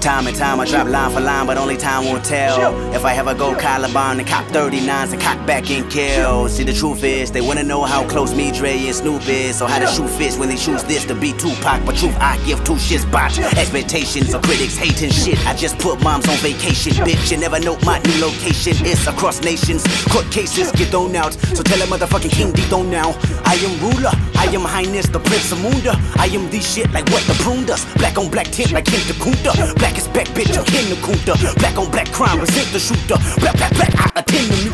Time 0.00 0.28
and 0.28 0.36
time 0.36 0.60
I 0.60 0.64
drop 0.64 0.86
line 0.86 1.10
for 1.10 1.20
line, 1.20 1.46
but 1.46 1.58
only 1.58 1.76
time 1.76 2.04
will 2.04 2.20
tell. 2.20 2.72
If 2.94 3.04
I 3.04 3.14
ever 3.14 3.34
go 3.34 3.54
Caliban 3.56 4.20
and 4.20 4.28
cop 4.28 4.46
39s 4.46 5.12
and 5.12 5.20
cock 5.20 5.44
back 5.44 5.70
and 5.70 5.90
kill. 5.90 6.48
See, 6.48 6.62
the 6.62 6.72
truth 6.72 7.02
is, 7.02 7.32
they 7.32 7.40
wanna 7.40 7.64
know 7.64 7.82
how 7.82 8.06
close 8.06 8.32
me, 8.32 8.52
Dre, 8.52 8.78
and 8.86 8.94
Snoop 8.94 9.28
is. 9.28 9.58
So, 9.58 9.66
how 9.66 9.80
the 9.80 9.86
shoe 9.86 10.06
fits 10.06 10.38
when 10.38 10.48
they 10.48 10.56
choose 10.56 10.84
this 10.84 11.04
to 11.06 11.16
be 11.16 11.32
Tupac. 11.32 11.84
But 11.84 11.96
truth, 11.96 12.16
I 12.20 12.38
give 12.46 12.62
two 12.64 12.74
shits 12.74 13.10
botch. 13.10 13.40
Expectations 13.40 14.32
of 14.34 14.42
critics 14.42 14.76
hating 14.76 15.10
shit. 15.10 15.38
I 15.46 15.54
just 15.54 15.78
put 15.78 16.00
moms 16.00 16.28
on 16.28 16.36
vacation, 16.36 16.92
bitch. 17.04 17.32
You 17.32 17.38
never 17.38 17.58
know 17.58 17.76
my 17.84 17.98
new 17.98 18.20
location. 18.24 18.74
It's 18.86 19.06
across 19.08 19.42
nations. 19.42 19.82
Court 20.12 20.30
cases 20.30 20.70
get 20.72 20.88
thrown 20.88 21.16
out. 21.16 21.32
So, 21.56 21.62
tell 21.64 21.82
a 21.82 21.86
motherfucking 21.86 22.30
king, 22.30 22.52
D 22.52 22.62
don't 22.70 22.88
now. 22.90 23.18
I 23.44 23.54
am 23.66 23.74
ruler, 23.80 24.12
I 24.38 24.46
am 24.54 24.62
highness, 24.62 25.08
the 25.08 25.18
prince 25.18 25.50
of 25.50 25.60
Munda. 25.60 25.98
I 26.16 26.26
am 26.32 26.48
the 26.48 26.60
shit 26.60 26.90
like 26.92 27.08
what 27.10 27.22
the 27.26 27.34
prune 27.42 27.66
does. 27.66 27.84
Black 27.96 28.16
on 28.16 28.30
black 28.30 28.46
tint 28.46 28.70
like 28.70 28.84
Kim 28.86 29.00
Kunta. 29.18 29.52
Black 29.78 29.98
is 29.98 30.06
back, 30.08 30.28
bitch, 30.28 30.56
I'm 30.56 30.64
Ken 30.64 30.86
Kunta. 31.02 31.34
Black 31.58 31.76
on 31.76 31.90
black 31.90 32.10
crime, 32.12 32.40
resent 32.40 32.70
the 32.72 32.78
shooter. 32.78 33.18
Black, 33.40 33.56
black, 33.56 33.74
black, 33.74 33.92
I 33.98 34.20
attend 34.20 34.46
the. 34.48 34.68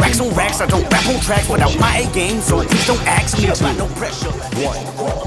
Racks 0.00 0.20
on 0.20 0.34
racks, 0.34 0.60
I 0.60 0.66
don't 0.66 0.82
rap 0.90 1.06
on 1.06 1.20
tracks 1.20 1.48
without 1.48 1.78
my 1.78 1.98
A 1.98 2.12
game. 2.14 2.40
So 2.40 2.64
please 2.64 2.86
don't 2.86 3.06
ask 3.06 3.38
me 3.38 3.46
about 3.48 3.76
no 3.76 3.86
pressure. 3.94 4.32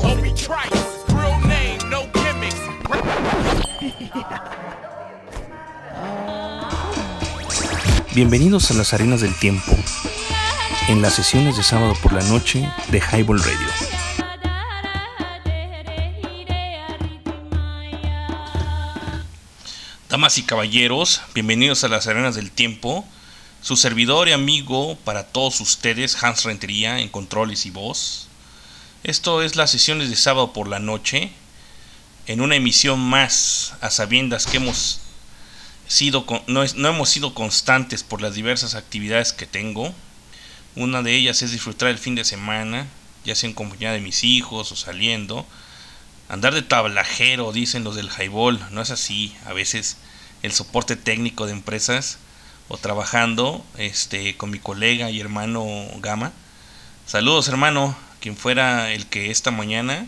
Obi 0.03 0.34
Trice, 0.34 0.84
real 1.14 1.39
name, 1.48 1.80
no 1.89 2.09
gimmicks. 2.14 2.59
Bienvenidos 8.16 8.72
a 8.72 8.73
las 8.73 8.94
arenas 8.94 9.22
del 9.22 9.34
tiempo, 9.39 9.72
en 10.90 11.02
las 11.02 11.14
sesiones 11.14 11.55
de 11.55 11.64
sábado 11.64 11.94
por 12.02 12.12
la 12.12 12.22
noche 12.23 12.70
de 12.90 13.00
Highball 13.00 13.42
Radio. 13.42 13.68
Damas 20.09 20.38
y 20.38 20.44
caballeros, 20.44 21.22
bienvenidos 21.34 21.84
a 21.84 21.88
las 21.88 22.08
arenas 22.08 22.36
del 22.36 22.52
tiempo. 22.52 23.06
Su 23.62 23.78
servidor 23.78 24.28
y 24.28 24.34
amigo 24.34 24.98
para 25.06 25.28
todos 25.28 25.62
ustedes, 25.62 26.22
Hans 26.22 26.44
Rentería, 26.44 27.00
en 27.00 27.08
controles 27.08 27.66
y 27.66 27.70
voz. 27.70 28.28
Esto 29.03 29.42
es 29.42 29.56
las 29.56 29.72
sesiones 29.72 30.09
de 30.09 30.18
sábado 30.18 30.52
por 30.52 30.68
la 30.68 30.80
noche, 30.80 31.31
en 32.28 32.42
una 32.42 32.58
emisión 32.58 33.00
más, 33.00 33.73
a 33.80 33.90
sabiendas 33.90 34.47
que 34.47 34.58
hemos 34.58 35.00
sido, 35.88 36.25
no, 36.47 36.64
no 36.75 36.90
hemos 36.90 37.09
sido 37.09 37.34
constantes 37.34 38.03
por 38.03 38.22
las 38.22 38.36
diversas 38.36 38.75
actividades 38.75 39.31
que 39.31 39.45
tengo. 39.45 39.94
Una 40.75 41.03
de 41.03 41.16
ellas 41.16 41.43
es 41.43 41.52
disfrutar 41.52 41.89
el 41.89 41.99
fin 41.99 42.16
de 42.16 42.25
semana, 42.25 42.88
ya 43.25 43.35
sea 43.35 43.47
en 43.47 43.53
compañía 43.53 43.91
de 43.91 43.99
mis 43.99 44.23
hijos 44.23 44.71
o 44.71 44.75
saliendo. 44.75 45.45
Andar 46.29 46.55
de 46.55 46.63
tablajero, 46.63 47.52
dicen 47.52 47.83
los 47.83 47.95
del 47.95 48.09
highball, 48.09 48.59
no 48.71 48.81
es 48.81 48.89
así. 48.89 49.35
A 49.45 49.53
veces 49.53 49.97
el 50.41 50.51
soporte 50.51 50.95
técnico 50.95 51.45
de 51.45 51.51
empresas 51.51 52.17
o 52.69 52.77
trabajando 52.77 53.63
este, 53.77 54.35
con 54.35 54.49
mi 54.49 54.57
colega 54.57 55.11
y 55.11 55.19
hermano 55.19 55.66
Gama. 55.99 56.31
Saludos 57.05 57.47
hermano, 57.49 57.95
quien 58.19 58.35
fuera 58.35 58.91
el 58.94 59.05
que 59.05 59.29
esta 59.29 59.51
mañana, 59.51 60.07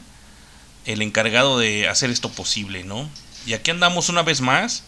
el 0.86 1.04
encargado 1.04 1.60
de 1.60 1.88
hacer 1.88 2.10
esto 2.10 2.32
posible, 2.32 2.84
¿no? 2.84 3.08
Y 3.46 3.54
aquí 3.54 3.70
andamos 3.70 4.10
una 4.10 4.24
vez 4.24 4.42
más. 4.42 4.84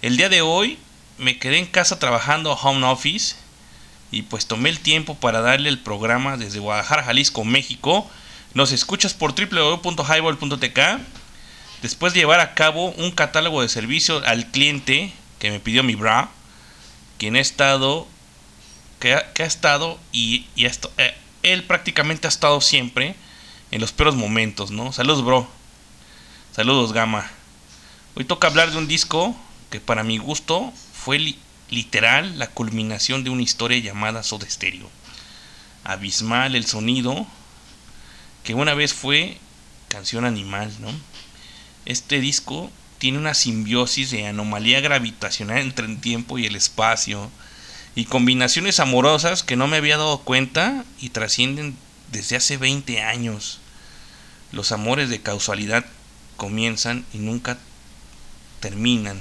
El 0.00 0.16
día 0.16 0.28
de 0.28 0.42
hoy 0.42 0.78
me 1.16 1.40
quedé 1.40 1.58
en 1.58 1.66
casa 1.66 1.98
trabajando 1.98 2.52
a 2.52 2.54
home 2.54 2.86
office 2.86 3.34
y 4.10 4.22
pues 4.22 4.46
tomé 4.46 4.70
el 4.70 4.80
tiempo 4.80 5.14
para 5.14 5.40
darle 5.40 5.68
el 5.68 5.78
programa 5.78 6.36
desde 6.36 6.60
Guadalajara, 6.60 7.04
Jalisco, 7.04 7.44
México. 7.44 8.08
Nos 8.54 8.72
escuchas 8.72 9.14
por 9.14 9.34
www.highball.tk. 9.34 10.80
Después 11.82 12.12
de 12.12 12.20
llevar 12.20 12.40
a 12.40 12.54
cabo 12.54 12.90
un 12.92 13.10
catálogo 13.10 13.62
de 13.62 13.68
servicio 13.68 14.22
al 14.26 14.50
cliente 14.50 15.12
que 15.38 15.50
me 15.50 15.60
pidió 15.60 15.82
mi 15.82 15.94
bra, 15.94 16.30
quien 17.18 17.36
ha 17.36 17.40
estado, 17.40 18.08
que 18.98 19.14
ha, 19.14 19.32
estado 19.36 19.98
y, 20.10 20.46
y 20.56 20.66
eh, 20.66 21.14
él 21.42 21.62
prácticamente 21.64 22.26
ha 22.26 22.30
estado 22.30 22.60
siempre 22.60 23.14
en 23.70 23.80
los 23.80 23.92
peores 23.92 24.14
momentos, 24.14 24.70
¿no? 24.70 24.92
Saludos, 24.92 25.24
bro. 25.24 25.48
Saludos, 26.52 26.92
Gama. 26.92 27.30
Hoy 28.16 28.24
toca 28.24 28.48
hablar 28.48 28.70
de 28.70 28.78
un 28.78 28.88
disco 28.88 29.36
que 29.70 29.80
para 29.80 30.02
mi 30.02 30.18
gusto 30.18 30.72
fue 30.92 31.36
literal 31.70 32.38
la 32.38 32.48
culminación 32.48 33.24
de 33.24 33.30
una 33.30 33.42
historia 33.42 33.78
llamada 33.78 34.22
Soda 34.22 34.48
Stereo. 34.48 34.90
Abismal 35.84 36.54
el 36.54 36.66
sonido 36.66 37.26
que 38.44 38.54
una 38.54 38.74
vez 38.74 38.94
fue 38.94 39.38
canción 39.88 40.24
animal, 40.24 40.72
¿no? 40.80 40.90
Este 41.84 42.20
disco 42.20 42.70
tiene 42.98 43.18
una 43.18 43.34
simbiosis 43.34 44.10
de 44.10 44.26
anomalía 44.26 44.80
gravitacional 44.80 45.58
entre 45.58 45.86
el 45.86 46.00
tiempo 46.00 46.38
y 46.38 46.46
el 46.46 46.56
espacio 46.56 47.30
y 47.94 48.04
combinaciones 48.04 48.80
amorosas 48.80 49.42
que 49.42 49.56
no 49.56 49.66
me 49.66 49.78
había 49.78 49.96
dado 49.96 50.18
cuenta 50.20 50.84
y 51.00 51.10
trascienden 51.10 51.76
desde 52.12 52.36
hace 52.36 52.56
20 52.56 53.02
años. 53.02 53.60
Los 54.52 54.72
amores 54.72 55.08
de 55.08 55.20
causalidad 55.20 55.84
comienzan 56.36 57.04
y 57.12 57.18
nunca 57.18 57.58
terminan, 58.60 59.20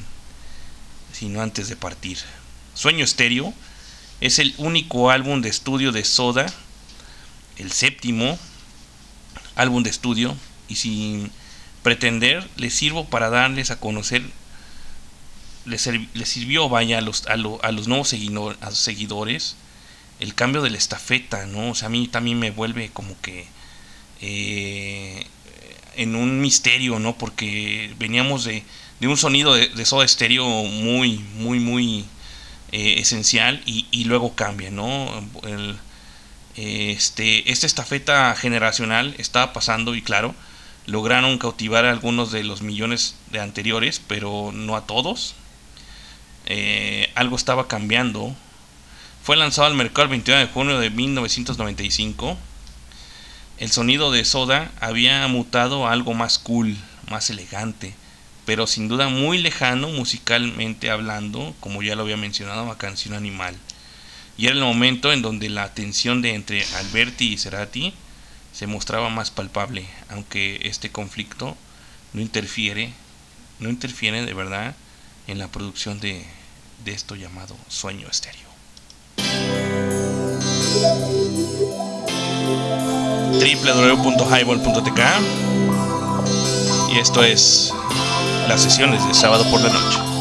sino 1.17 1.41
antes 1.41 1.67
de 1.67 1.75
partir. 1.75 2.19
Sueño 2.75 3.03
Estéreo 3.03 3.51
es 4.21 4.37
el 4.37 4.53
único 4.57 5.09
álbum 5.09 5.41
de 5.41 5.49
estudio 5.49 5.91
de 5.91 6.05
Soda, 6.05 6.45
el 7.57 7.71
séptimo 7.71 8.37
álbum 9.55 9.81
de 9.81 9.89
estudio, 9.89 10.37
y 10.67 10.75
sin 10.75 11.31
pretender 11.81 12.47
les 12.57 12.75
sirvo 12.75 13.05
para 13.05 13.29
darles 13.29 13.71
a 13.71 13.79
conocer 13.79 14.21
les, 15.65 15.89
sirvió 16.25 16.69
vaya 16.69 16.99
a 16.99 17.01
los, 17.01 17.25
a, 17.27 17.33
a 17.33 17.71
los 17.71 17.87
nuevos 17.87 18.09
seguidores 18.09 19.55
el 20.19 20.33
cambio 20.33 20.61
de 20.61 20.69
la 20.69 20.77
estafeta 20.77 21.45
no 21.45 21.71
o 21.71 21.75
sea 21.75 21.87
a 21.87 21.89
mí 21.89 22.07
también 22.07 22.39
me 22.39 22.51
vuelve 22.51 22.89
como 22.89 23.19
que 23.21 23.47
eh, 24.21 25.25
en 25.95 26.15
un 26.15 26.41
misterio 26.41 26.99
no 26.99 27.17
porque 27.17 27.93
veníamos 27.97 28.43
de, 28.43 28.63
de 28.99 29.07
un 29.07 29.17
sonido 29.17 29.53
de, 29.53 29.85
soda 29.85 30.05
estéreo 30.05 30.45
muy 30.47 31.19
muy 31.35 31.59
muy 31.59 32.05
eh, 32.71 32.95
esencial 32.99 33.61
y, 33.65 34.03
luego 34.05 34.35
cambia 34.35 34.71
no 34.71 35.09
este 36.55 37.51
esta 37.51 37.67
estafeta 37.67 38.35
generacional 38.35 39.15
estaba 39.17 39.53
pasando 39.53 39.95
y 39.95 40.01
claro 40.01 40.33
lograron 40.87 41.37
cautivar 41.37 41.85
a 41.85 41.91
algunos 41.91 42.31
de 42.31 42.43
los 42.43 42.61
millones 42.61 43.15
de 43.29 43.39
anteriores, 43.39 44.01
pero 44.07 44.51
no 44.53 44.75
a 44.75 44.87
todos. 44.87 45.35
Eh, 46.47 47.11
algo 47.13 47.35
estaba 47.35 47.67
cambiando. 47.67 48.33
Fue 49.21 49.35
lanzado 49.35 49.67
al 49.67 49.75
mercado 49.75 50.03
el 50.03 50.09
21 50.09 50.39
de 50.39 50.47
junio 50.47 50.79
de 50.79 50.89
1995. 50.89 52.37
El 53.59 53.71
sonido 53.71 54.11
de 54.11 54.23
Soda 54.23 54.71
había 54.79 55.27
mutado 55.27 55.85
a 55.85 55.91
algo 55.91 56.13
más 56.13 56.39
cool, 56.39 56.77
más 57.09 57.29
elegante, 57.29 57.93
pero 58.47 58.65
sin 58.65 58.87
duda 58.87 59.09
muy 59.09 59.39
lejano 59.39 59.89
musicalmente 59.89 60.89
hablando, 60.89 61.53
como 61.59 61.83
ya 61.83 61.97
lo 61.97 62.03
había 62.03 62.15
mencionado, 62.15 62.71
a 62.71 62.77
Canción 62.77 63.13
Animal. 63.13 63.53
Y 64.37 64.45
era 64.45 64.55
el 64.55 64.61
momento 64.61 65.11
en 65.11 65.21
donde 65.21 65.49
la 65.49 65.73
tensión 65.73 66.21
de 66.21 66.33
entre 66.33 66.63
Alberti 66.77 67.33
y 67.33 67.37
Cerati 67.37 67.93
se 68.53 68.65
mostraba 68.65 69.09
más 69.09 69.31
palpable, 69.31 69.85
aunque 70.07 70.61
este 70.63 70.89
conflicto 70.89 71.57
no 72.13 72.21
interfiere, 72.21 72.93
no 73.59 73.67
interfiere 73.69 74.25
de 74.25 74.33
verdad 74.33 74.77
en 75.27 75.39
la 75.39 75.49
producción 75.49 75.99
de, 75.99 76.25
de 76.85 76.93
esto 76.93 77.17
llamado 77.17 77.53
sueño 77.67 78.07
estéreo. 78.07 78.47
www.highball.tk 83.33 85.01
y 86.93 86.97
esto 86.97 87.23
es 87.23 87.73
las 88.47 88.61
sesiones 88.61 89.05
de 89.05 89.13
sábado 89.13 89.43
por 89.51 89.61
la 89.61 89.69
noche. 89.69 90.16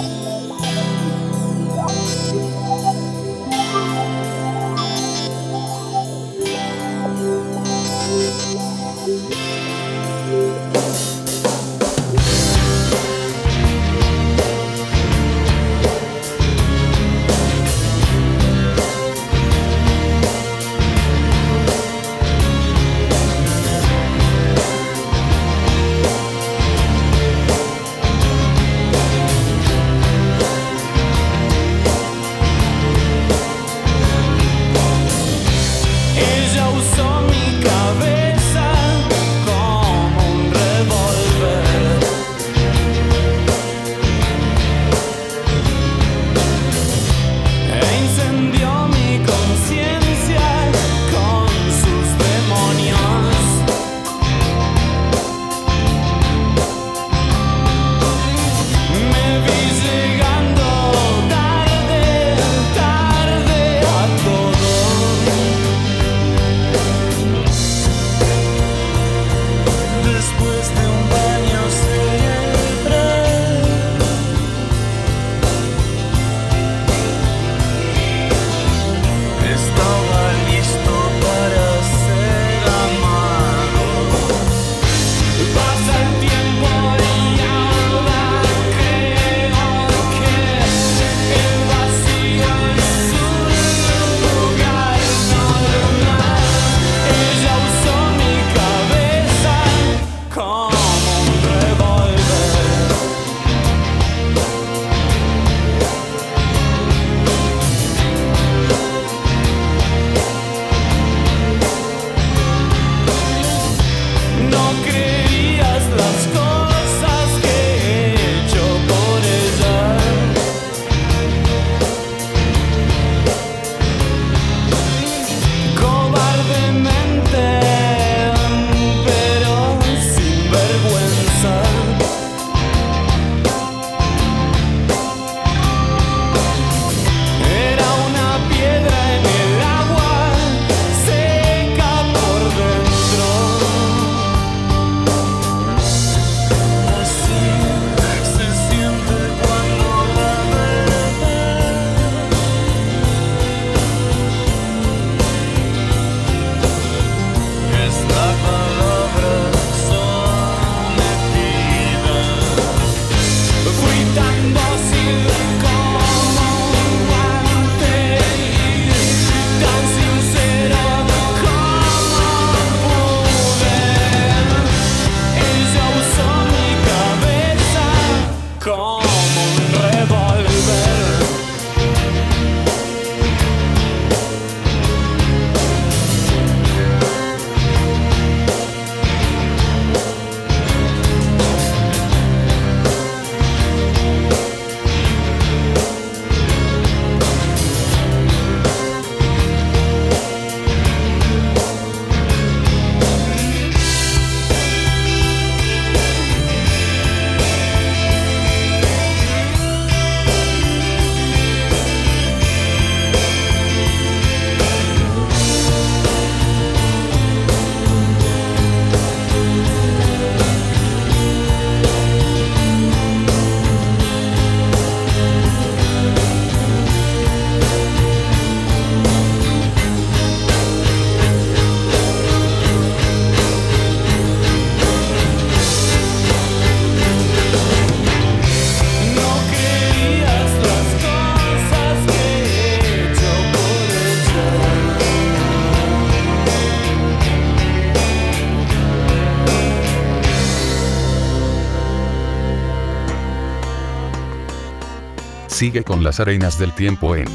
Sigue 255.67 255.83
con 255.83 256.05
las 256.05 256.21
arenas 256.21 256.61
del 256.61 256.73
tiempo 256.73 257.17
en 257.17 257.27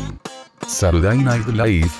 Saturday 0.66 1.18
Night 1.18 1.48
Live. 1.48 1.92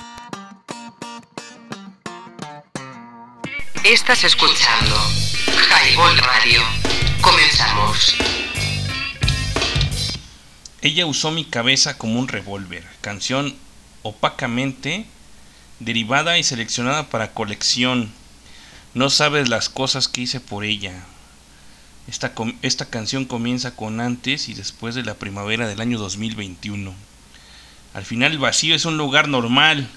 Estás 3.84 4.24
escuchando 4.24 4.96
Highball 5.68 6.16
Radio. 6.16 6.62
Comenzamos. 7.20 8.14
Ella 10.80 11.04
usó 11.04 11.32
mi 11.32 11.44
cabeza 11.44 11.98
como 11.98 12.18
un 12.18 12.28
revólver, 12.28 12.82
canción 13.02 13.54
opacamente 14.00 15.04
derivada 15.80 16.38
y 16.38 16.44
seleccionada 16.44 17.10
para 17.10 17.34
colección. 17.34 18.10
No 18.94 19.10
sabes 19.10 19.50
las 19.50 19.68
cosas 19.68 20.08
que 20.08 20.22
hice 20.22 20.40
por 20.40 20.64
ella, 20.64 20.94
esta, 22.08 22.32
esta 22.62 22.86
canción 22.86 23.24
comienza 23.24 23.76
con 23.76 24.00
antes 24.00 24.48
y 24.48 24.54
después 24.54 24.94
de 24.94 25.04
la 25.04 25.14
primavera 25.14 25.68
del 25.68 25.80
año 25.80 25.98
2021. 25.98 26.94
Al 27.94 28.04
final 28.04 28.32
el 28.32 28.38
vacío 28.38 28.74
es 28.74 28.84
un 28.84 28.96
lugar 28.96 29.28
normal. 29.28 29.88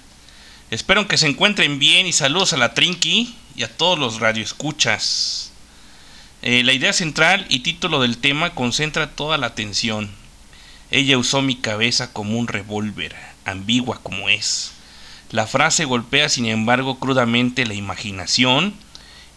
Espero 0.70 1.08
que 1.08 1.18
se 1.18 1.28
encuentren 1.28 1.80
bien 1.80 2.08
y 2.08 2.14
saludos 2.14 2.54
a 2.54 2.58
la 2.58 2.74
Trinky 2.74 3.36
y 3.56 3.64
a 3.64 3.78
todos 3.78 3.98
los 3.98 4.20
radioescuchas. 4.20 5.52
Eh, 6.42 6.64
la 6.64 6.74
idea 6.74 6.94
central 6.94 7.46
y 7.50 7.60
título 7.60 8.02
del 8.02 8.18
tema 8.18 8.54
concentra 8.54 9.12
toda 9.12 9.38
la 9.38 9.48
atención. 9.48 10.12
Ella 10.92 11.18
usó 11.18 11.42
mi 11.42 11.56
cabeza 11.56 12.14
como 12.14 12.38
un 12.38 12.48
revólver, 12.48 13.16
ambigua 13.46 14.00
como 14.04 14.30
es. 14.30 14.74
La 15.32 15.48
frase 15.48 15.86
golpea 15.86 16.30
sin 16.30 16.46
embargo 16.46 17.00
crudamente 17.00 17.66
la 17.66 17.74
imaginación 17.74 18.76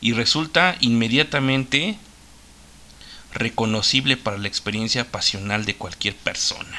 y 0.00 0.12
resulta 0.12 0.76
inmediatamente 0.80 1.96
reconocible 3.32 4.16
para 4.16 4.38
la 4.38 4.48
experiencia 4.48 5.10
pasional 5.10 5.64
de 5.64 5.74
cualquier 5.74 6.16
persona. 6.16 6.78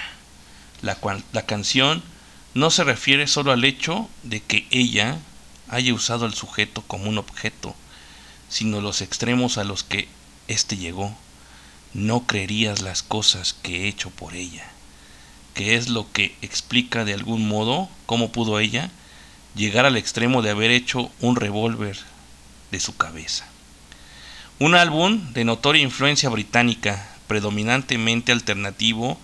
La, 0.82 0.98
canción 1.46 2.02
no 2.54 2.72
se 2.72 2.84
refiere 2.84 3.28
solo 3.28 3.52
al 3.52 3.66
hecho 3.66 4.10
de 4.24 4.42
que 4.42 4.66
ella 4.72 5.20
haya 5.68 5.94
usado 5.94 6.26
al 6.26 6.34
sujeto 6.34 6.82
como 6.82 7.10
un 7.10 7.18
objeto, 7.18 7.76
sino 8.48 8.82
los 8.82 9.02
extremos 9.02 9.58
a 9.58 9.64
los 9.64 9.84
que 9.84 10.08
éste 10.48 10.78
llegó. 10.78 11.16
No 11.94 12.26
creerías 12.26 12.82
las 12.82 13.04
cosas 13.04 13.54
que 13.54 13.84
he 13.84 13.88
hecho 13.88 14.10
por 14.10 14.36
ella, 14.36 14.72
que 15.54 15.76
es 15.76 15.90
lo 15.90 16.12
que 16.12 16.36
explica 16.42 17.04
de 17.04 17.14
algún 17.14 17.48
modo 17.48 17.90
cómo 18.06 18.32
pudo 18.32 18.60
ella 18.60 18.90
llegar 19.56 19.86
al 19.86 19.98
extremo 19.98 20.42
de 20.42 20.52
haber 20.52 20.72
hecho 20.72 21.12
un 21.20 21.36
revólver 21.36 21.98
de 22.72 22.80
su 22.80 22.96
cabeza. 22.96 23.49
Un 24.62 24.76
álbum 24.76 25.32
de 25.32 25.46
notoria 25.46 25.82
influencia 25.82 26.28
británica, 26.28 27.08
predominantemente 27.28 28.34
alternativo, 28.34 29.18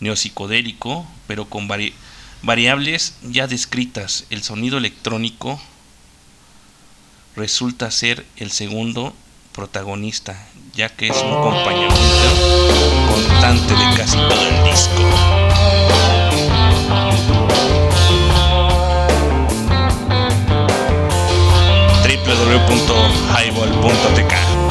neopsicodélico, 0.00 1.06
pero 1.26 1.46
con 1.46 1.66
variables 2.42 3.14
ya 3.22 3.46
descritas. 3.46 4.26
El 4.28 4.42
sonido 4.42 4.76
electrónico 4.76 5.58
resulta 7.36 7.90
ser 7.90 8.26
el 8.36 8.50
segundo 8.50 9.14
protagonista, 9.54 10.46
ya 10.74 10.90
que 10.90 11.08
es 11.08 11.16
un 11.22 11.40
compañero 11.40 11.94
constante 13.08 13.74
de 13.74 13.96
casi 13.96 14.18
todo 14.18 14.46
el 14.46 14.64
disco. 14.70 14.92
www.highball.tk 22.26 24.61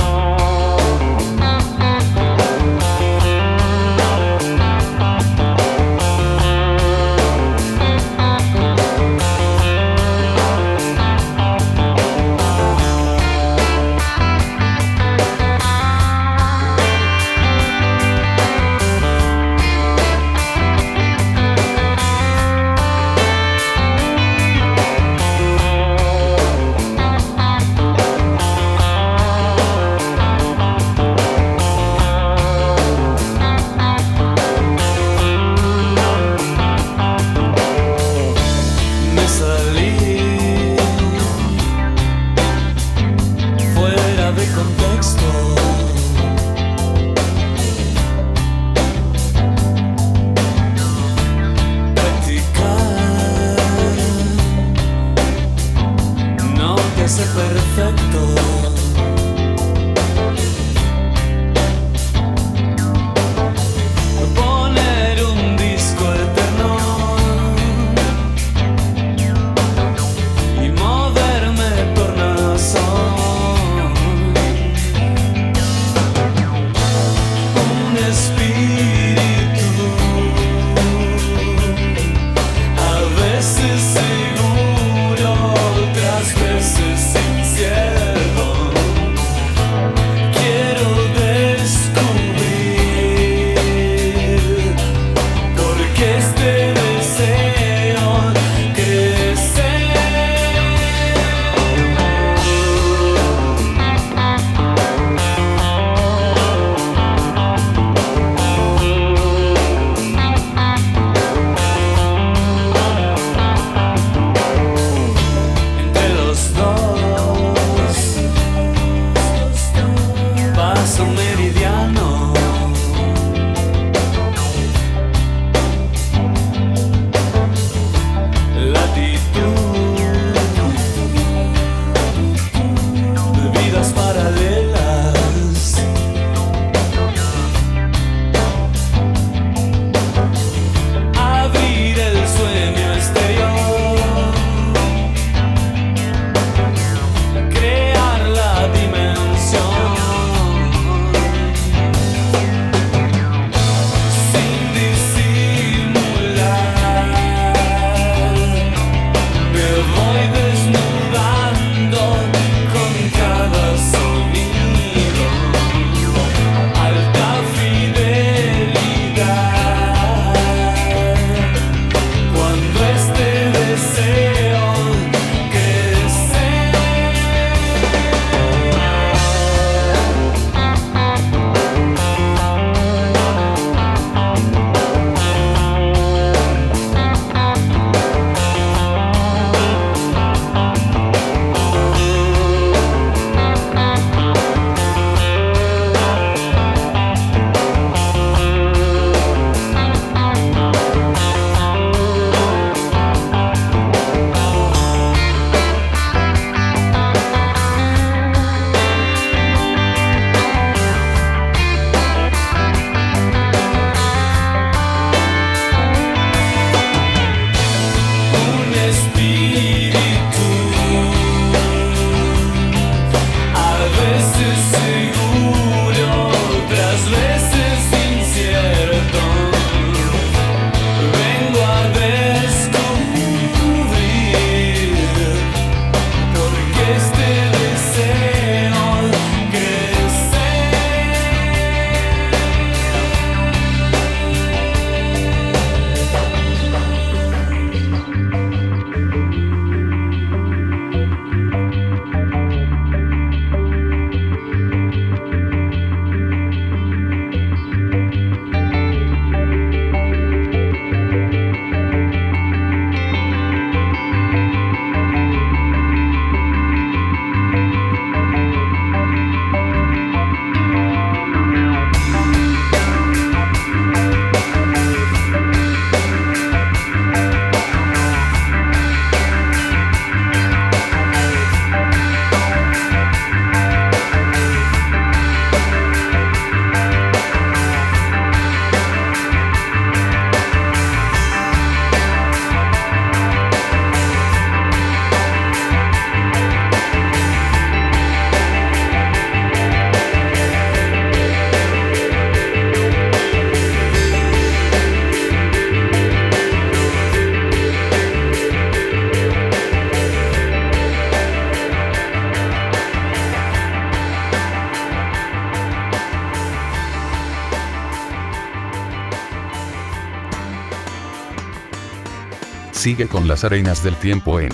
Sigue 322.82 323.08
con 323.08 323.28
las 323.28 323.44
arenas 323.44 323.84
del 323.84 323.96
tiempo 323.96 324.40
en 324.40 324.50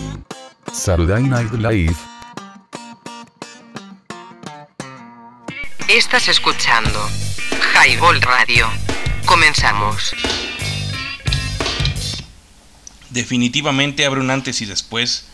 Saturday 0.73 1.23
Night 1.23 1.53
Live. 1.53 1.95
Estás 5.87 6.27
escuchando 6.27 7.07
Highball 7.73 8.21
Radio. 8.21 8.67
Comenzamos. 9.25 10.13
Definitivamente 13.11 14.05
abre 14.05 14.19
un 14.19 14.29
antes 14.29 14.61
y 14.61 14.65
después 14.65 15.27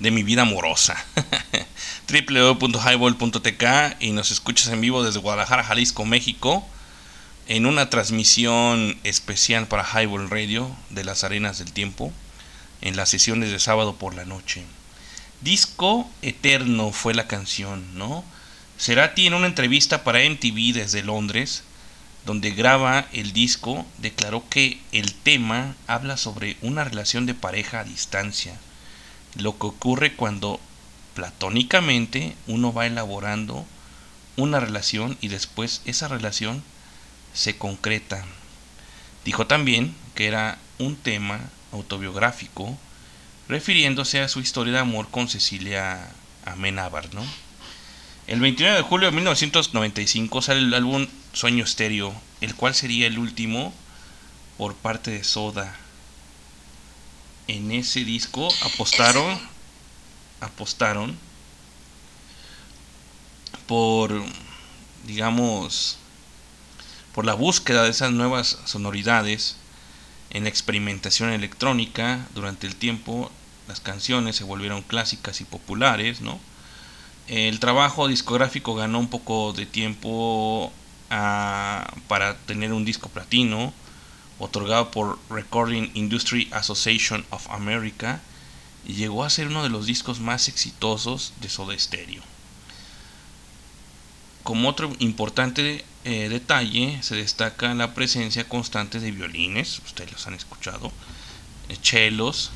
de 0.00 0.10
mi 0.10 0.24
vida 0.24 0.42
amorosa. 0.42 0.96
www.highball.tk 2.10 3.64
y 4.00 4.10
nos 4.10 4.32
escuchas 4.32 4.66
en 4.72 4.80
vivo 4.80 5.04
desde 5.04 5.20
Guadalajara, 5.20 5.62
Jalisco, 5.62 6.04
México, 6.04 6.66
en 7.46 7.66
una 7.66 7.88
transmisión 7.88 8.98
especial 9.04 9.68
para 9.68 9.84
Highball 9.84 10.28
Radio 10.28 10.74
de 10.90 11.04
las 11.04 11.22
Arenas 11.22 11.60
del 11.60 11.72
Tiempo, 11.72 12.12
en 12.82 12.96
las 12.96 13.08
sesiones 13.08 13.50
de 13.50 13.58
sábado 13.58 13.96
por 13.96 14.14
la 14.14 14.24
noche. 14.24 14.64
Disco 15.40 16.08
Eterno 16.20 16.92
fue 16.92 17.14
la 17.14 17.26
canción, 17.26 17.98
¿no? 17.98 18.24
Cerati 18.78 19.26
en 19.26 19.34
una 19.34 19.46
entrevista 19.46 20.04
para 20.04 20.20
MTV 20.28 20.74
desde 20.74 21.02
Londres, 21.02 21.62
donde 22.26 22.50
graba 22.50 23.06
el 23.12 23.32
disco, 23.32 23.86
declaró 23.98 24.48
que 24.48 24.80
el 24.92 25.14
tema 25.14 25.74
habla 25.86 26.16
sobre 26.16 26.56
una 26.62 26.84
relación 26.84 27.26
de 27.26 27.34
pareja 27.34 27.80
a 27.80 27.84
distancia, 27.84 28.58
lo 29.36 29.58
que 29.58 29.66
ocurre 29.66 30.14
cuando 30.14 30.60
platónicamente 31.14 32.34
uno 32.46 32.72
va 32.72 32.86
elaborando 32.86 33.66
una 34.36 34.60
relación 34.60 35.18
y 35.20 35.28
después 35.28 35.82
esa 35.84 36.08
relación 36.08 36.62
se 37.34 37.56
concreta. 37.56 38.24
Dijo 39.24 39.46
también 39.46 39.94
que 40.14 40.26
era 40.26 40.58
un 40.78 40.96
tema 40.96 41.40
autobiográfico 41.72 42.78
refiriéndose 43.48 44.20
a 44.20 44.28
su 44.28 44.40
historia 44.40 44.74
de 44.74 44.78
amor 44.78 45.08
con 45.10 45.28
Cecilia 45.28 46.10
Amenábar, 46.44 47.12
¿no? 47.14 47.24
El 48.26 48.40
29 48.40 48.76
de 48.76 48.82
julio 48.82 49.10
de 49.10 49.16
1995 49.16 50.42
sale 50.42 50.60
el 50.60 50.74
álbum 50.74 51.08
Sueño 51.32 51.64
Estéreo, 51.64 52.14
el 52.40 52.54
cual 52.54 52.74
sería 52.74 53.06
el 53.06 53.18
último 53.18 53.74
por 54.58 54.74
parte 54.74 55.10
de 55.10 55.24
Soda. 55.24 55.76
En 57.48 57.72
ese 57.72 58.04
disco 58.04 58.48
apostaron 58.62 59.40
apostaron 60.40 61.16
por 63.66 64.22
digamos 65.06 65.98
por 67.14 67.24
la 67.24 67.34
búsqueda 67.34 67.84
de 67.84 67.90
esas 67.90 68.12
nuevas 68.12 68.58
sonoridades 68.64 69.56
en 70.32 70.44
la 70.44 70.48
experimentación 70.48 71.30
electrónica 71.30 72.26
durante 72.34 72.66
el 72.66 72.74
tiempo 72.74 73.30
las 73.68 73.80
canciones 73.80 74.36
se 74.36 74.44
volvieron 74.44 74.82
clásicas 74.82 75.40
y 75.40 75.44
populares 75.44 76.20
el 77.28 77.60
trabajo 77.60 78.08
discográfico 78.08 78.74
ganó 78.74 78.98
un 78.98 79.08
poco 79.08 79.52
de 79.52 79.66
tiempo 79.66 80.72
ah, 81.10 81.92
para 82.08 82.36
tener 82.38 82.72
un 82.72 82.84
disco 82.84 83.08
platino 83.08 83.72
otorgado 84.38 84.90
por 84.90 85.18
Recording 85.30 85.90
Industry 85.94 86.48
Association 86.50 87.24
of 87.30 87.48
America 87.50 88.20
y 88.84 88.94
llegó 88.94 89.22
a 89.24 89.30
ser 89.30 89.46
uno 89.46 89.62
de 89.62 89.68
los 89.68 89.86
discos 89.86 90.18
más 90.18 90.48
exitosos 90.48 91.32
de 91.40 91.48
Soda 91.48 91.78
Stereo. 91.78 92.22
Como 94.42 94.68
otro 94.68 94.90
importante 94.98 95.84
eh, 96.04 96.28
detalle 96.28 96.98
se 97.02 97.14
destaca 97.14 97.72
la 97.74 97.94
presencia 97.94 98.48
constante 98.48 98.98
de 98.98 99.12
violines, 99.12 99.80
ustedes 99.84 100.12
los 100.12 100.26
han 100.26 100.34
escuchado, 100.34 100.92
eh, 101.68 101.76
chelos, 101.80 102.50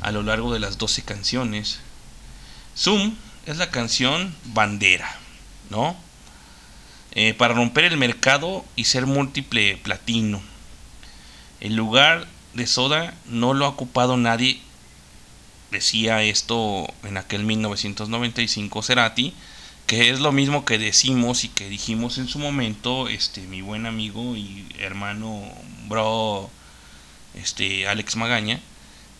a 0.00 0.12
lo 0.12 0.22
largo 0.22 0.52
de 0.52 0.60
las 0.60 0.78
12 0.78 1.02
canciones. 1.02 1.80
Zoom 2.76 3.16
es 3.46 3.56
la 3.56 3.70
canción 3.70 4.34
bandera, 4.44 5.18
¿no? 5.70 5.96
Eh, 7.12 7.34
para 7.34 7.54
romper 7.54 7.84
el 7.84 7.96
mercado 7.96 8.64
y 8.76 8.84
ser 8.84 9.06
múltiple 9.06 9.76
platino. 9.76 10.40
El 11.60 11.76
lugar 11.76 12.26
de 12.54 12.66
Soda 12.66 13.14
no 13.26 13.54
lo 13.54 13.66
ha 13.66 13.68
ocupado 13.68 14.16
nadie. 14.16 14.60
Decía 15.70 16.22
esto 16.22 16.86
en 17.02 17.16
aquel 17.16 17.44
1995 17.44 18.82
Cerati, 18.82 19.34
que 19.86 20.10
es 20.10 20.20
lo 20.20 20.32
mismo 20.32 20.64
que 20.64 20.78
decimos 20.78 21.44
y 21.44 21.48
que 21.48 21.68
dijimos 21.68 22.18
en 22.18 22.28
su 22.28 22.38
momento, 22.38 23.08
este 23.08 23.42
mi 23.42 23.60
buen 23.60 23.86
amigo 23.86 24.36
y 24.36 24.66
hermano 24.78 25.42
bro 25.88 26.50
este 27.34 27.86
Alex 27.88 28.16
Magaña, 28.16 28.60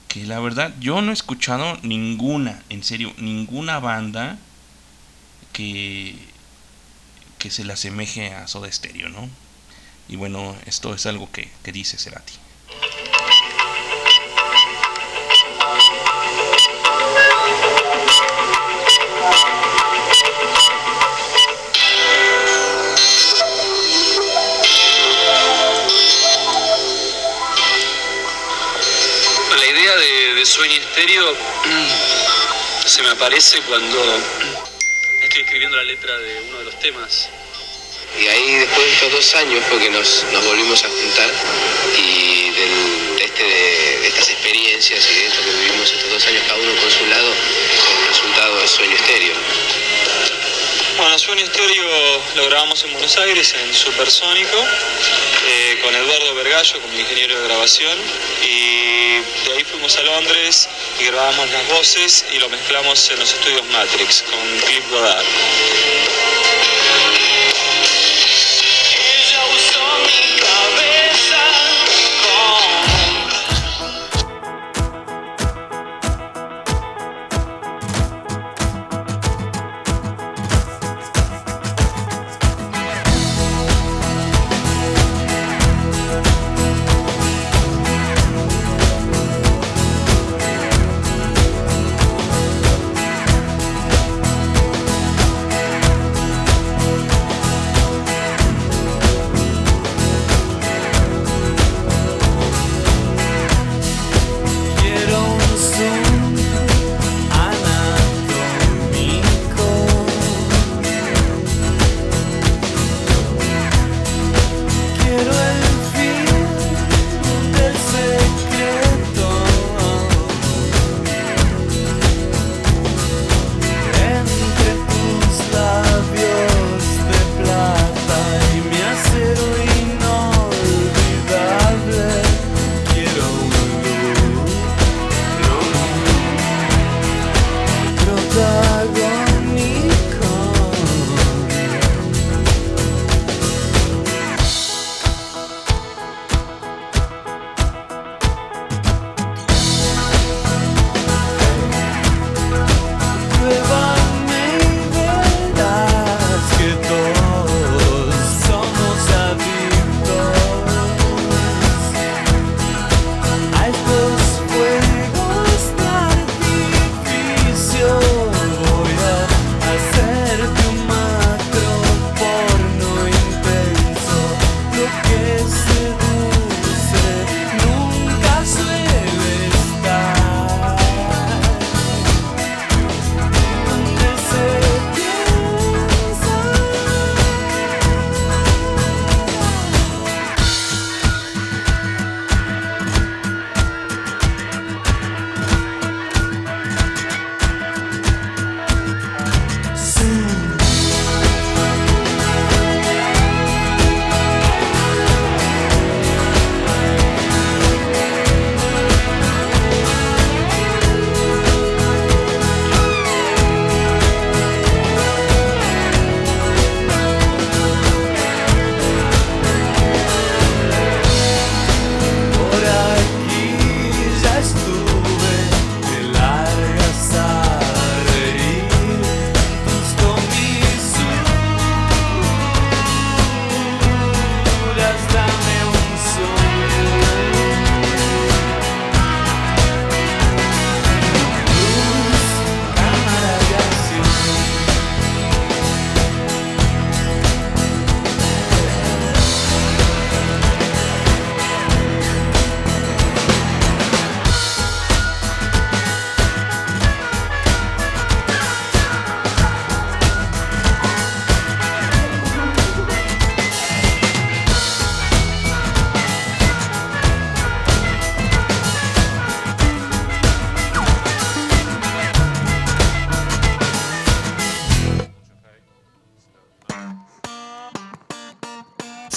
que 0.08 0.26
la 0.26 0.40
verdad 0.40 0.74
yo 0.80 1.00
no 1.02 1.10
he 1.10 1.14
escuchado 1.14 1.78
ninguna, 1.82 2.62
en 2.68 2.82
serio, 2.82 3.12
ninguna 3.18 3.78
banda 3.80 4.38
que 5.52 6.16
que 7.42 7.50
se 7.50 7.64
le 7.64 7.72
asemeje 7.72 8.32
a 8.32 8.46
Soda 8.46 8.70
Stereo, 8.70 9.08
¿no? 9.08 9.28
Y 10.08 10.14
bueno, 10.14 10.54
esto 10.64 10.94
es 10.94 11.06
algo 11.06 11.28
que, 11.32 11.50
que 11.64 11.72
dice 11.72 11.98
Cerati. 11.98 12.34
Sueño 30.62 30.76
Estéreo 30.78 31.36
se 32.86 33.02
me 33.02 33.08
aparece 33.08 33.60
cuando 33.62 33.98
estoy 35.20 35.42
escribiendo 35.42 35.76
la 35.76 35.82
letra 35.82 36.16
de 36.16 36.40
uno 36.42 36.58
de 36.60 36.64
los 36.66 36.78
temas. 36.78 37.28
Y 38.16 38.28
ahí 38.28 38.54
después 38.60 38.86
de 38.86 38.92
estos 38.92 39.10
dos 39.10 39.34
años 39.34 39.60
fue 39.68 39.80
que 39.80 39.90
nos, 39.90 40.24
volvimos 40.44 40.84
a 40.84 40.88
juntar 40.88 41.30
y 41.98 42.50
del- 42.50 43.16
de, 43.16 43.24
este, 43.24 43.42
de 43.42 44.06
estas 44.06 44.28
experiencias 44.28 45.04
y 45.10 45.14
de 45.14 45.26
esto 45.26 45.40
que 45.42 45.50
vivimos 45.50 45.90
estos 45.90 46.08
dos 46.12 46.26
años 46.28 46.44
cada 46.46 46.60
uno 46.60 46.72
por 46.80 46.92
su 46.92 47.06
lado, 47.06 47.26
el 47.32 48.06
resultado 48.06 48.62
es 48.62 48.70
Sueño 48.70 48.94
Estéreo. 48.94 49.34
Bueno, 51.02 51.18
Sueño 51.18 51.44
Estéreo 51.44 52.22
lo 52.36 52.46
grabamos 52.46 52.84
en 52.84 52.92
Buenos 52.92 53.16
Aires, 53.16 53.52
en 53.60 53.74
Supersónico, 53.74 54.56
eh, 55.48 55.80
con 55.82 55.92
Eduardo 55.92 56.32
Vergallo 56.36 56.80
como 56.80 56.96
ingeniero 56.96 57.40
de 57.40 57.48
grabación. 57.48 57.98
Y 58.40 59.16
de 59.18 59.52
ahí 59.56 59.64
fuimos 59.64 59.96
a 59.96 60.02
Londres 60.02 60.68
y 61.00 61.06
grabamos 61.06 61.50
las 61.50 61.66
voces 61.70 62.24
y 62.32 62.38
lo 62.38 62.48
mezclamos 62.50 63.10
en 63.10 63.18
los 63.18 63.34
estudios 63.34 63.66
Matrix 63.72 64.22
con 64.22 64.60
Cliff 64.60 64.88
Godard. 64.90 65.26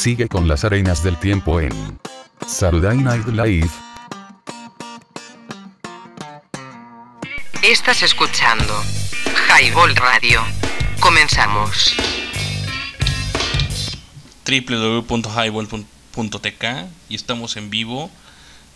Sigue 0.06 0.28
con 0.28 0.48
las 0.48 0.64
arenas 0.64 1.02
del 1.02 1.18
tiempo 1.18 1.60
en 1.60 2.00
Saturday 2.46 2.96
Night 2.96 3.26
Live. 3.26 3.72
Estás 7.64 8.04
escuchando 8.04 8.84
Highball 9.50 9.96
Radio. 9.96 10.44
Comenzamos. 11.00 11.96
www.highball.tk 14.46 16.66
y 17.10 17.16
estamos 17.16 17.58
en 17.58 17.72
vivo 17.72 18.12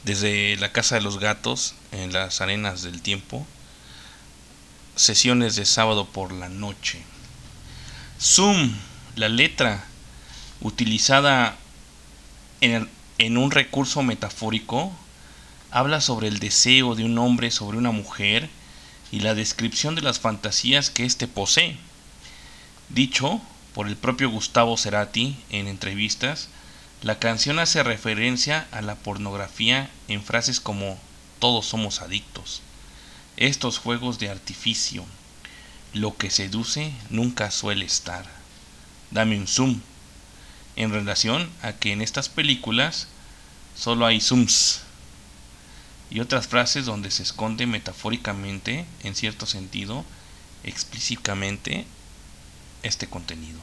desde 0.05 0.55
la 0.55 0.71
Casa 0.71 0.95
de 0.95 1.01
los 1.01 1.19
Gatos 1.19 1.75
en 1.91 2.11
las 2.11 2.41
Arenas 2.41 2.81
del 2.81 3.03
Tiempo. 3.03 3.45
Sesiones 4.95 5.55
de 5.55 5.67
sábado 5.67 6.07
por 6.07 6.31
la 6.31 6.49
noche. 6.49 7.03
Zoom, 8.19 8.73
la 9.15 9.29
letra 9.29 9.85
utilizada 10.61 11.57
en, 12.61 13.37
un 13.37 13.51
recurso 13.51 14.03
metafórico, 14.03 14.91
habla 15.71 16.01
sobre 16.01 16.27
el 16.27 16.39
deseo 16.39 16.95
de 16.95 17.03
un 17.03 17.17
hombre 17.17 17.51
sobre 17.51 17.77
una 17.77 17.91
mujer 17.91 18.49
y 19.11 19.21
la 19.21 19.35
descripción 19.35 19.95
de 19.95 20.01
las 20.01 20.19
fantasías 20.19 20.89
que 20.89 21.05
éste 21.05 21.27
posee. 21.27 21.77
Dicho 22.89 23.41
por 23.73 23.87
el 23.87 23.95
propio 23.95 24.29
Gustavo 24.29 24.77
Cerati 24.77 25.37
en 25.49 25.67
entrevistas, 25.67 26.49
la 27.01 27.19
canción 27.19 27.59
hace 27.59 27.81
referencia 27.83 28.67
a 28.71 28.81
la 28.81 28.95
pornografía 28.95 29.89
en 30.07 30.23
frases 30.23 30.59
como 30.59 30.97
todos 31.39 31.65
somos 31.65 32.01
adictos. 32.01 32.61
Estos 33.37 33.77
juegos 33.77 34.19
de 34.19 34.29
artificio, 34.29 35.05
lo 35.93 36.17
que 36.17 36.29
seduce 36.29 36.91
nunca 37.09 37.51
suele 37.51 37.85
estar. 37.85 38.25
Dame 39.11 39.37
un 39.37 39.47
zoom. 39.47 39.79
En 40.79 40.91
relación 40.93 41.49
a 41.61 41.73
que 41.73 41.91
en 41.91 42.01
estas 42.01 42.29
películas 42.29 43.07
solo 43.77 44.05
hay 44.05 44.21
zooms 44.21 44.81
y 46.09 46.21
otras 46.21 46.47
frases 46.47 46.85
donde 46.85 47.11
se 47.11 47.21
esconde 47.21 47.65
metafóricamente, 47.67 48.85
en 49.03 49.13
cierto 49.13 49.45
sentido, 49.45 50.05
explícitamente 50.63 51.85
este 52.81 53.07
contenido. 53.07 53.59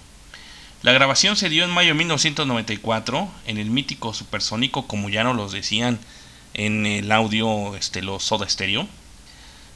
La 0.83 0.93
grabación 0.93 1.37
se 1.37 1.49
dio 1.49 1.65
en 1.65 1.71
mayo 1.71 1.89
de 1.89 1.95
1994 1.95 3.29
en 3.47 3.57
el 3.57 3.71
mítico 3.71 4.13
supersónico, 4.13 4.87
como 4.87 5.09
ya 5.09 5.25
nos 5.25 5.37
los 5.37 5.53
decían 5.53 5.99
en 6.53 6.85
el 6.85 7.11
audio 7.13 7.75
este, 7.77 8.03
los 8.03 8.25
Soda 8.25 8.47
Stereo, 8.49 8.87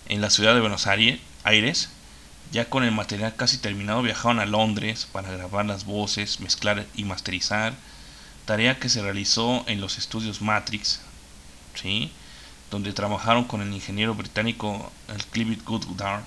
en 0.08 0.20
la 0.20 0.28
ciudad 0.28 0.54
de 0.54 0.60
Buenos 0.60 0.86
Aire- 0.86 1.20
Aires. 1.42 1.88
Ya 2.52 2.68
con 2.68 2.82
el 2.82 2.90
material 2.90 3.36
casi 3.36 3.58
terminado 3.58 4.02
viajaron 4.02 4.40
a 4.40 4.46
Londres 4.46 5.06
para 5.10 5.30
grabar 5.30 5.66
las 5.66 5.84
voces, 5.84 6.40
mezclar 6.40 6.84
y 6.96 7.04
masterizar, 7.04 7.74
tarea 8.44 8.80
que 8.80 8.88
se 8.88 9.02
realizó 9.02 9.64
en 9.68 9.80
los 9.80 9.98
estudios 9.98 10.42
Matrix, 10.42 11.00
¿sí? 11.80 12.10
donde 12.70 12.92
trabajaron 12.92 13.44
con 13.44 13.62
el 13.62 13.72
ingeniero 13.72 14.14
británico 14.14 14.90
el 15.08 15.24
Clive 15.26 15.58
Goodard, 15.64 16.24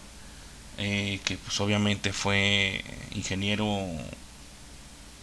eh, 0.77 1.19
que 1.25 1.37
pues 1.37 1.59
obviamente 1.59 2.13
fue 2.13 2.83
ingeniero 3.11 3.67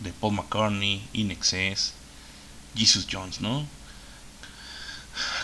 de 0.01 0.13
Paul 0.13 0.35
McCartney, 0.35 1.03
Inexcess, 1.15 1.95
Jesus 2.75 3.07
Jones, 3.11 3.41
¿no? 3.41 3.67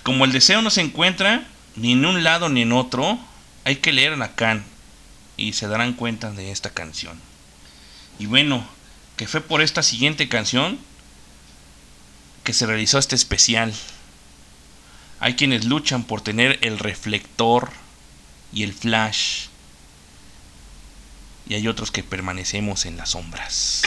Como 0.03 0.25
el 0.25 0.33
deseo 0.33 0.63
no 0.63 0.71
se 0.71 0.83
encuentra 0.83 1.47
ni 1.77 1.93
en 1.93 2.05
un 2.05 2.23
lado 2.23 2.49
ni 2.49 2.63
en 2.63 2.73
otro, 2.73 3.19
hay 3.65 3.77
que 3.77 3.93
leer 3.93 4.13
a 4.13 4.17
Lacan 4.17 4.76
y 5.37 5.53
se 5.53 5.69
darán 5.69 5.93
cuenta 5.93 6.31
de 6.33 6.51
esta 6.51 6.71
canción. 6.71 7.21
Y 8.19 8.27
bueno, 8.27 8.67
que 9.17 9.27
fue 9.27 9.41
por 9.41 9.63
esta 9.63 9.83
siguiente 9.83 10.29
canción 10.29 10.79
que 12.45 12.53
se 12.53 12.67
realizó 12.67 12.99
este 12.99 13.17
especial. 13.17 13.75
Hay 15.21 15.35
quienes 15.35 15.65
luchan 15.65 16.05
por 16.05 16.21
tener 16.21 16.59
el 16.63 16.79
reflector 16.79 17.71
y 18.53 18.63
el 18.63 18.73
flash. 18.73 19.47
Y 21.49 21.55
hay 21.55 21.69
otros 21.69 21.91
que 21.91 22.03
permanecemos 22.03 22.87
en 22.87 22.97
las 22.97 23.11
sombras. 23.11 23.83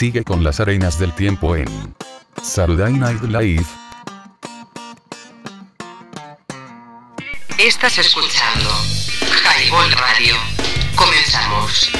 Sigue 0.00 0.24
con 0.24 0.42
las 0.42 0.60
arenas 0.60 0.98
del 0.98 1.14
tiempo 1.14 1.54
en 1.54 1.68
Saturday 2.42 2.94
Night 2.94 3.20
Live. 3.24 3.66
Estás 7.58 7.98
escuchando 7.98 8.70
Highball 9.44 9.92
Radio. 9.92 10.36
Comenzamos. 10.94 11.90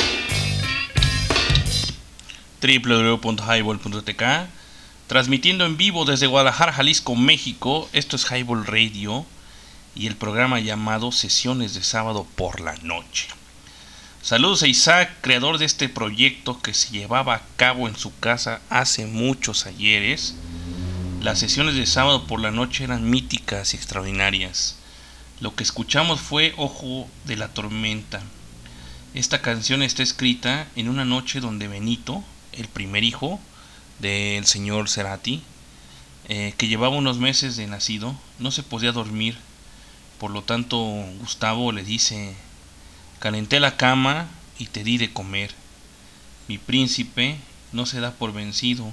www.highball.tk 2.62 4.22
transmitiendo 5.06 5.66
en 5.66 5.76
vivo 5.76 6.06
desde 6.06 6.26
Guadalajara, 6.26 6.72
Jalisco, 6.72 7.14
México. 7.14 7.86
Esto 7.92 8.16
es 8.16 8.24
Highball 8.32 8.64
Radio 8.64 9.26
y 9.94 10.06
el 10.06 10.16
programa 10.16 10.58
llamado 10.58 11.12
Sesiones 11.12 11.74
de 11.74 11.84
sábado 11.84 12.26
por 12.34 12.60
la 12.60 12.76
noche. 12.76 13.28
Saludos 14.22 14.62
a 14.62 14.68
Isaac, 14.68 15.10
creador 15.22 15.56
de 15.56 15.64
este 15.64 15.88
proyecto 15.88 16.60
que 16.60 16.74
se 16.74 16.90
llevaba 16.90 17.36
a 17.36 17.42
cabo 17.56 17.88
en 17.88 17.96
su 17.96 18.14
casa 18.18 18.60
hace 18.68 19.06
muchos 19.06 19.64
ayeres. 19.64 20.34
Las 21.22 21.38
sesiones 21.38 21.74
de 21.74 21.86
sábado 21.86 22.26
por 22.26 22.38
la 22.38 22.50
noche 22.50 22.84
eran 22.84 23.08
míticas 23.08 23.72
y 23.72 23.78
extraordinarias. 23.78 24.76
Lo 25.40 25.54
que 25.54 25.62
escuchamos 25.62 26.20
fue 26.20 26.52
Ojo 26.58 27.08
de 27.24 27.36
la 27.36 27.48
Tormenta. 27.48 28.22
Esta 29.14 29.40
canción 29.40 29.82
está 29.82 30.02
escrita 30.02 30.68
en 30.76 30.90
una 30.90 31.06
noche 31.06 31.40
donde 31.40 31.66
Benito, 31.66 32.22
el 32.52 32.68
primer 32.68 33.04
hijo 33.04 33.40
del 34.00 34.44
señor 34.44 34.90
Cerati, 34.90 35.42
eh, 36.28 36.52
que 36.58 36.68
llevaba 36.68 36.94
unos 36.94 37.16
meses 37.16 37.56
de 37.56 37.66
nacido, 37.66 38.14
no 38.38 38.50
se 38.50 38.62
podía 38.62 38.92
dormir. 38.92 39.38
Por 40.18 40.30
lo 40.30 40.42
tanto, 40.42 40.76
Gustavo 41.20 41.72
le 41.72 41.84
dice, 41.84 42.36
calenté 43.20 43.60
la 43.60 43.76
cama 43.76 44.28
y 44.58 44.66
te 44.66 44.82
di 44.82 44.98
de 44.98 45.12
comer. 45.12 45.54
Mi 46.48 46.58
príncipe 46.58 47.36
no 47.72 47.86
se 47.86 48.00
da 48.00 48.12
por 48.12 48.32
vencido, 48.32 48.90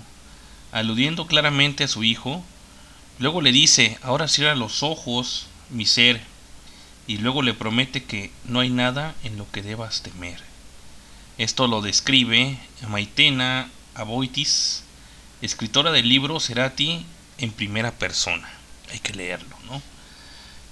aludiendo 0.71 1.25
claramente 1.25 1.85
a 1.85 1.87
su 1.87 2.03
hijo. 2.03 2.43
Luego 3.17 3.41
le 3.41 3.51
dice, 3.51 3.97
ahora 4.03 4.27
cierra 4.27 4.53
los 4.53 4.83
ojos, 4.83 5.47
mi 5.71 5.85
ser, 5.85 6.21
y 7.07 7.17
luego 7.17 7.41
le 7.41 7.53
promete 7.53 8.03
que 8.03 8.31
no 8.45 8.59
hay 8.59 8.69
nada 8.69 9.15
en 9.23 9.37
lo 9.37 9.49
que 9.49 9.63
debas 9.63 10.03
temer. 10.03 10.39
Esto 11.37 11.67
lo 11.67 11.81
describe 11.81 12.59
Maitena 12.87 13.69
Aboitis, 13.95 14.83
escritora 15.41 15.91
del 15.91 16.09
libro 16.09 16.39
Cerati 16.39 17.05
en 17.37 17.51
primera 17.51 17.91
persona. 17.91 18.49
Hay 18.91 18.99
que 18.99 19.13
leerlo, 19.13 19.55
¿no? 19.67 19.81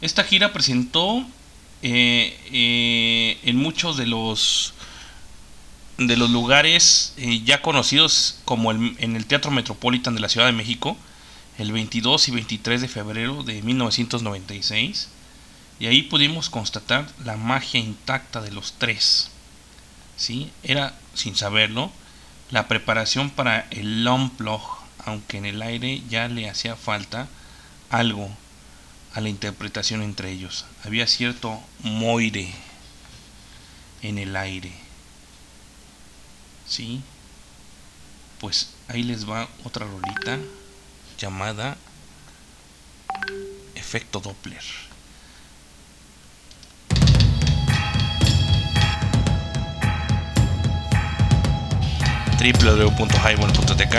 Esta 0.02 0.24
gira 0.24 0.54
presentó 0.54 1.26
eh, 1.88 2.36
eh, 2.52 3.38
en 3.44 3.58
muchos 3.58 3.96
de 3.96 4.08
los 4.08 4.74
de 5.98 6.18
los 6.18 6.30
lugares 6.32 7.14
eh, 7.18 7.42
ya 7.46 7.62
conocidos 7.62 8.40
como 8.44 8.72
el- 8.72 8.96
en 9.00 9.16
el 9.16 9.28
Teatro 9.28 9.52
Metropolitan 9.52 10.16
de 10.16 10.20
la 10.22 10.30
Ciudad 10.30 10.48
de 10.48 10.52
México 10.52 10.98
el 11.58 11.72
22 11.72 12.28
y 12.28 12.32
23 12.32 12.82
de 12.82 12.88
febrero 12.88 13.44
de 13.44 13.62
1996 13.62 15.10
y 15.80 15.86
ahí 15.86 16.02
pudimos 16.02 16.50
constatar 16.50 17.08
la 17.24 17.38
magia 17.38 17.80
intacta 17.80 18.42
de 18.42 18.52
los 18.52 18.74
tres. 18.78 19.30
¿sí? 20.18 20.50
Era, 20.64 20.98
sin 21.14 21.36
saberlo, 21.36 21.92
la 22.50 22.68
preparación 22.68 23.30
para 23.30 23.68
el 23.72 24.08
Unplug, 24.08 24.62
aunque 25.06 25.38
en 25.38 25.46
el 25.46 25.62
aire 25.62 26.02
ya 26.10 26.28
le 26.30 26.50
hacía 26.50 26.76
falta 26.76 27.28
algo 27.90 28.30
a 29.16 29.22
la 29.22 29.30
interpretación 29.30 30.04
entre 30.04 30.30
ellos. 30.30 30.66
Había 30.84 31.08
cierto 31.08 31.60
moire 31.80 32.54
en 34.02 34.18
el 34.18 34.36
aire. 34.36 34.74
¿Sí? 36.68 37.02
Pues 38.42 38.72
ahí 38.90 39.04
les 39.04 39.28
va 39.28 39.48
otra 39.64 39.88
rolita 39.88 40.38
llamada 41.18 41.78
Efecto 43.74 44.20
Doppler. 44.20 44.64
www.highball.tk 52.38 53.96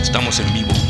Estamos 0.00 0.40
en 0.40 0.52
vivo. 0.52 0.87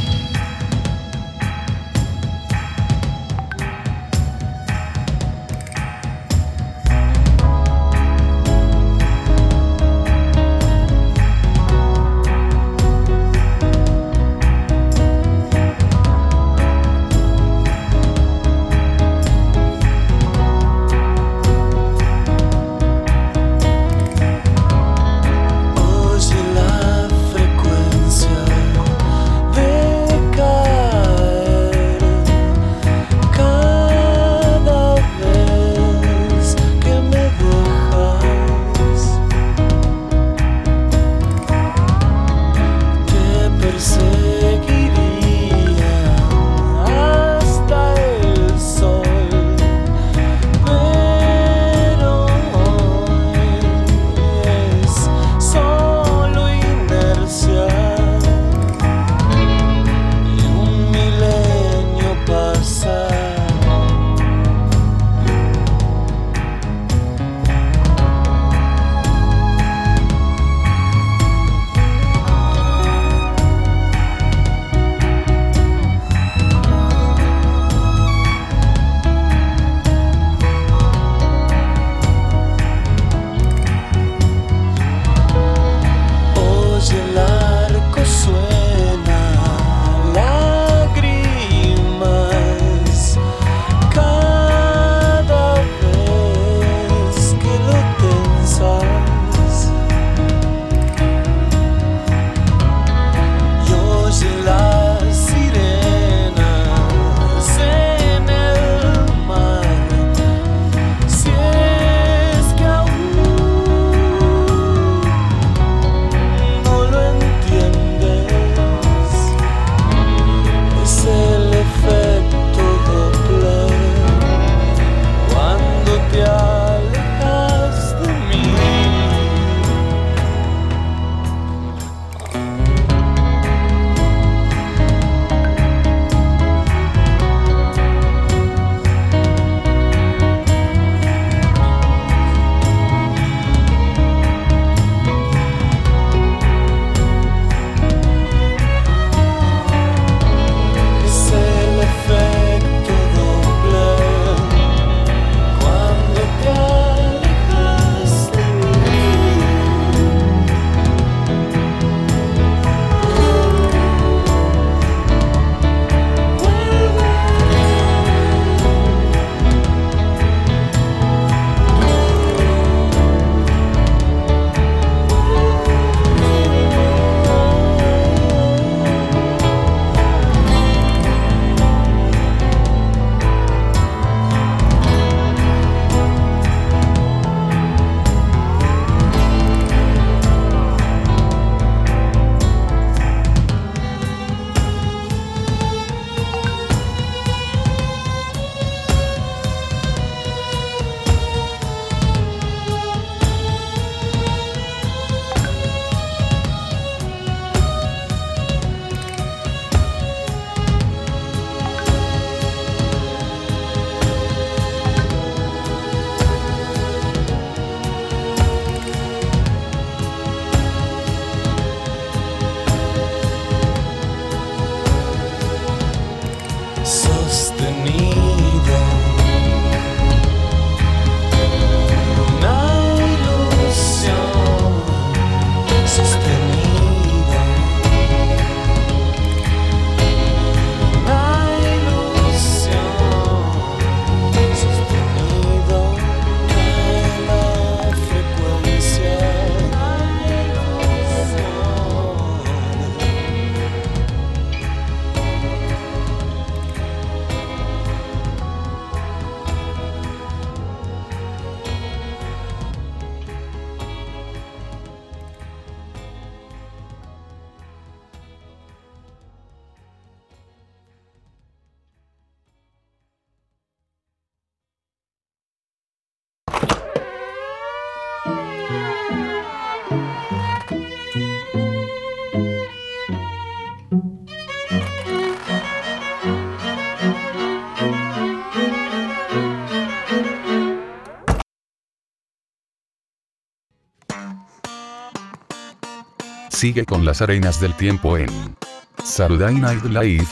Sigue 296.58 296.84
con 296.84 297.04
las 297.04 297.22
arenas 297.22 297.60
del 297.60 297.72
tiempo 297.76 298.18
en 298.18 298.56
Saturday 299.04 299.54
Night 299.54 299.84
Live. 299.84 300.26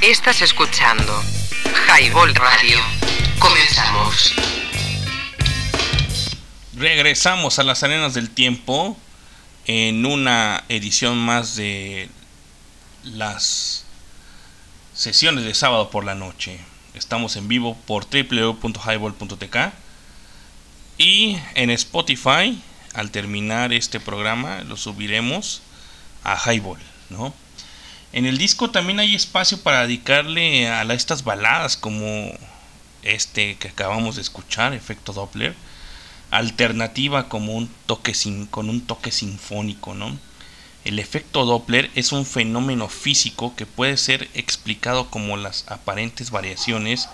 Estás 0.00 0.40
escuchando 0.40 1.22
Highball 1.86 2.34
Radio. 2.34 2.78
Comenzamos. 3.38 4.32
Regresamos 6.78 7.58
a 7.58 7.62
las 7.62 7.82
arenas 7.82 8.14
del 8.14 8.30
tiempo 8.30 8.96
en 9.66 10.06
una 10.06 10.64
edición 10.70 11.18
más 11.18 11.56
de 11.56 12.08
las 13.04 13.84
sesiones 14.94 15.44
de 15.44 15.52
sábado 15.52 15.90
por 15.90 16.06
la 16.06 16.14
noche. 16.14 16.58
Estamos 16.94 17.36
en 17.36 17.48
vivo 17.48 17.76
por 17.86 18.06
www.highball.tk 18.06 19.89
y 21.00 21.38
en 21.54 21.70
Spotify. 21.70 22.60
Al 22.92 23.10
terminar 23.10 23.72
este 23.72 24.00
programa 24.00 24.62
lo 24.62 24.76
subiremos 24.76 25.62
a 26.24 26.36
Highball, 26.36 26.78
¿no? 27.08 27.32
En 28.12 28.26
el 28.26 28.36
disco 28.36 28.70
también 28.70 29.00
hay 29.00 29.14
espacio 29.14 29.62
para 29.62 29.82
dedicarle 29.82 30.68
a 30.68 30.82
estas 30.92 31.24
baladas 31.24 31.76
como 31.76 32.32
este 33.02 33.56
que 33.56 33.68
acabamos 33.68 34.16
de 34.16 34.22
escuchar, 34.22 34.74
Efecto 34.74 35.12
Doppler, 35.12 35.54
alternativa 36.30 37.28
como 37.28 37.54
un 37.54 37.70
toque 37.86 38.12
sin, 38.12 38.46
con 38.46 38.68
un 38.68 38.82
toque 38.82 39.12
sinfónico, 39.12 39.94
¿no? 39.94 40.18
El 40.84 40.98
efecto 40.98 41.44
Doppler 41.46 41.90
es 41.94 42.12
un 42.12 42.26
fenómeno 42.26 42.88
físico 42.88 43.54
que 43.56 43.66
puede 43.66 43.96
ser 43.96 44.28
explicado 44.34 45.08
como 45.08 45.36
las 45.36 45.64
aparentes 45.68 46.30
variaciones 46.30 47.08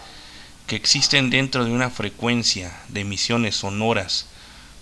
que 0.67 0.77
existen 0.77 1.31
dentro 1.31 1.65
de 1.65 1.73
una 1.73 1.91
frecuencia 1.91 2.77
de 2.89 3.01
emisiones 3.01 3.57
sonoras 3.57 4.27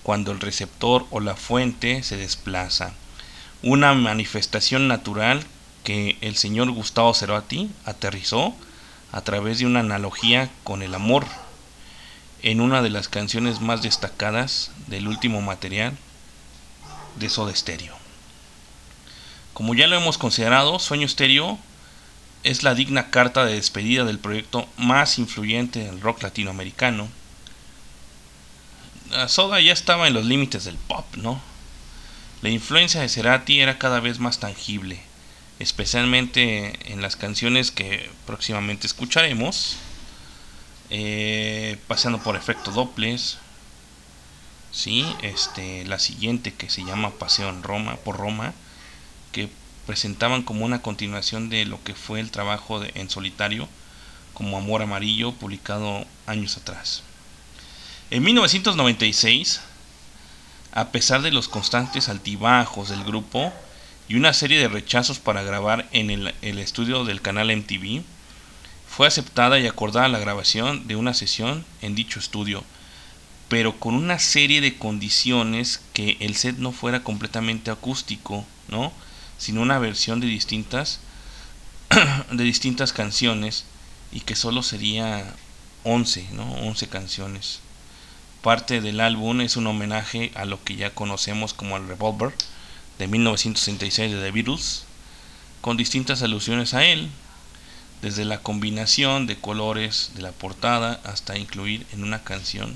cuando 0.02 0.32
el 0.32 0.40
receptor 0.40 1.06
o 1.10 1.20
la 1.20 1.36
fuente 1.36 2.02
se 2.02 2.16
desplaza. 2.16 2.92
Una 3.62 3.94
manifestación 3.94 4.88
natural 4.88 5.44
que 5.82 6.16
el 6.20 6.36
señor 6.36 6.70
Gustavo 6.70 7.12
Cerati 7.14 7.70
aterrizó 7.84 8.54
a 9.12 9.20
través 9.20 9.58
de 9.58 9.66
una 9.66 9.80
analogía 9.80 10.50
con 10.64 10.82
el 10.82 10.94
amor 10.94 11.26
en 12.42 12.60
una 12.60 12.82
de 12.82 12.90
las 12.90 13.08
canciones 13.08 13.60
más 13.60 13.82
destacadas 13.82 14.70
del 14.86 15.08
último 15.08 15.40
material 15.40 15.96
de 17.16 17.28
Soda 17.30 17.54
Stereo. 17.54 17.94
Como 19.52 19.74
ya 19.74 19.86
lo 19.86 19.96
hemos 19.96 20.18
considerado, 20.18 20.78
Sueño 20.78 21.08
Stereo 21.08 21.58
es 22.44 22.62
la 22.62 22.74
digna 22.74 23.10
carta 23.10 23.44
de 23.44 23.54
despedida 23.54 24.04
del 24.04 24.18
proyecto 24.18 24.68
más 24.76 25.18
influyente 25.18 25.80
del 25.80 26.00
rock 26.00 26.22
latinoamericano. 26.22 27.08
La 29.10 29.28
Soda 29.28 29.60
ya 29.60 29.72
estaba 29.72 30.06
en 30.06 30.14
los 30.14 30.26
límites 30.26 30.64
del 30.64 30.76
pop, 30.76 31.06
¿no? 31.16 31.40
La 32.42 32.50
influencia 32.50 33.00
de 33.00 33.08
Cerati 33.08 33.60
era 33.60 33.78
cada 33.78 34.00
vez 34.00 34.18
más 34.18 34.38
tangible, 34.38 35.00
especialmente 35.58 36.92
en 36.92 37.00
las 37.00 37.16
canciones 37.16 37.70
que 37.70 38.10
próximamente 38.26 38.86
escucharemos, 38.86 39.76
eh, 40.90 41.78
pasando 41.88 42.18
por 42.18 42.36
efecto 42.36 42.70
Doppler, 42.70 43.18
sí, 44.70 45.06
este, 45.22 45.86
la 45.86 45.98
siguiente 45.98 46.52
que 46.52 46.68
se 46.68 46.84
llama 46.84 47.12
Paseo 47.12 47.48
en 47.48 47.62
Roma 47.62 47.96
por 47.96 48.18
Roma, 48.18 48.52
que 49.32 49.48
presentaban 49.86 50.42
como 50.42 50.64
una 50.64 50.82
continuación 50.82 51.48
de 51.48 51.64
lo 51.64 51.82
que 51.82 51.94
fue 51.94 52.20
el 52.20 52.30
trabajo 52.30 52.82
en 52.94 53.10
solitario 53.10 53.68
como 54.32 54.56
Amor 54.56 54.82
Amarillo 54.82 55.32
publicado 55.32 56.04
años 56.26 56.56
atrás. 56.56 57.02
En 58.10 58.22
1996, 58.22 59.60
a 60.72 60.90
pesar 60.90 61.22
de 61.22 61.30
los 61.30 61.48
constantes 61.48 62.08
altibajos 62.08 62.88
del 62.90 63.04
grupo 63.04 63.52
y 64.08 64.16
una 64.16 64.32
serie 64.32 64.58
de 64.58 64.68
rechazos 64.68 65.18
para 65.18 65.42
grabar 65.42 65.88
en 65.92 66.10
el, 66.10 66.34
el 66.42 66.58
estudio 66.58 67.04
del 67.04 67.22
canal 67.22 67.54
MTV, 67.56 68.02
fue 68.88 69.06
aceptada 69.06 69.58
y 69.58 69.66
acordada 69.66 70.08
la 70.08 70.18
grabación 70.18 70.86
de 70.86 70.96
una 70.96 71.14
sesión 71.14 71.64
en 71.82 71.94
dicho 71.94 72.18
estudio, 72.18 72.62
pero 73.48 73.78
con 73.78 73.94
una 73.94 74.18
serie 74.18 74.60
de 74.60 74.76
condiciones 74.76 75.80
que 75.92 76.16
el 76.20 76.36
set 76.36 76.58
no 76.58 76.72
fuera 76.72 77.02
completamente 77.02 77.70
acústico, 77.70 78.44
¿no? 78.68 78.92
Sino 79.44 79.60
una 79.60 79.78
versión 79.78 80.20
de 80.20 80.26
distintas 80.26 81.00
de 82.32 82.44
distintas 82.44 82.94
canciones 82.94 83.64
y 84.10 84.20
que 84.20 84.36
solo 84.36 84.62
sería 84.62 85.34
11, 85.82 86.28
¿no? 86.32 86.50
11 86.62 86.88
canciones. 86.88 87.60
Parte 88.40 88.80
del 88.80 89.00
álbum 89.00 89.42
es 89.42 89.58
un 89.58 89.66
homenaje 89.66 90.32
a 90.34 90.46
lo 90.46 90.64
que 90.64 90.76
ya 90.76 90.94
conocemos 90.94 91.52
como 91.52 91.76
el 91.76 91.86
Revolver 91.86 92.32
de 92.98 93.06
1966 93.06 94.12
de 94.12 94.22
The 94.22 94.30
Beatles, 94.30 94.84
con 95.60 95.76
distintas 95.76 96.22
alusiones 96.22 96.72
a 96.72 96.86
él, 96.86 97.10
desde 98.00 98.24
la 98.24 98.38
combinación 98.38 99.26
de 99.26 99.36
colores 99.36 100.12
de 100.14 100.22
la 100.22 100.32
portada 100.32 101.02
hasta 101.04 101.36
incluir 101.36 101.86
en 101.92 102.02
una 102.02 102.22
canción 102.24 102.74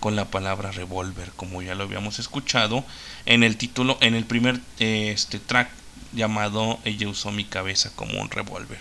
con 0.00 0.16
la 0.16 0.24
palabra 0.24 0.72
revolver, 0.72 1.30
como 1.36 1.62
ya 1.62 1.76
lo 1.76 1.84
habíamos 1.84 2.18
escuchado 2.18 2.84
en 3.24 3.44
el 3.44 3.56
título, 3.56 3.98
en 4.00 4.16
el 4.16 4.24
primer 4.24 4.60
eh, 4.80 5.12
este 5.14 5.38
track 5.38 5.77
llamado 6.12 6.78
Ella 6.84 7.08
usó 7.08 7.30
mi 7.30 7.44
cabeza 7.44 7.90
como 7.94 8.20
un 8.20 8.30
revólver. 8.30 8.80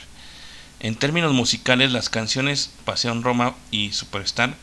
En 0.79 0.95
términos 0.95 1.33
musicales, 1.33 1.91
las 1.91 2.09
canciones 2.09 2.71
Paseo 2.85 3.11
en 3.11 3.23
Roma 3.23 3.55
y 3.71 3.93
Superstar, 3.93 4.55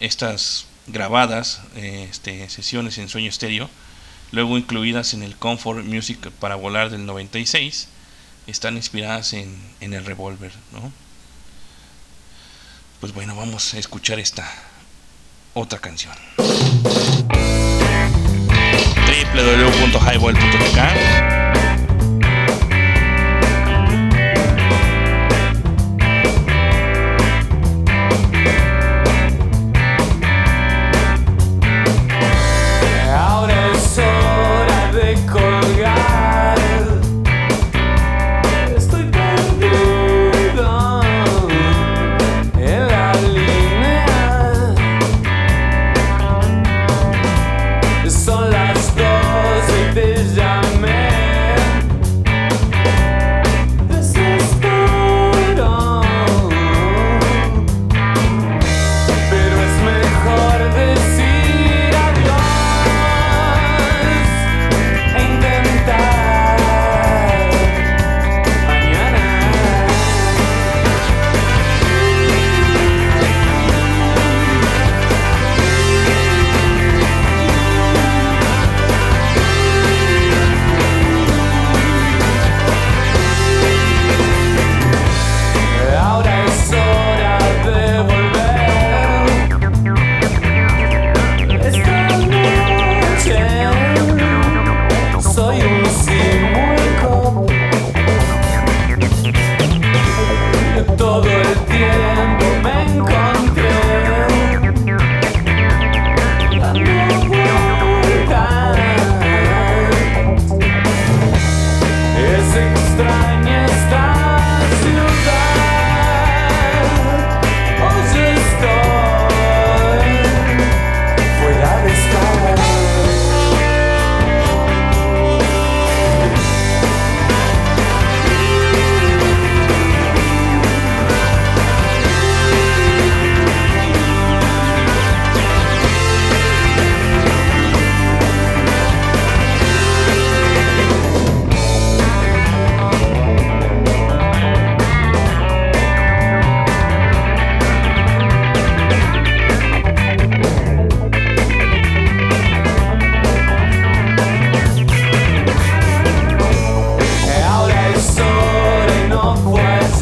estas 0.00 0.66
grabadas, 0.86 1.62
eh, 1.76 2.08
este, 2.10 2.48
sesiones 2.50 2.98
en 2.98 3.08
sueño 3.08 3.28
estéreo, 3.28 3.70
luego 4.32 4.58
incluidas 4.58 5.14
en 5.14 5.22
el 5.22 5.36
Comfort 5.36 5.84
Music 5.84 6.30
para 6.40 6.56
volar 6.56 6.90
del 6.90 7.06
96, 7.06 7.88
están 8.46 8.76
inspiradas 8.76 9.32
en, 9.32 9.56
en 9.80 9.94
el 9.94 10.04
revólver, 10.04 10.52
¿no? 10.72 10.92
Pues 13.00 13.14
bueno, 13.14 13.36
vamos 13.36 13.74
a 13.74 13.78
escuchar 13.78 14.18
esta 14.18 14.50
otra 15.54 15.78
canción. 15.78 16.14
www.highball.tk 19.34 21.43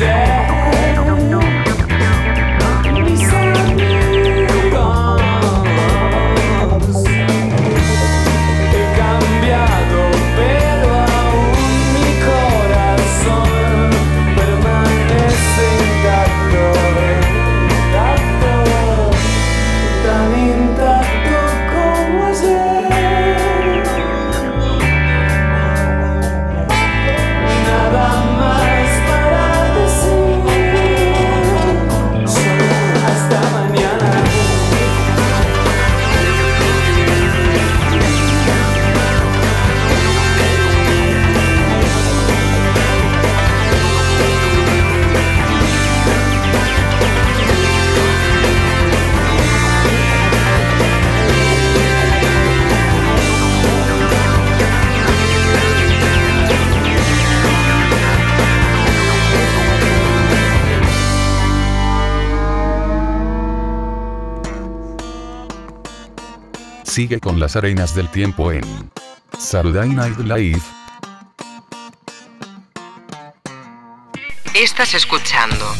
Mis 0.02 0.31
Sigue 66.92 67.20
con 67.20 67.40
las 67.40 67.56
arenas 67.56 67.94
del 67.94 68.10
tiempo 68.10 68.52
en 68.52 68.60
Saturday 69.38 69.88
Night 69.88 70.18
Live. 70.18 70.60
Estás 74.52 74.92
escuchando 74.92 75.74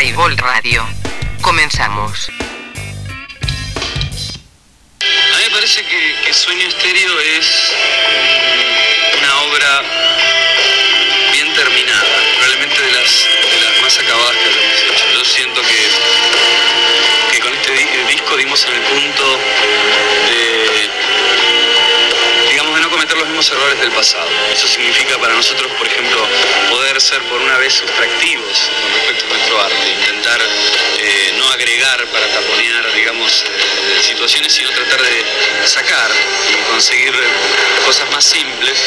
Highball 0.00 0.36
Radio. 0.38 0.84
Comenzamos. 1.42 2.28
A 2.28 2.32
mí 5.38 5.44
me 5.46 5.50
parece 5.54 5.84
que, 5.84 6.14
que 6.26 6.34
Sueño 6.34 6.66
Estéreo 6.66 7.20
es 7.38 7.72
una 9.20 9.42
obra 9.42 9.82
bien 11.32 11.54
terminada, 11.54 12.02
probablemente 12.38 12.80
de 12.82 12.90
las, 12.90 13.26
de 13.48 13.60
las 13.64 13.80
más 13.80 13.96
acabadas 13.96 14.36
que 14.36 14.46
hayamos 14.48 14.82
hecho. 14.90 15.04
Yo 15.14 15.24
siento 15.24 15.60
que, 15.62 15.78
que 17.30 17.38
con 17.40 17.54
este 17.54 17.72
di- 17.74 18.12
disco 18.12 18.36
dimos 18.36 18.64
en 18.66 18.74
el 18.74 18.82
punto 18.82 19.38
de, 20.26 20.31
errores 23.50 23.80
del 23.80 23.90
pasado. 23.90 24.28
Eso 24.52 24.68
significa 24.68 25.18
para 25.18 25.34
nosotros, 25.34 25.70
por 25.72 25.86
ejemplo, 25.86 26.26
poder 26.70 27.00
ser 27.00 27.20
por 27.22 27.40
una 27.40 27.58
vez 27.58 27.72
sustractivos 27.72 28.70
con 28.82 28.92
respecto 28.92 29.24
a 29.24 29.28
nuestro 29.28 29.60
arte, 29.62 29.90
intentar 29.90 30.40
eh, 30.98 31.34
no 31.36 31.48
agregar 31.50 32.06
para 32.06 32.26
taponear, 32.28 32.92
digamos, 32.94 33.42
eh, 33.42 34.02
situaciones, 34.02 34.52
sino 34.52 34.70
tratar 34.70 35.02
de 35.02 35.24
sacar 35.66 36.10
y 36.50 36.70
conseguir 36.70 37.12
cosas 37.84 38.10
más 38.10 38.24
simples. 38.24 38.78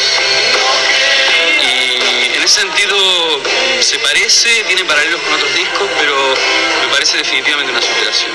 Y 1.62 2.34
en 2.34 2.42
ese 2.42 2.60
sentido 2.60 3.42
se 3.80 3.98
parece, 3.98 4.64
tiene 4.64 4.84
paralelos 4.84 5.20
con 5.20 5.34
otros 5.34 5.54
discos, 5.54 5.88
pero 5.98 6.34
me 6.82 6.88
parece 6.92 7.18
definitivamente 7.18 7.72
una 7.72 7.82
superación. 7.82 8.32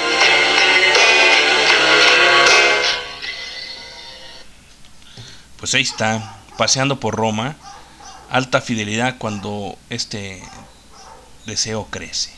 Pues 5.71 5.77
ahí 5.77 5.89
está, 5.89 6.35
paseando 6.57 6.99
por 6.99 7.15
Roma, 7.15 7.55
alta 8.29 8.59
fidelidad 8.59 9.17
cuando 9.17 9.77
este 9.89 10.43
deseo 11.45 11.87
crece. 11.89 12.33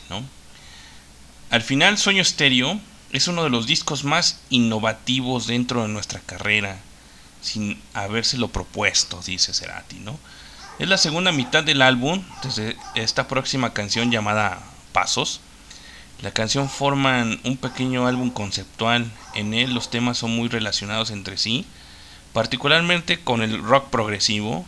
Al 1.50 1.62
final, 1.62 1.98
Sueño 1.98 2.22
Estéreo 2.22 2.78
es 3.10 3.26
uno 3.26 3.42
de 3.42 3.50
los 3.50 3.66
discos 3.66 4.04
más 4.04 4.38
innovativos 4.50 5.48
dentro 5.48 5.82
de 5.82 5.88
nuestra 5.88 6.20
carrera, 6.20 6.78
sin 7.42 7.82
habérselo 7.92 8.52
propuesto, 8.52 9.20
dice 9.26 9.52
Cerati. 9.52 10.00
Es 10.78 10.86
la 10.86 10.96
segunda 10.96 11.32
mitad 11.32 11.64
del 11.64 11.82
álbum, 11.82 12.22
desde 12.44 12.76
esta 12.94 13.26
próxima 13.26 13.72
canción 13.72 14.12
llamada 14.12 14.62
Pasos. 14.92 15.40
La 16.22 16.30
canción 16.30 16.70
forman 16.70 17.40
un 17.42 17.56
pequeño 17.56 18.06
álbum 18.06 18.30
conceptual, 18.30 19.10
en 19.34 19.54
él 19.54 19.74
los 19.74 19.90
temas 19.90 20.18
son 20.18 20.36
muy 20.36 20.48
relacionados 20.48 21.10
entre 21.10 21.36
sí, 21.36 21.66
particularmente 22.34 23.18
con 23.20 23.40
el 23.42 23.62
rock 23.62 23.88
progresivo, 23.88 24.66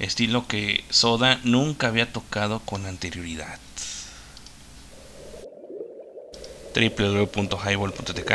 estilo 0.00 0.46
que 0.46 0.84
Soda 0.90 1.40
nunca 1.44 1.86
había 1.86 2.12
tocado 2.12 2.60
con 2.60 2.84
anterioridad. 2.84 3.58
www.highball.tk 6.74 8.32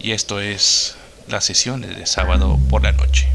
y 0.00 0.12
esto 0.12 0.40
es 0.40 0.96
las 1.28 1.44
sesiones 1.44 1.96
de 1.96 2.06
sábado 2.06 2.58
por 2.70 2.82
la 2.82 2.92
noche. 2.92 3.28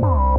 Bye. 0.00 0.35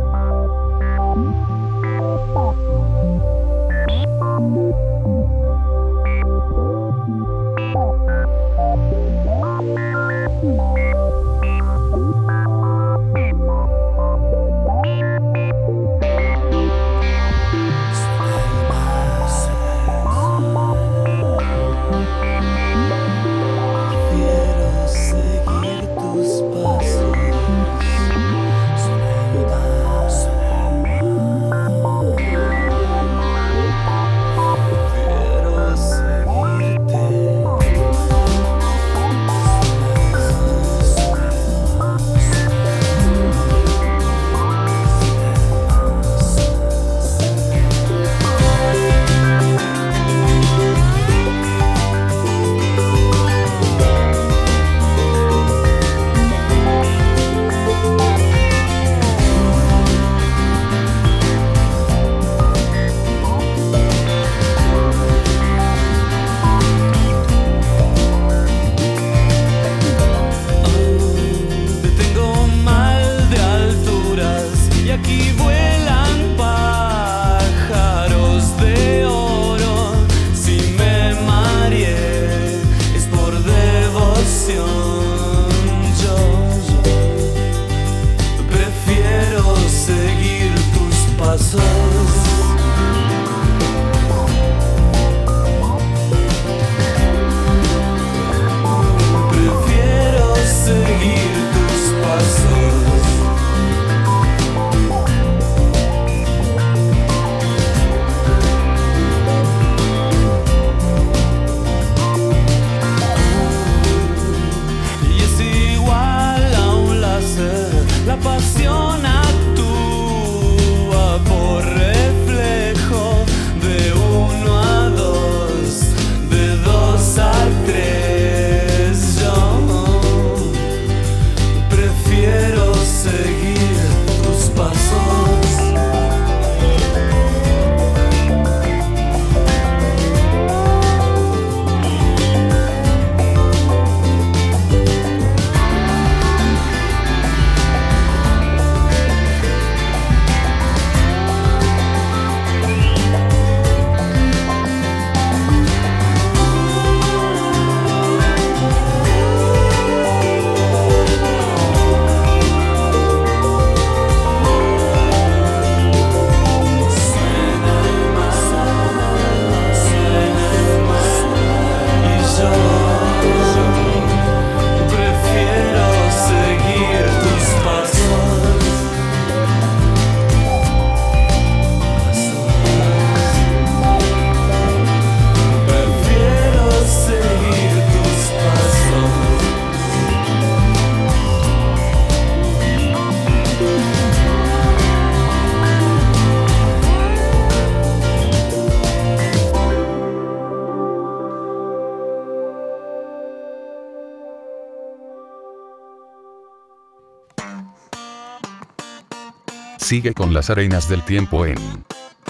Sigue 209.88 210.14
con 210.14 210.34
las 210.34 210.50
arenas 210.50 210.90
del 210.90 211.02
tiempo 211.06 211.46
en 211.46 211.58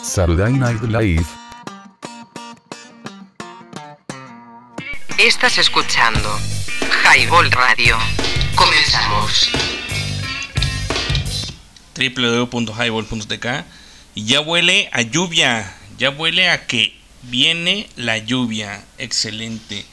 Saturday 0.04 0.54
Night 0.54 0.80
Live. 0.84 1.26
Estás 5.18 5.58
escuchando 5.58 6.40
Highball 7.04 7.50
Radio. 7.50 7.98
Comenzamos. 8.54 9.50
www.highball.tk 11.96 13.46
y 14.14 14.26
ya 14.26 14.42
huele 14.42 14.92
a 14.94 15.02
lluvia, 15.02 15.76
ya 15.98 16.12
huele 16.12 16.52
a 16.52 16.68
que 16.68 16.96
viene 17.24 17.90
la 17.96 18.20
lluvia, 18.20 18.86
excelente. 19.00 19.84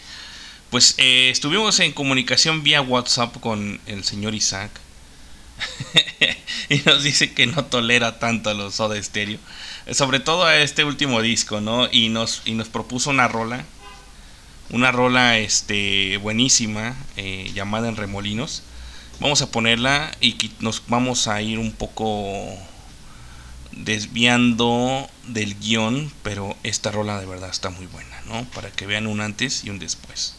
Pues 0.68 0.96
eh, 0.98 1.30
estuvimos 1.30 1.80
en 1.80 1.92
comunicación 1.92 2.62
vía 2.62 2.82
WhatsApp 2.82 3.40
con 3.40 3.80
el 3.86 4.04
señor 4.04 4.34
Isaac 4.34 4.70
y 6.68 6.78
nos 6.86 7.02
dice 7.02 7.32
que 7.32 7.46
no 7.46 7.64
tolera 7.64 8.18
tanto 8.18 8.50
a 8.50 8.54
los 8.54 8.76
Soda 8.76 9.00
Stereo, 9.02 9.38
sobre 9.92 10.20
todo 10.20 10.44
a 10.44 10.56
este 10.56 10.84
último 10.84 11.22
disco, 11.22 11.60
¿no? 11.60 11.88
Y 11.90 12.08
nos, 12.08 12.42
y 12.44 12.52
nos 12.52 12.68
propuso 12.68 13.10
una 13.10 13.28
rola, 13.28 13.64
una 14.70 14.92
rola 14.92 15.38
este, 15.38 16.16
buenísima 16.18 16.94
eh, 17.16 17.50
llamada 17.54 17.88
En 17.88 17.96
Remolinos. 17.96 18.62
Vamos 19.20 19.42
a 19.42 19.50
ponerla 19.50 20.10
y 20.20 20.50
nos 20.60 20.82
vamos 20.88 21.28
a 21.28 21.40
ir 21.40 21.58
un 21.58 21.72
poco 21.72 22.58
desviando 23.72 25.08
del 25.28 25.58
guion, 25.58 26.12
pero 26.22 26.56
esta 26.62 26.90
rola 26.90 27.20
de 27.20 27.26
verdad 27.26 27.50
está 27.50 27.70
muy 27.70 27.86
buena, 27.86 28.20
¿no? 28.26 28.44
Para 28.50 28.70
que 28.70 28.86
vean 28.86 29.06
un 29.06 29.20
antes 29.20 29.64
y 29.64 29.70
un 29.70 29.78
después 29.78 30.34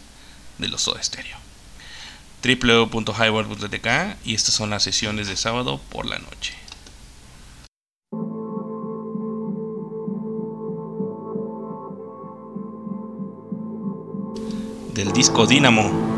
de 0.57 0.67
los 0.67 0.81
Soda 0.81 1.01
Stereo 1.01 1.44
www.highball.tk 2.45 3.87
y 4.23 4.35
estas 4.35 4.53
son 4.53 4.69
las 4.69 4.83
sesiones 4.83 5.27
de 5.27 5.35
sábado 5.35 5.79
por 5.89 6.05
la 6.05 6.19
noche. 6.19 6.53
Del 14.93 15.11
disco 15.11 15.47
Dynamo. 15.47 16.14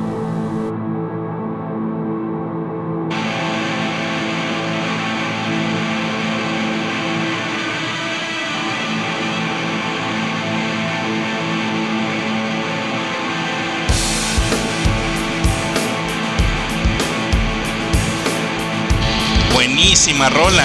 Buenísima 20.07 20.29
rola. 20.29 20.63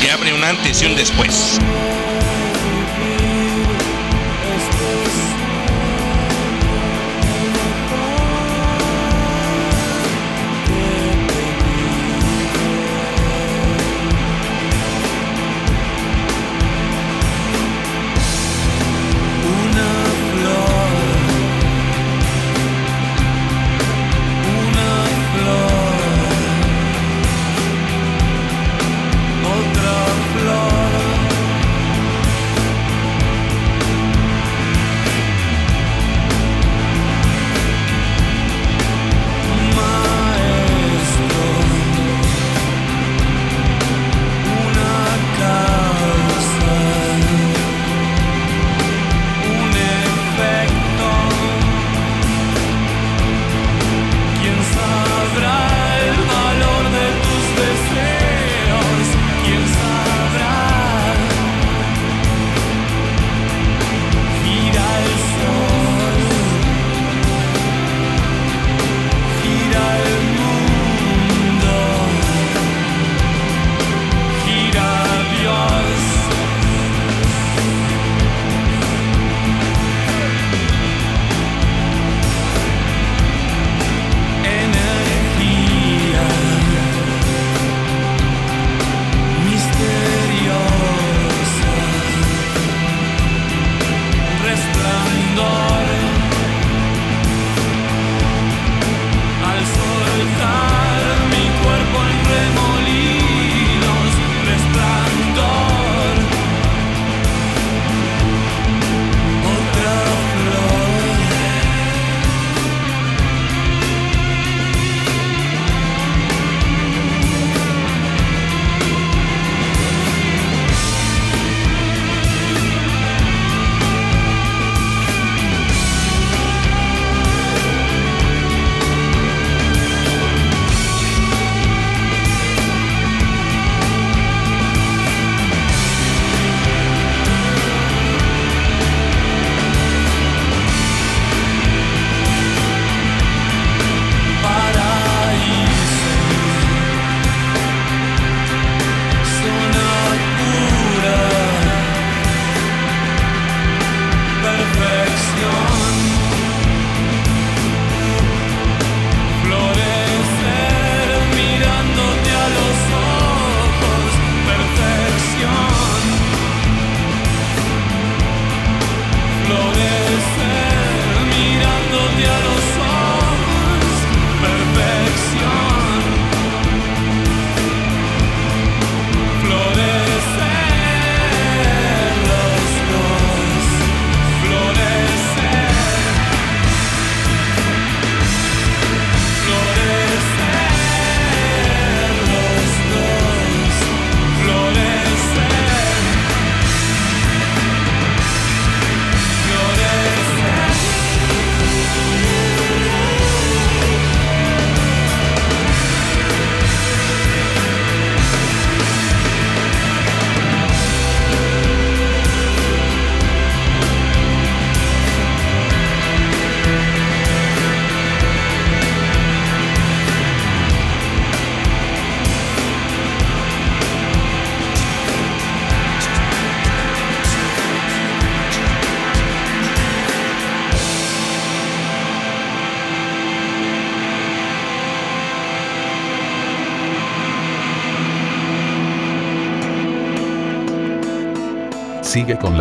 Que 0.00 0.08
abre 0.12 0.32
un 0.32 0.44
antes 0.44 0.80
y 0.82 0.86
un 0.86 0.94
después. 0.94 1.58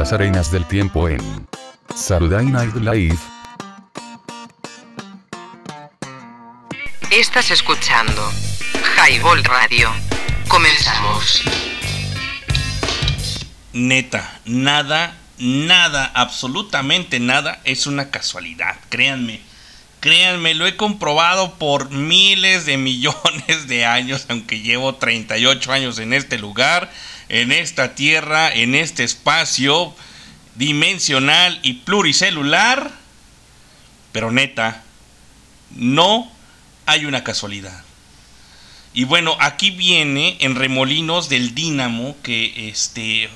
Las 0.05 0.13
arenas 0.13 0.51
del 0.51 0.67
tiempo 0.67 1.09
en 1.09 1.47
Saturday 1.95 2.45
Night 2.45 2.75
Live. 2.75 3.17
Estás 7.09 7.49
escuchando 7.49 8.21
Highball 8.97 9.43
Radio. 9.43 9.89
Comenzamos. 10.47 11.41
Neta, 13.73 14.41
nada, 14.45 15.17
nada, 15.39 16.11
absolutamente 16.13 17.19
nada 17.19 17.59
es 17.63 17.87
una 17.87 18.11
casualidad. 18.11 18.75
Créanme, 18.89 19.41
créanme, 20.01 20.53
lo 20.53 20.67
he 20.67 20.75
comprobado 20.75 21.55
por 21.55 21.89
miles 21.89 22.67
de 22.67 22.77
millones 22.77 23.67
de 23.67 23.85
años, 23.85 24.27
aunque 24.29 24.59
llevo 24.59 24.93
38 24.93 25.71
años 25.71 25.97
en 25.97 26.13
este 26.13 26.37
lugar, 26.37 26.91
en 27.29 27.51
esta 27.51 27.95
tierra, 27.95 28.53
en 28.53 28.75
este 28.75 29.03
espacio 29.03 29.95
dimensional 30.55 31.59
y 31.63 31.73
pluricelular. 31.73 32.91
Pero 34.11 34.31
neta, 34.31 34.83
no 35.71 36.31
hay 36.85 37.05
una 37.05 37.23
casualidad. 37.23 37.83
Y 38.93 39.03
bueno, 39.03 39.35
aquí 39.41 39.71
viene 39.71 40.37
en 40.39 40.55
remolinos 40.55 41.27
del 41.27 41.53
dínamo 41.53 42.15
que 42.23 42.69
este 42.69 43.29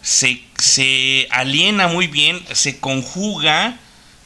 se, 0.00 0.42
se 0.56 1.26
aliena 1.30 1.88
muy 1.88 2.06
bien, 2.06 2.40
se 2.52 2.78
conjuga 2.78 3.78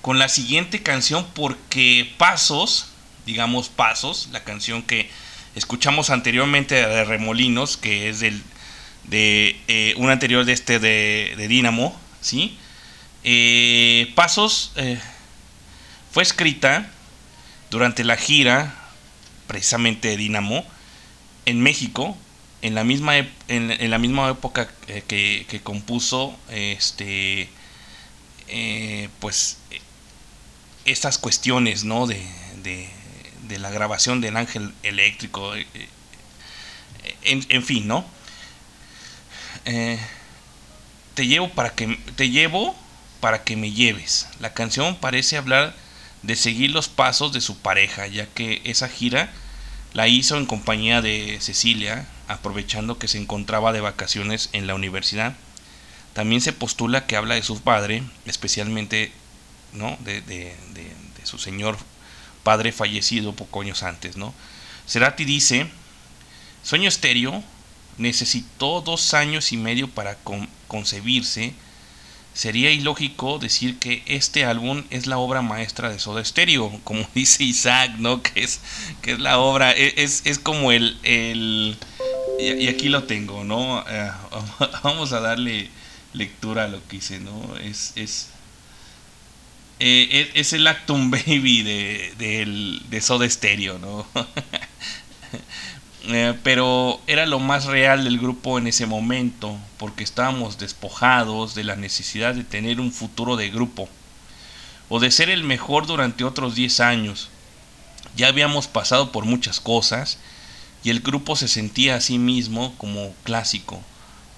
con 0.03 0.19
la 0.19 0.29
siguiente 0.29 0.83
canción 0.83 1.27
porque 1.35 2.13
Pasos, 2.19 2.89
digamos 3.25 3.69
Pasos, 3.69 4.29
la 4.33 4.45
canción 4.45 4.83
que 4.83 5.11
escuchamos 5.55 6.11
anteriormente 6.11 6.75
de 6.75 7.05
Remolinos, 7.05 7.77
que 7.77 8.11
es 8.11 8.21
del, 8.21 8.43
de 9.09 9.61
eh, 9.69 9.95
un 9.97 10.11
anterior 10.11 10.45
de 10.45 10.53
este 10.53 10.79
de, 10.79 11.35
de 11.37 11.49
Dínamo, 11.49 11.99
¿sí? 12.21 12.57
Eh, 13.25 14.13
Pasos 14.15 14.73
eh, 14.77 14.99
fue 16.13 16.23
escrita 16.23 16.91
durante 17.71 18.05
la 18.05 18.17
gira 18.17 18.75
precisamente 19.47 20.09
de 20.09 20.17
Dínamo 20.17 20.65
en 21.45 21.61
México 21.61 22.17
en 22.63 22.75
la 22.75 22.85
misma 22.85 23.17
en, 23.17 23.29
en 23.49 23.91
la 23.91 23.99
misma 23.99 24.31
época 24.31 24.69
que, 24.87 25.47
que 25.49 25.61
compuso 25.63 26.37
este 26.51 27.49
pues 29.21 29.59
estas 30.85 31.19
cuestiones 31.19 31.85
no 31.85 32.07
de, 32.07 32.25
de, 32.63 32.89
de 33.49 33.59
la 33.59 33.71
grabación 33.71 34.21
del 34.21 34.37
ángel 34.37 34.73
eléctrico 34.85 35.53
en, 35.55 37.45
en 37.49 37.63
fin 37.63 37.87
no 37.87 38.16
Eh, 39.67 39.99
te 41.15 41.27
llevo 41.27 41.51
para 41.51 41.75
que 41.75 41.99
te 42.17 42.31
llevo 42.31 42.75
para 43.21 43.43
que 43.43 43.57
me 43.57 43.73
lleves 43.73 44.29
la 44.39 44.55
canción 44.55 44.95
parece 44.97 45.37
hablar 45.37 45.75
de 46.23 46.37
seguir 46.37 46.71
los 46.71 46.89
pasos 46.89 47.33
de 47.33 47.41
su 47.41 47.59
pareja 47.59 48.07
ya 48.07 48.27
que 48.27 48.63
esa 48.65 48.89
gira 48.89 49.33
la 49.97 50.09
hizo 50.09 50.37
en 50.37 50.45
compañía 50.45 51.01
de 51.01 51.39
Cecilia, 51.41 52.07
aprovechando 52.29 52.99
que 52.99 53.09
se 53.09 53.17
encontraba 53.17 53.73
de 53.73 53.81
vacaciones 53.81 54.51
en 54.53 54.67
la 54.67 54.75
universidad. 54.75 55.35
También 56.13 56.43
se 56.43 56.53
postula 56.53 57.07
que 57.07 57.17
habla 57.17 57.35
de 57.35 57.43
su 57.43 57.63
padre, 57.63 58.03
especialmente 58.27 59.11
¿no? 59.73 59.97
de, 60.05 60.55
su 61.25 61.39
señor 61.39 61.79
padre 62.43 62.73
fallecido 62.73 63.35
pocos 63.35 63.65
años 63.65 63.83
antes. 63.83 64.19
¿no? 64.19 64.35
Cerati 64.87 65.25
dice, 65.25 65.67
Sueño 66.63 66.91
Estéreo 66.91 67.43
necesitó 67.99 68.81
dos 68.83 69.15
años 69.15 69.53
y 69.53 69.57
medio 69.57 69.89
para 69.89 70.17
con- 70.17 70.49
concebirse. 70.69 71.55
Sería 72.35 72.71
ilógico 72.71 73.39
decir 73.39 73.79
que 73.79 74.03
este 74.07 74.45
álbum 74.45 74.85
es 74.91 75.07
la 75.07 75.19
obra 75.19 75.41
maestra 75.43 75.89
de 75.91 75.99
Soda 75.99 76.25
Stereo, 76.25 76.81
como 76.85 77.09
dice 77.15 77.45
Isaac, 77.45 77.93
¿no? 77.99 78.23
Que 78.25 78.43
es, 78.45 78.61
que 79.03 79.13
es 79.13 79.21
la 79.21 79.39
obra, 79.39 79.73
e- 79.73 79.95
es, 80.03 80.23
es 80.27 80.39
como 80.39 80.73
el, 80.73 80.99
el 81.03 81.77
y, 82.39 82.69
aquí 82.69 82.89
lo 82.91 83.05
tengo, 83.05 83.45
¿no? 83.45 83.85
Eh, 83.89 84.11
vamos 84.85 85.13
a 85.13 85.21
darle 85.21 85.71
lectura 86.13 86.65
a 86.65 86.69
lo 86.69 86.87
que 86.89 86.97
hice, 86.97 87.21
¿no? 87.21 87.57
Es, 87.59 87.93
es, 87.97 88.29
eh, 89.79 90.29
es, 90.35 90.47
es 90.47 90.53
el 90.55 90.67
Actum 90.67 91.11
Baby 91.11 91.63
de, 91.63 92.15
del- 92.19 92.83
de 92.89 93.01
Soda 93.01 93.29
Stereo, 93.29 93.79
¿no? 93.79 94.07
Eh, 96.09 96.39
pero 96.45 97.01
era 97.09 97.27
lo 97.27 97.41
más 97.41 97.65
real 97.65 98.05
del 98.05 98.19
grupo 98.19 98.59
en 98.59 98.69
ese 98.69 98.87
momento, 98.87 99.59
porque 99.77 100.05
estábamos 100.05 100.57
despojados 100.59 101.57
de 101.57 101.65
la 101.65 101.75
necesidad 101.75 102.35
de 102.35 102.45
tener 102.45 102.81
un 102.81 102.93
futuro 102.93 103.37
de 103.37 103.51
grupo, 103.51 103.89
o 104.89 105.01
de 105.01 105.11
ser 105.11 105.31
el 105.31 105.43
mejor 105.43 105.87
durante 105.87 106.23
otros 106.23 106.55
10 106.55 106.79
años. 106.79 107.29
Ya 108.17 108.29
habíamos 108.29 108.69
pasado 108.69 109.11
por 109.11 109.25
muchas 109.25 109.59
cosas, 109.59 110.19
y 110.85 110.91
el 110.91 111.01
grupo 111.01 111.35
se 111.35 111.49
sentía 111.49 111.97
a 111.97 112.01
sí 112.01 112.19
mismo 112.19 112.73
como 112.79 113.13
clásico. 113.25 113.83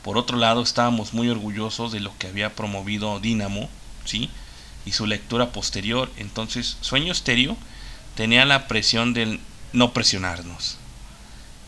Por 0.02 0.16
otro 0.16 0.38
lado, 0.38 0.62
estábamos 0.62 1.12
muy 1.12 1.28
orgullosos 1.28 1.92
de 1.92 2.00
lo 2.00 2.16
que 2.16 2.28
había 2.28 2.54
promovido 2.54 3.20
Dynamo, 3.20 3.68
¿sí? 4.06 4.30
Y 4.86 4.92
su 4.92 5.04
lectura 5.04 5.52
posterior. 5.52 6.10
Entonces, 6.16 6.78
Sueño 6.80 7.12
Estéreo 7.12 7.58
tenía 8.14 8.46
la 8.46 8.68
presión 8.68 9.12
del 9.12 9.40
no 9.74 9.92
presionarnos. 9.92 10.77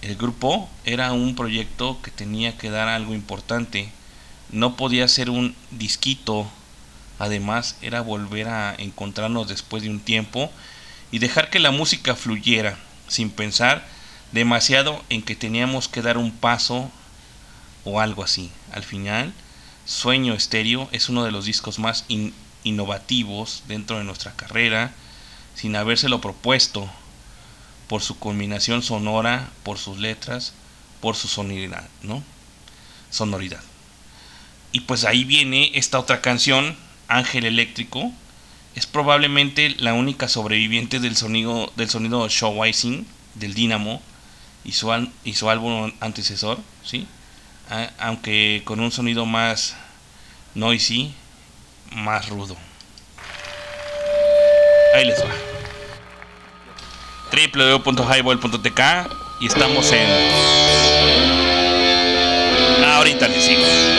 El 0.02 0.16
grupo 0.16 0.68
era 0.84 1.12
un 1.12 1.34
proyecto 1.34 2.00
que 2.02 2.10
tenía 2.10 2.56
que 2.56 2.70
dar 2.70 2.88
algo 2.88 3.14
importante. 3.14 3.90
No 4.50 4.76
podía 4.76 5.06
ser 5.08 5.28
un 5.28 5.54
disquito. 5.70 6.50
Además, 7.18 7.76
era 7.82 8.00
volver 8.00 8.48
a 8.48 8.74
encontrarnos 8.78 9.48
después 9.48 9.82
de 9.82 9.90
un 9.90 10.00
tiempo 10.00 10.50
y 11.12 11.18
dejar 11.18 11.50
que 11.50 11.58
la 11.58 11.70
música 11.70 12.16
fluyera, 12.16 12.78
sin 13.08 13.30
pensar 13.30 13.86
demasiado 14.32 15.04
en 15.10 15.22
que 15.22 15.36
teníamos 15.36 15.88
que 15.88 16.02
dar 16.02 16.16
un 16.16 16.30
paso 16.30 16.90
o 17.84 18.00
algo 18.00 18.22
así. 18.24 18.50
Al 18.72 18.84
final, 18.84 19.34
Sueño 19.84 20.34
Estéreo 20.34 20.88
es 20.92 21.08
uno 21.08 21.24
de 21.24 21.32
los 21.32 21.44
discos 21.44 21.78
más 21.78 22.04
in- 22.08 22.32
innovativos 22.64 23.64
dentro 23.68 23.98
de 23.98 24.04
nuestra 24.04 24.32
carrera, 24.32 24.92
sin 25.54 25.76
habérselo 25.76 26.20
propuesto 26.20 26.88
por 27.90 28.02
su 28.02 28.20
combinación 28.20 28.84
sonora, 28.84 29.48
por 29.64 29.76
sus 29.76 29.98
letras, 29.98 30.52
por 31.00 31.16
su 31.16 31.26
sonoridad, 31.26 31.88
¿no? 32.04 32.22
Sonoridad. 33.10 33.60
Y 34.70 34.82
pues 34.82 35.04
ahí 35.04 35.24
viene 35.24 35.72
esta 35.74 35.98
otra 35.98 36.20
canción, 36.20 36.76
Ángel 37.08 37.44
Eléctrico. 37.44 38.12
Es 38.76 38.86
probablemente 38.86 39.70
la 39.70 39.92
única 39.92 40.28
sobreviviente 40.28 41.00
del 41.00 41.16
sonido 41.16 41.72
del 41.74 41.90
sonido 41.90 42.28
del 43.34 43.54
Dynamo 43.54 44.00
y 44.62 44.70
su, 44.70 45.08
y 45.24 45.34
su 45.34 45.50
álbum 45.50 45.90
antecesor, 45.98 46.60
¿sí? 46.84 47.08
Aunque 47.98 48.62
con 48.64 48.78
un 48.78 48.92
sonido 48.92 49.26
más 49.26 49.74
noisy, 50.54 51.12
más 51.90 52.28
rudo. 52.28 52.56
Ahí 54.94 55.06
les 55.06 55.18
va 55.24 55.49
www.highball.tk 57.30 58.80
y 59.38 59.46
estamos 59.46 59.92
en... 59.92 60.08
Ahorita 62.84 63.28
les 63.28 63.44
sigo. 63.44 63.89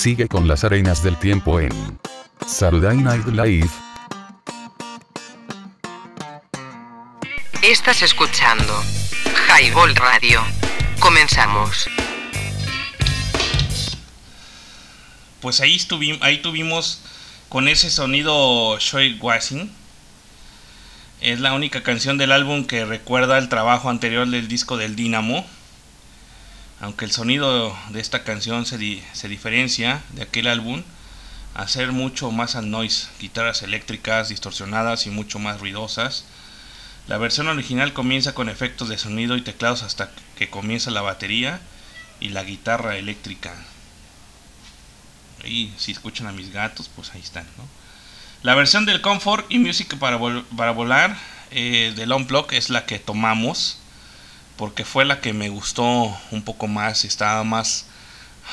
Sigue 0.00 0.28
con 0.28 0.48
las 0.48 0.64
arenas 0.64 1.02
del 1.02 1.14
tiempo 1.18 1.60
en 1.60 1.70
Saturday 2.46 2.96
Night 2.96 3.26
Live. 3.26 3.68
Estás 7.62 8.00
escuchando 8.00 8.82
Highball 9.58 9.94
Radio. 9.96 10.40
Comenzamos. 11.00 11.86
Pues 15.42 15.60
ahí, 15.60 15.76
estuvi- 15.76 16.18
ahí 16.22 16.38
tuvimos 16.40 17.02
con 17.50 17.68
ese 17.68 17.90
sonido 17.90 18.78
Shoei 18.78 19.18
Wasing. 19.20 19.70
Es 21.20 21.40
la 21.40 21.52
única 21.52 21.82
canción 21.82 22.16
del 22.16 22.32
álbum 22.32 22.64
que 22.64 22.86
recuerda 22.86 23.36
el 23.36 23.50
trabajo 23.50 23.90
anterior 23.90 24.26
del 24.26 24.48
disco 24.48 24.78
del 24.78 24.96
Dynamo. 24.96 25.46
Aunque 27.00 27.12
el 27.12 27.16
sonido 27.16 27.74
de 27.88 28.00
esta 28.00 28.24
canción 28.24 28.66
se, 28.66 28.76
di- 28.76 29.02
se 29.14 29.26
diferencia 29.26 30.02
de 30.10 30.20
aquel 30.20 30.46
álbum 30.46 30.82
a 31.54 31.66
ser 31.66 31.92
mucho 31.92 32.30
más 32.30 32.56
al 32.56 32.70
noise, 32.70 33.08
guitarras 33.18 33.62
eléctricas 33.62 34.28
distorsionadas 34.28 35.06
y 35.06 35.10
mucho 35.10 35.38
más 35.38 35.60
ruidosas. 35.60 36.26
La 37.08 37.16
versión 37.16 37.48
original 37.48 37.94
comienza 37.94 38.34
con 38.34 38.50
efectos 38.50 38.90
de 38.90 38.98
sonido 38.98 39.38
y 39.38 39.40
teclados 39.40 39.82
hasta 39.82 40.10
que 40.36 40.50
comienza 40.50 40.90
la 40.90 41.00
batería 41.00 41.62
y 42.20 42.28
la 42.28 42.44
guitarra 42.44 42.98
eléctrica. 42.98 43.54
Ahí, 45.42 45.72
si 45.78 45.92
escuchan 45.92 46.26
a 46.26 46.32
mis 46.32 46.52
gatos, 46.52 46.90
pues 46.94 47.14
ahí 47.14 47.22
están. 47.22 47.46
La 48.42 48.54
versión 48.54 48.84
del 48.84 49.00
Comfort 49.00 49.46
y 49.50 49.58
Music 49.58 49.96
para, 49.96 50.18
vol- 50.18 50.44
para 50.54 50.72
volar 50.72 51.16
eh, 51.50 51.94
del 51.96 52.12
Unplug 52.12 52.52
es 52.52 52.68
la 52.68 52.84
que 52.84 52.98
tomamos. 52.98 53.78
Porque 54.60 54.84
fue 54.84 55.06
la 55.06 55.22
que 55.22 55.32
me 55.32 55.48
gustó 55.48 56.14
un 56.30 56.42
poco 56.42 56.68
más. 56.68 57.06
Estaba 57.06 57.44
más 57.44 57.86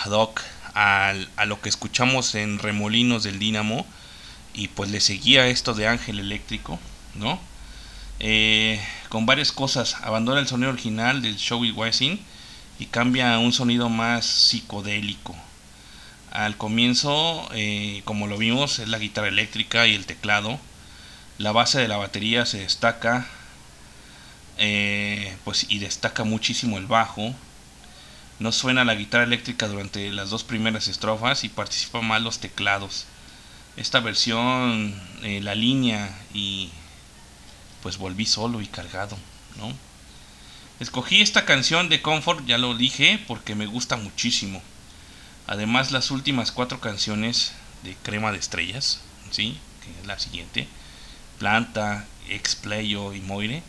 ad 0.06 0.12
hoc 0.12 0.42
a 0.74 1.14
lo 1.46 1.60
que 1.60 1.68
escuchamos 1.68 2.34
en 2.34 2.60
Remolinos 2.60 3.24
del 3.24 3.40
Dínamo. 3.40 3.86
Y 4.54 4.70
pues 4.70 4.90
le 4.90 5.02
seguía 5.02 5.48
esto 5.48 5.74
de 5.74 5.86
Ángel 5.86 6.22
Eléctrico, 6.22 6.80
¿no? 7.16 7.42
Eh, 8.22 8.82
con 9.10 9.26
varias 9.26 9.52
cosas. 9.52 9.96
Abandona 10.02 10.40
el 10.40 10.48
sonido 10.48 10.70
original 10.70 11.22
del 11.22 11.36
Showy 11.36 11.72
Wesing 11.72 12.22
y 12.80 12.86
cambia 12.86 13.34
a 13.34 13.40
un 13.40 13.52
sonido 13.52 13.90
más 13.90 14.26
psicodélico. 14.26 15.36
Al 16.32 16.56
comienzo, 16.56 17.50
eh, 17.54 18.02
como 18.06 18.28
lo 18.28 18.38
vimos, 18.38 18.80
es 18.80 18.88
la 18.88 18.98
guitarra 18.98 19.28
eléctrica 19.28 19.86
y 19.88 19.96
el 19.96 20.06
teclado. 20.06 20.58
La 21.38 21.52
base 21.52 21.80
de 21.80 21.90
la 21.90 21.98
batería 21.98 22.46
se 22.46 22.60
destaca, 22.60 23.28
eh, 24.58 25.36
pues 25.44 25.66
y 25.70 25.80
destaca 25.80 26.24
muchísimo 26.24 26.78
el 26.78 26.88
bajo. 26.88 27.34
No 28.40 28.52
suena 28.52 28.86
la 28.86 28.96
guitarra 28.96 29.24
eléctrica 29.24 29.68
durante 29.68 30.12
las 30.12 30.30
dos 30.30 30.44
primeras 30.44 30.88
estrofas 30.88 31.44
y 31.44 31.50
participan 31.50 32.06
más 32.06 32.22
los 32.22 32.40
teclados. 32.40 33.06
esta 33.78 34.00
versión, 34.00 35.00
eh, 35.24 35.40
la 35.42 35.54
línea 35.56 36.10
y 36.34 36.70
pues 37.84 37.98
volví 37.98 38.26
solo 38.26 38.62
y 38.62 38.68
cargado, 38.68 39.18
¿no? 39.58 39.72
Escogí 40.80 41.22
esta 41.22 41.46
canción 41.46 41.90
de 41.90 42.02
Comfort, 42.02 42.46
ya 42.46 42.58
lo 42.58 42.76
dije, 42.76 43.20
porque 43.28 43.56
me 43.56 43.66
gusta 43.66 43.98
muchísimo. 43.98 44.62
Además, 45.48 45.92
las 45.92 46.12
últimas 46.12 46.52
cuatro 46.52 46.80
canciones 46.80 47.54
de 47.84 47.96
Crema 48.04 48.32
de 48.32 48.38
Estrellas, 48.38 49.02
¿sí? 49.32 49.58
que 49.84 50.02
es 50.02 50.08
la 50.08 50.20
siguiente, 50.20 50.68
Planta, 51.40 52.06
Explayo 52.30 53.14
y 53.14 53.22
Moire, 53.22 53.64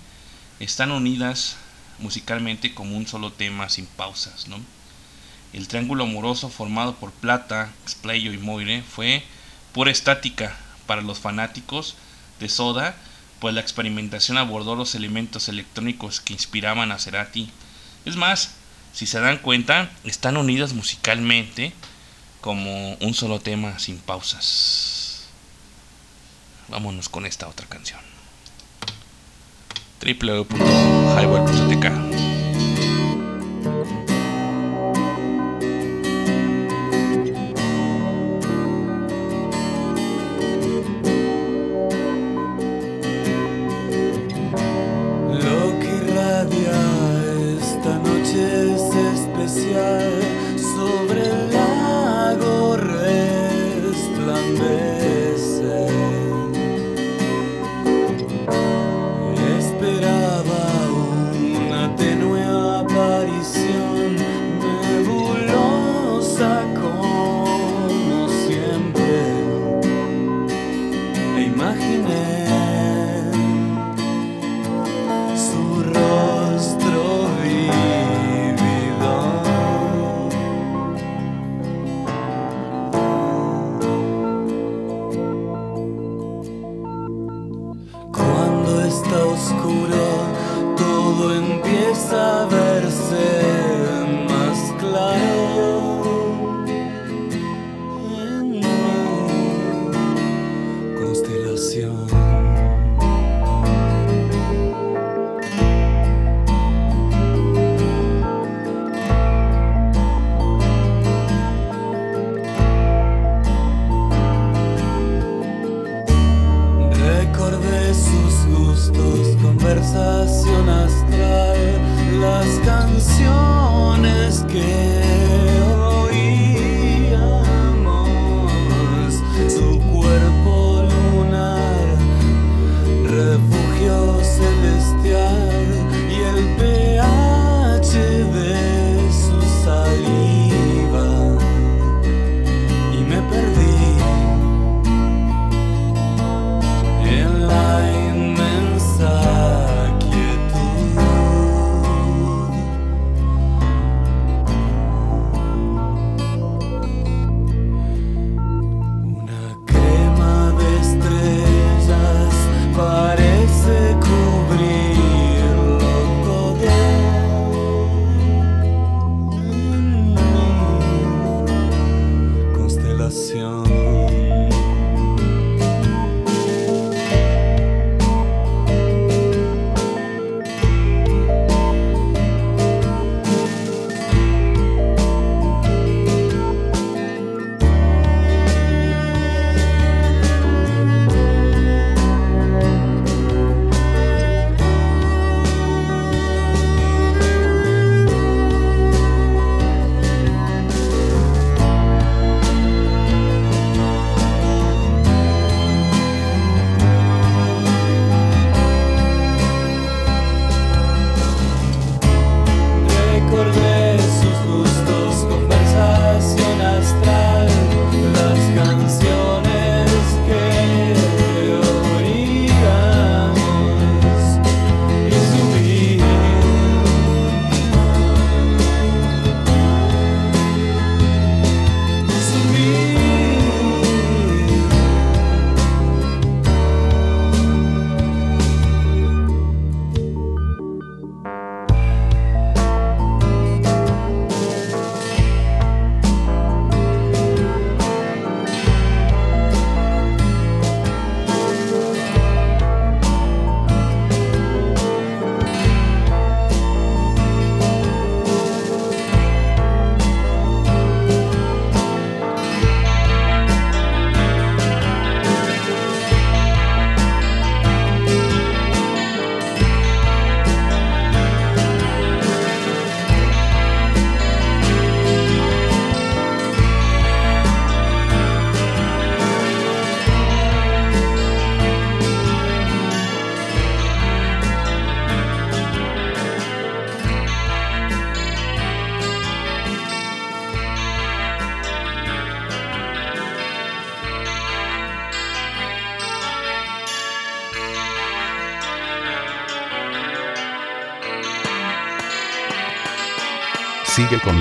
están 0.60 0.90
unidas 0.90 1.56
musicalmente 1.98 2.74
como 2.74 2.96
un 2.96 3.06
solo 3.06 3.32
tema 3.32 3.68
sin 3.68 3.86
pausas. 3.86 4.48
¿no? 4.48 4.58
El 5.52 5.68
triángulo 5.68 6.04
amoroso 6.04 6.48
formado 6.48 6.94
por 6.96 7.12
Plata, 7.12 7.70
Explayo 7.84 8.32
y 8.32 8.38
Moire 8.38 8.82
fue 8.82 9.22
pura 9.72 9.90
estática 9.90 10.56
para 10.86 11.02
los 11.02 11.18
fanáticos 11.18 11.96
de 12.40 12.48
Soda, 12.48 12.94
pues 13.40 13.54
la 13.54 13.60
experimentación 13.60 14.38
abordó 14.38 14.74
los 14.74 14.94
elementos 14.94 15.48
electrónicos 15.48 16.20
que 16.20 16.32
inspiraban 16.32 16.92
a 16.92 16.98
Cerati. 16.98 17.50
Es 18.04 18.16
más, 18.16 18.52
si 18.92 19.06
se 19.06 19.20
dan 19.20 19.38
cuenta, 19.38 19.90
están 20.04 20.36
unidas 20.36 20.72
musicalmente 20.72 21.72
como 22.40 22.94
un 22.94 23.14
solo 23.14 23.40
tema 23.40 23.78
sin 23.78 23.98
pausas. 23.98 25.28
Vámonos 26.68 27.08
con 27.08 27.26
esta 27.26 27.48
otra 27.48 27.66
canción. 27.66 28.17
www.highway.tk 30.00 32.17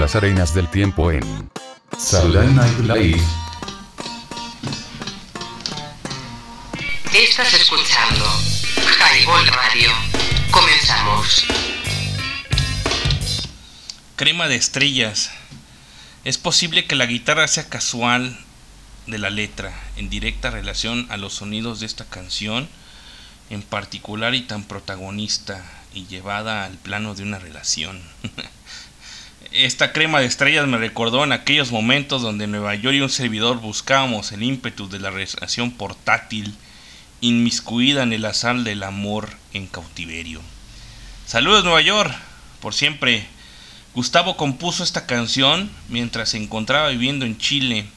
las 0.07 0.15
arenas 0.15 0.53
del 0.53 0.69
tiempo 0.69 1.11
en 1.11 1.51
Saturday 1.97 2.47
Night 2.53 2.79
Live. 2.79 3.21
Estás 7.13 7.53
escuchando 7.53 8.25
Highball 9.01 9.47
Radio. 9.47 9.89
Comenzamos. 10.49 11.45
Crema 14.15 14.47
de 14.47 14.55
estrellas. 14.55 15.29
Es 16.23 16.37
posible 16.37 16.85
que 16.85 16.95
la 16.95 17.05
guitarra 17.05 17.45
sea 17.49 17.67
casual 17.67 18.39
de 19.07 19.17
la 19.17 19.29
letra, 19.29 19.73
en 19.97 20.09
directa 20.09 20.51
relación 20.51 21.05
a 21.09 21.17
los 21.17 21.33
sonidos 21.33 21.81
de 21.81 21.85
esta 21.85 22.05
canción, 22.05 22.69
en 23.49 23.61
particular 23.61 24.35
y 24.35 24.43
tan 24.43 24.63
protagonista 24.63 25.65
y 25.93 26.07
llevada 26.07 26.63
al 26.63 26.77
plano 26.77 27.13
de 27.13 27.23
una 27.23 27.39
relación. 27.39 28.01
Esta 29.57 29.91
crema 29.91 30.19
de 30.19 30.27
estrellas 30.27 30.67
me 30.67 30.77
recordó 30.77 31.23
en 31.23 31.31
aquellos 31.31 31.71
momentos 31.71 32.21
donde 32.21 32.45
Nueva 32.45 32.75
York 32.75 32.95
y 32.95 33.01
un 33.01 33.09
servidor 33.09 33.59
buscábamos 33.59 34.31
el 34.31 34.43
ímpetu 34.43 34.87
de 34.87 34.99
la 34.99 35.09
relación 35.09 35.71
portátil, 35.71 36.53
inmiscuida 37.21 38.03
en 38.03 38.13
el 38.13 38.25
azar 38.25 38.57
del 38.57 38.83
amor 38.83 39.31
en 39.53 39.65
cautiverio. 39.65 40.41
Saludos 41.25 41.63
Nueva 41.63 41.81
York, 41.81 42.15
por 42.59 42.75
siempre. 42.75 43.25
Gustavo 43.95 44.37
compuso 44.37 44.83
esta 44.83 45.07
canción 45.07 45.71
mientras 45.89 46.29
se 46.29 46.37
encontraba 46.37 46.89
viviendo 46.89 47.25
en 47.25 47.39
Chile. 47.39 47.87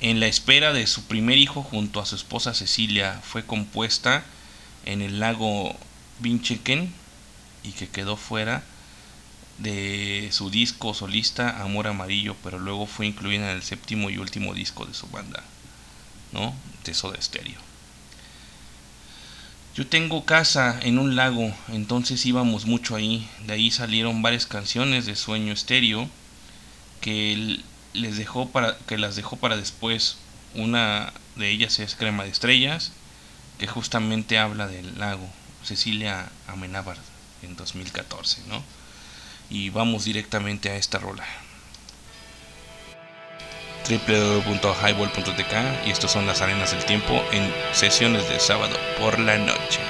En 0.00 0.20
la 0.20 0.26
espera 0.26 0.74
de 0.74 0.86
su 0.86 1.04
primer 1.06 1.38
hijo 1.38 1.62
junto 1.62 1.98
a 1.98 2.04
su 2.04 2.14
esposa 2.14 2.52
Cecilia, 2.52 3.22
fue 3.24 3.46
compuesta 3.46 4.22
en 4.84 5.00
el 5.00 5.18
lago 5.18 5.74
Vinchequen 6.18 6.92
y 7.62 7.72
que 7.72 7.88
quedó 7.88 8.18
fuera 8.18 8.62
de 9.58 10.28
su 10.32 10.50
disco 10.50 10.94
solista 10.94 11.62
Amor 11.62 11.86
Amarillo, 11.86 12.36
pero 12.42 12.58
luego 12.58 12.86
fue 12.86 13.06
incluida 13.06 13.50
en 13.50 13.56
el 13.56 13.62
séptimo 13.62 14.10
y 14.10 14.18
último 14.18 14.54
disco 14.54 14.84
de 14.84 14.94
su 14.94 15.06
banda, 15.08 15.42
¿no? 16.32 16.54
De 16.84 16.94
Soda 16.94 17.20
Stereo. 17.20 17.60
Yo 19.76 19.86
tengo 19.86 20.24
casa 20.24 20.78
en 20.82 20.98
un 20.98 21.16
lago, 21.16 21.52
entonces 21.68 22.24
íbamos 22.26 22.64
mucho 22.64 22.94
ahí. 22.94 23.28
De 23.46 23.54
ahí 23.54 23.70
salieron 23.72 24.22
varias 24.22 24.46
canciones 24.46 25.04
de 25.04 25.16
Sueño 25.16 25.52
Estéreo 25.52 26.08
que 27.00 27.60
les 27.92 28.16
dejó 28.16 28.50
para 28.50 28.78
que 28.86 28.98
las 28.98 29.16
dejó 29.16 29.36
para 29.36 29.56
después. 29.56 30.16
Una 30.54 31.12
de 31.34 31.50
ellas 31.50 31.80
es 31.80 31.96
Crema 31.96 32.22
de 32.22 32.30
Estrellas, 32.30 32.92
que 33.58 33.66
justamente 33.66 34.38
habla 34.38 34.68
del 34.68 34.96
lago. 34.98 35.28
Cecilia 35.64 36.30
Amenábar 36.46 36.98
en 37.42 37.56
2014, 37.56 38.42
¿no? 38.48 38.62
Y 39.50 39.70
vamos 39.70 40.04
directamente 40.04 40.70
a 40.70 40.76
esta 40.76 40.98
rola 40.98 41.24
www.highball.tk 43.88 45.86
y 45.86 45.90
estos 45.90 46.10
son 46.10 46.26
las 46.26 46.40
arenas 46.40 46.72
del 46.72 46.84
tiempo 46.84 47.22
en 47.32 47.52
sesiones 47.72 48.28
de 48.28 48.40
sábado 48.40 48.76
por 48.98 49.18
la 49.18 49.36
noche. 49.36 49.80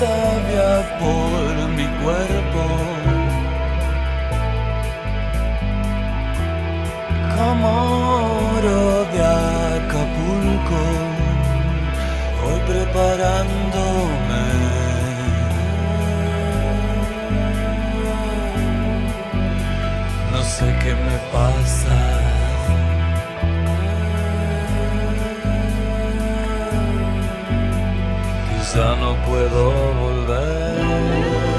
Sabia 0.00 0.98
por 0.98 1.68
mi 1.76 1.86
cuerpo. 2.02 2.39
Puedo 29.30 29.94
volver. 29.94 31.49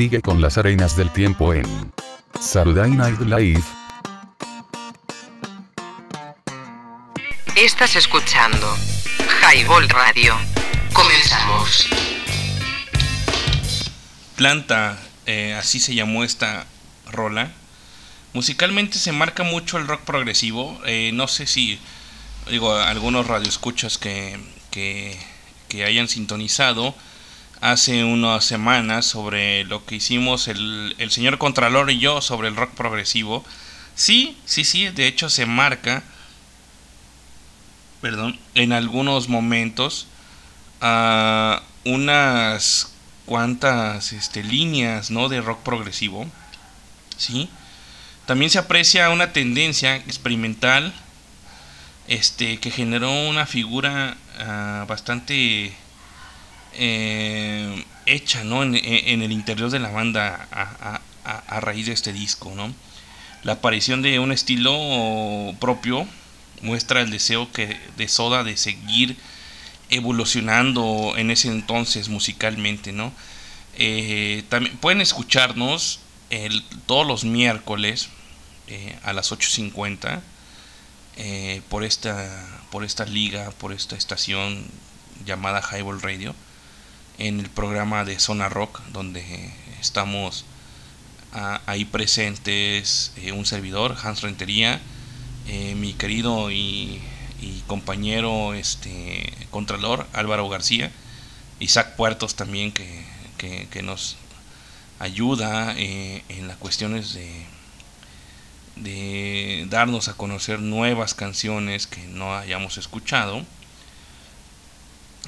Sigue 0.00 0.22
con 0.22 0.40
las 0.40 0.56
arenas 0.56 0.96
del 0.96 1.12
tiempo 1.12 1.52
en 1.52 1.92
Saturday 2.40 2.90
Night 2.90 3.20
Live. 3.20 3.62
Estás 7.54 7.96
escuchando 7.96 8.66
Highball 9.42 9.90
Radio. 9.90 10.38
Comenzamos. 10.94 11.86
Planta, 14.36 14.98
eh, 15.26 15.52
así 15.52 15.78
se 15.78 15.94
llamó 15.94 16.24
esta 16.24 16.64
rola. 17.12 17.52
Musicalmente 18.32 18.98
se 18.98 19.12
marca 19.12 19.42
mucho 19.42 19.76
el 19.76 19.86
rock 19.86 20.00
progresivo. 20.04 20.80
eh, 20.86 21.10
no 21.12 21.28
sé 21.28 21.46
si, 21.46 21.78
digo, 22.48 22.74
algunos 22.74 23.26
radioescuchas 23.26 23.98
que, 23.98 24.40
que, 24.70 25.20
que 25.68 25.84
hayan 25.84 26.08
sintonizado 26.08 26.94
hace 27.60 28.04
unas 28.04 28.44
semanas 28.44 29.06
sobre 29.06 29.64
lo 29.64 29.84
que 29.84 29.96
hicimos 29.96 30.48
el, 30.48 30.94
el 30.98 31.10
señor 31.10 31.38
Contralor 31.38 31.90
y 31.90 31.98
yo 31.98 32.20
sobre 32.20 32.48
el 32.48 32.56
rock 32.56 32.72
progresivo. 32.74 33.44
Sí, 33.94 34.36
sí, 34.46 34.64
sí, 34.64 34.88
de 34.88 35.06
hecho 35.06 35.28
se 35.28 35.46
marca, 35.46 36.02
perdón, 38.00 38.38
en 38.54 38.72
algunos 38.72 39.28
momentos 39.28 40.06
a 40.80 41.62
unas 41.84 42.92
cuantas 43.26 44.12
este, 44.12 44.42
líneas 44.42 45.10
¿no? 45.10 45.28
de 45.28 45.40
rock 45.40 45.60
progresivo. 45.60 46.26
¿sí? 47.16 47.48
También 48.26 48.50
se 48.50 48.58
aprecia 48.58 49.10
una 49.10 49.32
tendencia 49.32 49.96
experimental 49.96 50.94
este, 52.08 52.58
que 52.58 52.70
generó 52.70 53.12
una 53.28 53.46
figura 53.46 54.16
ah, 54.38 54.84
bastante 54.88 55.74
eh, 56.74 57.84
hecha 58.06 58.44
¿no? 58.44 58.62
en, 58.62 58.74
el 58.74 59.32
interior 59.32 59.70
de 59.70 59.78
la 59.78 59.90
banda 59.90 60.48
a, 60.52 61.60
raíz 61.60 61.86
de 61.86 61.92
este 61.92 62.12
disco. 62.12 62.52
¿no? 62.54 62.72
La 63.42 63.52
aparición 63.52 64.02
de 64.02 64.18
un 64.18 64.32
estilo 64.32 65.54
propio 65.60 66.06
muestra 66.62 67.00
el 67.00 67.10
deseo 67.10 67.50
que, 67.52 67.78
de 67.96 68.08
Soda 68.08 68.44
de 68.44 68.56
seguir 68.56 69.16
evolucionando 69.90 71.14
en 71.16 71.30
ese 71.30 71.48
entonces 71.48 72.08
musicalmente, 72.08 72.92
¿no? 72.92 73.12
Eh, 73.76 74.44
también 74.48 74.76
pueden 74.76 75.00
escucharnos 75.00 76.00
todos 76.86 77.06
los 77.06 77.24
miércoles 77.24 78.08
eh, 78.68 78.96
a 79.02 79.12
las 79.12 79.32
8.50 79.32 80.20
eh, 81.16 81.60
por 81.68 81.82
esta 81.82 82.46
por 82.70 82.84
esta 82.84 83.04
liga, 83.04 83.50
por 83.58 83.72
esta 83.72 83.96
estación 83.96 84.64
llamada 85.24 85.60
Highball 85.60 86.00
Radio 86.00 86.36
en 87.20 87.38
el 87.38 87.50
programa 87.50 88.04
de 88.04 88.18
Zona 88.18 88.48
Rock 88.48 88.80
donde 88.92 89.52
estamos 89.80 90.44
ah, 91.32 91.60
ahí 91.66 91.84
presentes 91.84 93.12
eh, 93.16 93.32
un 93.32 93.46
servidor 93.46 93.96
Hans 94.02 94.22
Rentería. 94.22 94.80
Eh, 95.48 95.74
mi 95.76 95.92
querido 95.94 96.50
y, 96.50 97.00
compañero 97.66 98.54
este 98.54 99.32
contralor 99.50 100.06
Álvaro 100.12 100.48
García. 100.48 100.90
Isaac 101.60 101.94
Puertos 101.96 102.34
también 102.34 102.72
que, 102.72 103.04
que- 103.38 103.82
nos 103.82 104.16
ayuda 104.98 105.74
eh, 105.76 106.22
en 106.28 106.48
las 106.48 106.56
cuestiones 106.56 107.14
de 107.14 107.46
de 108.76 109.66
darnos 109.68 110.08
a 110.08 110.14
conocer 110.14 110.60
nuevas 110.60 111.14
canciones 111.14 111.86
que 111.86 112.02
no 112.08 112.34
hayamos 112.36 112.78
escuchado 112.78 113.42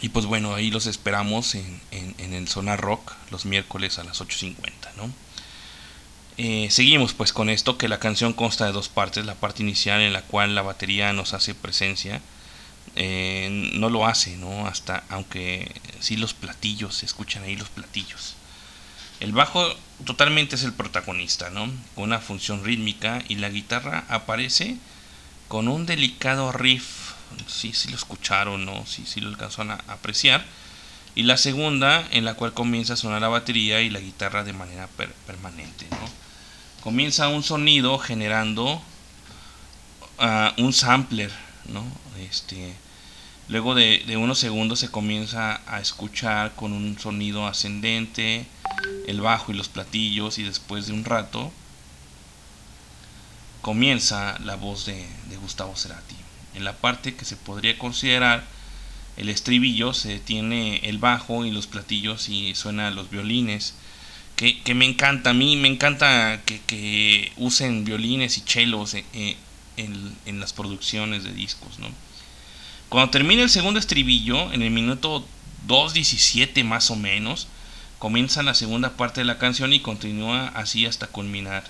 y 0.00 0.08
pues 0.08 0.26
bueno 0.26 0.54
ahí 0.54 0.70
los 0.70 0.86
esperamos 0.86 1.54
en, 1.54 1.80
en- 1.90 2.34
el 2.34 2.48
Sonar 2.48 2.80
Rock 2.80 3.12
los 3.30 3.44
miércoles 3.44 3.98
a 3.98 4.04
las 4.04 4.20
8.50 4.20 4.88
¿no? 4.96 5.10
Eh, 6.38 6.68
seguimos 6.70 7.12
pues 7.12 7.32
con 7.32 7.50
esto 7.50 7.76
que 7.76 7.88
la 7.88 7.98
canción 8.00 8.32
consta 8.32 8.64
de 8.66 8.72
dos 8.72 8.88
partes, 8.88 9.26
la 9.26 9.34
parte 9.34 9.62
inicial 9.62 10.00
en 10.00 10.12
la 10.14 10.22
cual 10.22 10.54
la 10.54 10.62
batería 10.62 11.12
nos 11.12 11.34
hace 11.34 11.54
presencia, 11.54 12.22
eh, 12.96 13.70
no 13.74 13.90
lo 13.90 14.06
hace, 14.06 14.36
¿no? 14.38 14.66
Hasta, 14.66 15.04
aunque 15.10 15.70
sí 16.00 16.16
los 16.16 16.32
platillos, 16.34 16.96
se 16.96 17.06
escuchan 17.06 17.44
ahí 17.44 17.56
los 17.56 17.68
platillos. 17.68 18.34
El 19.20 19.32
bajo 19.32 19.66
totalmente 20.04 20.56
es 20.56 20.64
el 20.64 20.72
protagonista, 20.72 21.50
¿no? 21.50 21.66
Con 21.94 22.04
una 22.04 22.18
función 22.20 22.64
rítmica 22.64 23.22
y 23.28 23.36
la 23.36 23.50
guitarra 23.50 24.04
aparece 24.08 24.76
con 25.48 25.68
un 25.68 25.86
delicado 25.86 26.52
riff, 26.52 27.01
sí 27.46 27.72
lo 27.90 27.96
escucharon, 27.96 28.64
¿no? 28.64 28.84
Sí, 28.86 29.04
sí 29.06 29.20
lo 29.20 29.28
alcanzaron 29.28 29.72
a 29.72 29.84
apreciar. 29.88 30.44
Y 31.14 31.24
la 31.24 31.36
segunda 31.36 32.06
en 32.12 32.24
la 32.24 32.34
cual 32.34 32.54
comienza 32.54 32.94
a 32.94 32.96
sonar 32.96 33.20
la 33.20 33.28
batería 33.28 33.80
y 33.82 33.90
la 33.90 34.00
guitarra 34.00 34.44
de 34.44 34.52
manera 34.54 34.86
per- 34.88 35.12
permanente. 35.26 35.86
Comienza 36.82 37.28
un 37.28 37.42
sonido 37.42 37.98
generando 37.98 38.82
ah, 40.18 40.54
un 40.58 40.72
sampler. 40.72 41.30
Este, 42.20 42.74
luego 43.48 43.74
de, 43.74 44.04
de 44.06 44.16
unos 44.16 44.38
segundos 44.38 44.80
se 44.80 44.90
comienza 44.90 45.60
a 45.66 45.80
escuchar 45.80 46.54
con 46.54 46.72
un 46.72 46.98
sonido 46.98 47.46
ascendente 47.46 48.46
el 49.06 49.20
bajo 49.20 49.52
y 49.52 49.56
los 49.56 49.68
platillos 49.68 50.38
y 50.38 50.44
después 50.44 50.86
de 50.86 50.92
un 50.94 51.04
rato 51.04 51.52
comienza 53.60 54.38
la 54.40 54.56
voz 54.56 54.86
de, 54.86 55.06
de 55.28 55.36
Gustavo 55.36 55.74
Cerati. 55.76 56.16
En 56.54 56.64
la 56.64 56.74
parte 56.76 57.14
que 57.14 57.24
se 57.24 57.36
podría 57.36 57.78
considerar 57.78 58.44
el 59.16 59.28
estribillo 59.28 59.92
se 59.94 60.08
detiene 60.10 60.78
el 60.84 60.98
bajo 60.98 61.44
y 61.44 61.50
los 61.50 61.66
platillos 61.66 62.28
y 62.28 62.54
suenan 62.54 62.94
los 62.94 63.10
violines. 63.10 63.74
Que, 64.36 64.60
que 64.62 64.74
me 64.74 64.86
encanta, 64.86 65.30
a 65.30 65.34
mí 65.34 65.56
me 65.56 65.68
encanta 65.68 66.40
que, 66.46 66.60
que 66.62 67.32
usen 67.36 67.84
violines 67.84 68.38
y 68.38 68.42
chelos 68.44 68.94
en, 68.94 69.04
en- 69.76 70.16
en 70.26 70.40
las 70.40 70.52
producciones 70.52 71.24
de 71.24 71.32
discos. 71.32 71.78
¿no? 71.78 71.88
Cuando 72.88 73.10
termina 73.10 73.42
el 73.42 73.50
segundo 73.50 73.78
estribillo, 73.80 74.52
en 74.52 74.62
el 74.62 74.70
minuto 74.70 75.26
2.17 75.66 76.64
más 76.64 76.90
o 76.90 76.96
menos, 76.96 77.48
comienza 77.98 78.42
la 78.42 78.54
segunda 78.54 78.96
parte 78.96 79.20
de 79.20 79.24
la 79.26 79.38
canción 79.38 79.72
y 79.72 79.80
continúa 79.80 80.48
así 80.48 80.86
hasta 80.86 81.06
culminar. 81.06 81.64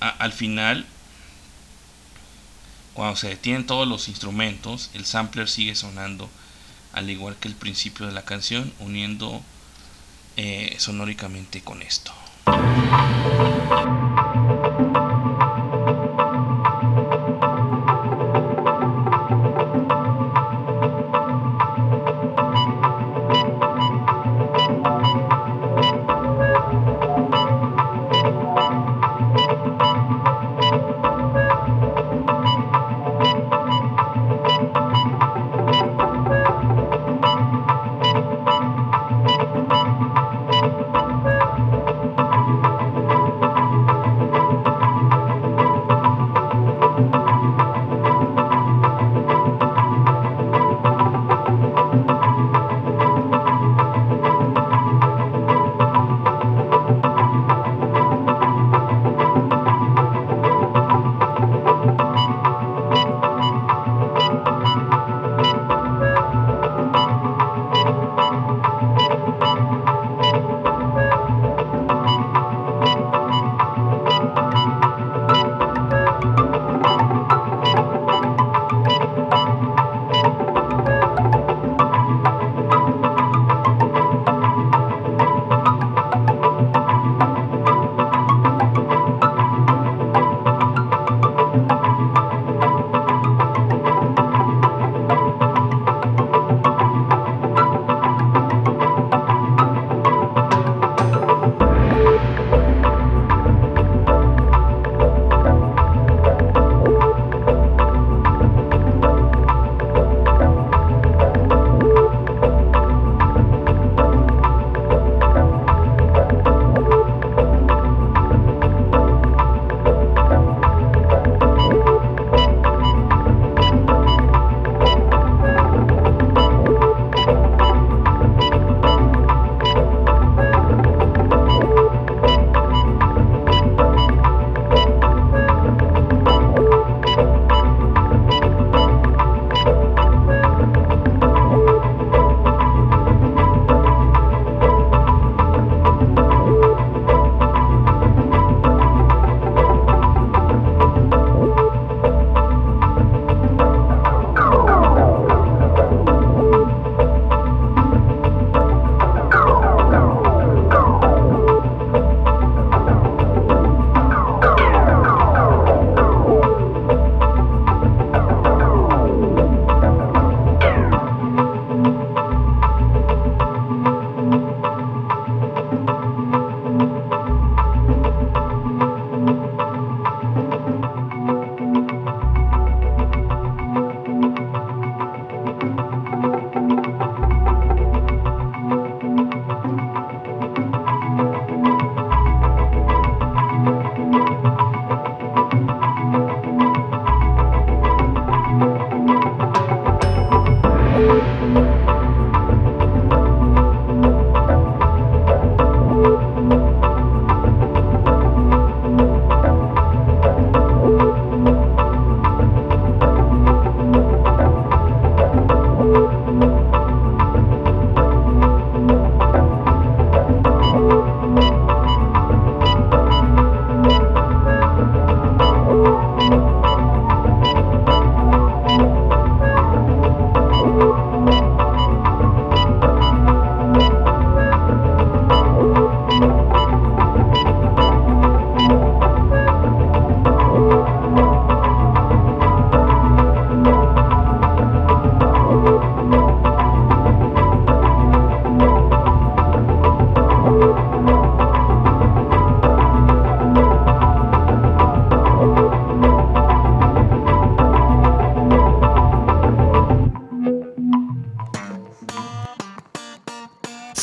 al 0.00 0.32
final, 0.32 0.86
cuando 2.94 3.16
se 3.16 3.28
detienen 3.28 3.66
todos 3.66 3.86
los 3.86 4.08
instrumentos, 4.08 4.90
el 4.94 5.04
sampler 5.04 5.48
sigue 5.48 5.74
sonando 5.74 6.30
al 6.92 7.10
igual 7.10 7.36
que 7.36 7.48
el 7.48 7.54
principio 7.54 8.06
de 8.06 8.12
la 8.12 8.24
canción, 8.24 8.72
uniendo 8.78 9.42
eh, 10.36 10.76
sonóricamente 10.78 11.60
con 11.60 11.82
esto. 11.82 12.12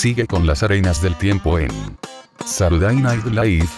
Sigue 0.01 0.25
con 0.25 0.47
las 0.47 0.63
arenas 0.63 0.99
del 1.03 1.15
tiempo 1.15 1.59
en 1.59 1.69
Saturday 2.43 2.95
Night 2.95 3.23
Live. 3.25 3.69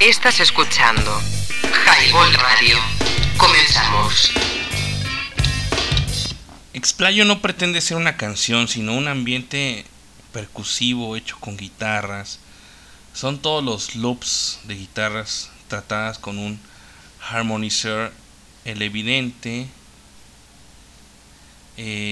Estás 0.00 0.40
escuchando 0.40 1.20
Highball 1.84 2.32
Radio. 2.32 2.78
Comenzamos. 3.36 4.32
Explayo 6.72 7.26
no 7.26 7.42
pretende 7.42 7.82
ser 7.82 7.98
una 7.98 8.16
canción, 8.16 8.68
sino 8.68 8.94
un 8.94 9.08
ambiente 9.08 9.84
percusivo 10.32 11.16
hecho 11.16 11.36
con 11.40 11.58
guitarras. 11.58 12.38
Son 13.12 13.42
todos 13.42 13.62
los 13.62 13.96
loops 13.96 14.60
de 14.64 14.76
guitarras 14.76 15.50
tratadas 15.68 16.18
con 16.18 16.38
un 16.38 16.58
harmonizer, 17.20 18.10
el 18.64 18.80
evidente 18.80 19.68
eh, 21.82 22.09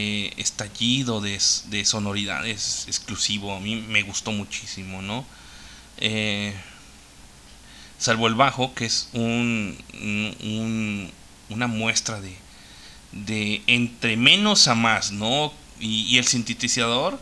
de, 0.79 1.41
de, 1.71 1.85
sonoridades 1.85 2.85
exclusivo. 2.87 3.55
A 3.55 3.61
mí 3.61 3.77
me 3.77 4.03
gustó 4.03 4.31
muchísimo, 4.31 5.03
¿no? 5.03 5.25
Eh, 5.97 6.55
salvo 7.99 8.29
el 8.29 8.35
bajo, 8.35 8.75
que 8.75 8.87
es 8.87 9.09
un, 9.13 9.77
un, 9.95 11.11
una 11.49 11.67
muestra 11.67 12.21
de, 12.21 12.37
de 13.11 13.63
entre 13.67 14.17
menos 14.17 14.69
a 14.69 14.75
más, 14.77 15.11
¿no? 15.11 15.53
Y, 15.81 16.17
el 16.19 16.27
sintetizador 16.27 17.19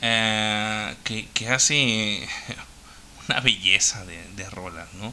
eh, 0.00 0.94
que, 1.02 1.48
hace 1.48 2.28
una 3.28 3.40
belleza 3.40 4.04
de, 4.04 4.22
de 4.36 4.48
rolas, 4.50 4.88
¿no? 4.94 5.12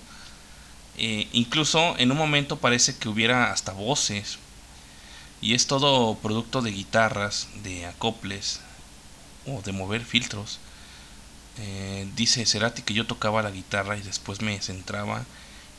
incluso 1.33 1.93
en 1.97 2.09
un 2.09 2.17
momento 2.17 2.57
parece 2.57 2.95
que 2.97 3.09
hubiera 3.09 3.51
hasta 3.51 3.73
voces 3.73 4.37
y 5.45 5.53
es 5.53 5.67
todo 5.67 6.15
producto 6.15 6.63
de 6.63 6.71
guitarras, 6.71 7.49
de 7.61 7.85
acoples 7.85 8.61
o 9.45 9.61
de 9.61 9.73
mover 9.73 10.03
filtros. 10.03 10.57
Eh, 11.59 12.07
dice 12.15 12.47
Cerati 12.47 12.81
que 12.81 12.95
yo 12.95 13.05
tocaba 13.05 13.43
la 13.43 13.51
guitarra 13.51 13.95
y 13.95 14.01
después 14.01 14.41
me 14.41 14.59
centraba 14.59 15.23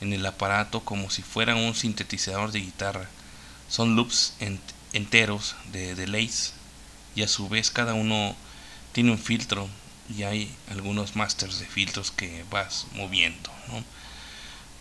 en 0.00 0.12
el 0.12 0.24
aparato 0.24 0.84
como 0.84 1.10
si 1.10 1.22
fuera 1.22 1.56
un 1.56 1.74
sintetizador 1.74 2.52
de 2.52 2.60
guitarra. 2.60 3.08
Son 3.68 3.96
loops 3.96 4.34
enteros 4.92 5.56
de 5.72 5.96
delays 5.96 6.52
y 7.16 7.22
a 7.22 7.28
su 7.28 7.48
vez 7.48 7.72
cada 7.72 7.94
uno 7.94 8.36
tiene 8.92 9.10
un 9.10 9.18
filtro 9.18 9.68
y 10.16 10.22
hay 10.22 10.54
algunos 10.70 11.16
masters 11.16 11.58
de 11.58 11.66
filtros 11.66 12.12
que 12.12 12.44
vas 12.52 12.86
moviendo. 12.94 13.50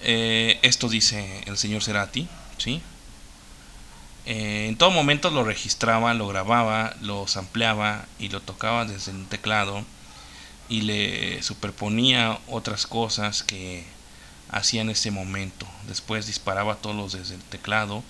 Eh, 0.02 0.60
esto 0.62 0.90
dice 0.90 1.42
el 1.48 1.58
señor 1.58 1.82
Cerati, 1.82 2.28
¿sí? 2.60 2.84
Eh, 4.26 4.66
en 4.68 4.78
todo 4.78 4.90
momento 4.92 5.30
lo 5.30 5.44
registraba, 5.44 6.14
lo 6.14 6.28
grababa, 6.28 6.96
lo 7.02 7.28
sampleaba 7.28 8.06
y 8.20 8.30
lo 8.30 8.42
tocaba 8.42 8.86
desde 8.86 9.12
el 9.12 9.26
teclado 9.28 9.84
y 10.68 10.82
le 10.82 11.44
superponía 11.44 12.40
otras 12.48 12.88
cosas 12.88 13.44
que 13.44 13.86
hacía 14.50 14.82
en 14.82 14.90
ese 14.90 15.12
momento. 15.12 15.68
Después 15.88 16.26
disparaba 16.28 16.76
todos 16.76 17.14
desde 17.14 17.36
el 17.36 17.42
teclado 17.44 18.04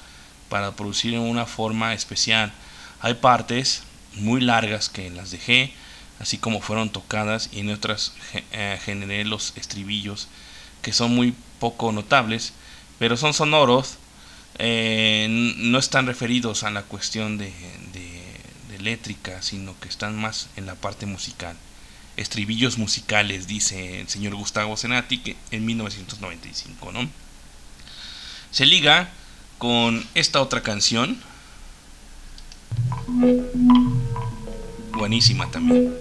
para 0.50 0.72
producir 0.72 1.18
una 1.20 1.46
forma 1.46 1.94
especial. 1.94 2.54
Hay 3.02 3.16
partes 3.16 3.84
muy 4.14 4.40
largas 4.40 4.90
que 4.90 5.10
las 5.10 5.32
dejé, 5.32 5.74
así 6.20 6.38
como 6.38 6.62
fueron 6.62 6.90
tocadas, 6.90 7.50
y 7.52 7.60
en 7.60 7.72
otras 7.72 8.14
eh, 8.52 8.80
generé 8.84 9.26
los 9.26 9.54
estribillos 9.58 10.30
que 10.82 10.94
son 10.94 11.14
muy 11.14 11.36
poco 11.60 11.92
notables, 11.92 12.54
pero 13.00 13.18
son 13.18 13.34
sonoros 13.34 13.98
eh, 14.58 15.28
no 15.58 15.78
están 15.78 16.08
referidos 16.08 16.64
a 16.64 16.72
la 16.72 16.84
cuestión 16.84 17.38
de, 17.38 17.52
eléctrica, 18.74 19.42
sino 19.42 19.74
que 19.80 19.90
están 19.90 20.16
más 20.16 20.50
en 20.58 20.68
la 20.68 20.76
parte 20.76 21.08
musical. 21.08 21.56
Estribillos 22.18 22.78
musicales, 22.78 23.48
dice 23.48 24.02
el 24.02 24.10
señor 24.10 24.36
Gustavo 24.36 24.78
Zenati 24.78 25.18
que 25.18 25.36
en 25.50 25.66
1995, 25.66 26.92
¿no? 26.92 27.10
Se 28.52 28.66
liga 28.68 29.10
con 29.58 30.06
esta 30.14 30.40
otra 30.42 30.62
canción. 30.62 31.20
Buenísima 34.94 35.50
también. 35.50 35.96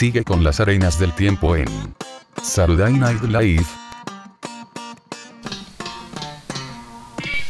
Sigue 0.00 0.24
con 0.24 0.42
las 0.42 0.60
arenas 0.60 0.98
del 0.98 1.14
tiempo 1.14 1.54
en 1.56 1.94
Saturday 2.42 2.94
Night 2.94 3.20
Live. 3.24 3.66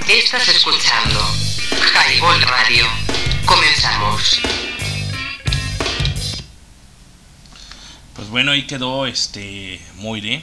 Estás 0.09 0.48
escuchando 0.48 1.20
Highball 1.94 2.43
Radio. 2.43 2.86
Comenzamos. 3.47 4.40
Pues 8.16 8.28
bueno, 8.31 8.51
ahí 8.51 8.66
quedó 8.66 9.06
este 9.06 9.81
Moire. 9.98 10.43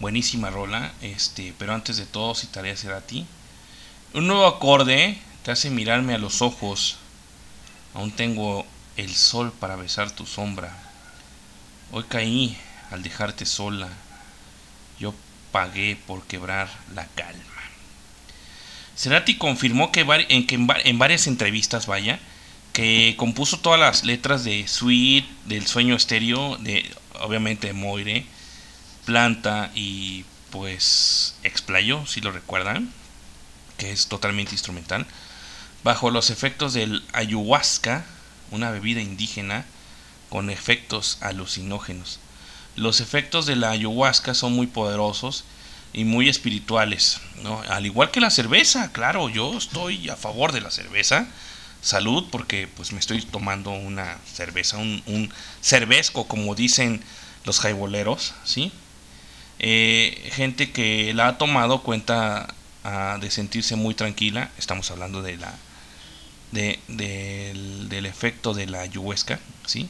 Buenísima 0.00 0.50
rola, 0.50 0.92
este, 1.02 1.54
pero 1.56 1.72
antes 1.72 1.98
de 1.98 2.06
todo 2.06 2.34
citaré 2.34 2.72
a 2.72 2.76
Cerati. 2.76 3.24
Un 4.12 4.26
nuevo 4.26 4.46
acorde 4.48 5.16
te 5.44 5.52
hace 5.52 5.70
mirarme 5.70 6.16
a 6.16 6.18
los 6.18 6.42
ojos. 6.42 6.96
Aún 7.94 8.10
tengo 8.10 8.66
el 8.96 9.14
sol 9.14 9.52
para 9.58 9.76
besar 9.76 10.10
tu 10.10 10.26
sombra. 10.26 10.76
Hoy 11.90 12.04
caí 12.08 12.56
al 12.90 13.02
dejarte 13.02 13.46
sola. 13.46 13.88
Yo 14.98 15.14
pagué 15.50 15.96
por 16.06 16.24
quebrar 16.24 16.68
la 16.94 17.06
calma. 17.08 17.42
Cerati 18.96 19.36
confirmó 19.36 19.90
que, 19.90 20.00
en, 20.00 20.46
en, 20.48 20.68
va- 20.68 20.76
en 20.84 20.98
varias 20.98 21.26
entrevistas, 21.26 21.86
vaya, 21.86 22.18
que 22.72 23.14
compuso 23.18 23.58
todas 23.58 23.80
las 23.80 24.04
letras 24.04 24.44
de 24.44 24.66
Sweet, 24.68 25.24
del 25.46 25.66
Sueño 25.66 25.94
Estéreo, 25.94 26.56
de 26.58 26.90
obviamente 27.20 27.68
de 27.68 27.72
Moire, 27.72 28.26
Planta 29.04 29.70
y 29.74 30.24
pues 30.50 31.34
Explayó, 31.42 32.06
si 32.06 32.20
lo 32.20 32.30
recuerdan, 32.30 32.92
que 33.78 33.92
es 33.92 34.06
totalmente 34.06 34.52
instrumental, 34.52 35.06
bajo 35.82 36.10
los 36.10 36.30
efectos 36.30 36.74
del 36.74 37.02
ayahuasca, 37.12 38.04
una 38.52 38.70
bebida 38.70 39.00
indígena 39.00 39.64
con 40.28 40.50
efectos 40.50 41.18
alucinógenos. 41.20 42.20
Los 42.76 43.00
efectos 43.00 43.46
de 43.46 43.56
la 43.56 43.70
ayahuasca 43.70 44.34
son 44.34 44.52
muy 44.54 44.66
poderosos 44.66 45.44
y 45.92 46.04
muy 46.04 46.28
espirituales, 46.28 47.20
¿no? 47.42 47.60
Al 47.68 47.84
igual 47.84 48.10
que 48.10 48.20
la 48.20 48.30
cerveza, 48.30 48.92
claro, 48.92 49.28
yo 49.28 49.56
estoy 49.58 50.08
a 50.08 50.16
favor 50.16 50.52
de 50.52 50.60
la 50.60 50.70
cerveza. 50.70 51.26
Salud, 51.82 52.28
porque 52.30 52.68
pues 52.68 52.92
me 52.92 53.00
estoy 53.00 53.20
tomando 53.22 53.72
una 53.72 54.16
cerveza, 54.32 54.78
un, 54.78 55.02
un 55.06 55.32
cervezco, 55.60 56.28
como 56.28 56.54
dicen 56.54 57.02
los 57.44 57.58
jaiboleros, 57.58 58.34
¿sí? 58.44 58.72
Eh, 59.58 60.30
gente 60.32 60.72
que 60.72 61.12
la 61.14 61.28
ha 61.28 61.38
tomado 61.38 61.82
cuenta 61.82 62.52
ah, 62.84 63.18
de 63.20 63.30
sentirse 63.30 63.76
muy 63.76 63.94
tranquila. 63.94 64.50
Estamos 64.58 64.90
hablando 64.90 65.22
de 65.22 65.36
la 65.36 65.54
de, 66.52 66.78
del, 66.88 67.88
del 67.88 68.06
efecto 68.06 68.54
de 68.54 68.66
la 68.66 68.82
ayahuasca, 68.82 69.40
¿sí? 69.66 69.88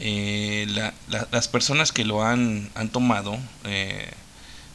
Eh, 0.00 0.66
la- 0.70 0.94
la- 1.08 1.28
las 1.32 1.48
personas 1.48 1.92
que 1.92 2.04
lo 2.04 2.24
han, 2.24 2.70
han 2.74 2.88
tomado 2.90 3.38
eh, 3.64 4.10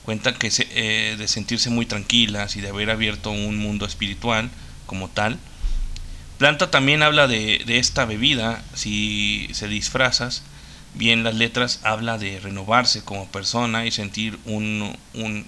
cuentan 0.06 0.36
que 0.36 0.52
se- 0.52 0.68
eh, 0.74 1.16
de 1.18 1.28
sentirse 1.30 1.70
muy 1.72 1.86
tranquilas 1.86 2.56
y 2.58 2.62
de 2.62 2.70
haber 2.70 2.90
abierto 2.92 3.32
un 3.32 3.58
mundo 3.58 3.86
espiritual 3.86 4.50
como 4.88 5.10
tal. 5.10 5.40
Planta 6.38 6.70
también 6.72 7.04
habla 7.04 7.28
de, 7.28 7.64
de 7.66 7.78
esta 7.80 8.06
bebida, 8.06 8.64
si 8.74 9.50
se 9.54 9.68
disfrazas, 9.68 10.44
bien 10.96 11.24
las 11.24 11.36
letras 11.36 11.80
habla 11.84 12.18
de 12.18 12.40
renovarse 12.40 13.04
como 13.04 13.28
persona 13.28 13.86
y 13.86 13.92
sentir 13.92 14.38
un, 14.46 14.96
un, 15.14 15.46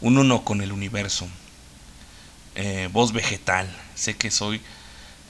un 0.00 0.18
uno 0.18 0.44
con 0.44 0.60
el 0.62 0.72
universo. 0.72 1.28
Voz 2.92 3.12
vegetal, 3.12 3.68
sé 3.94 4.16
que 4.16 4.30
soy 4.30 4.60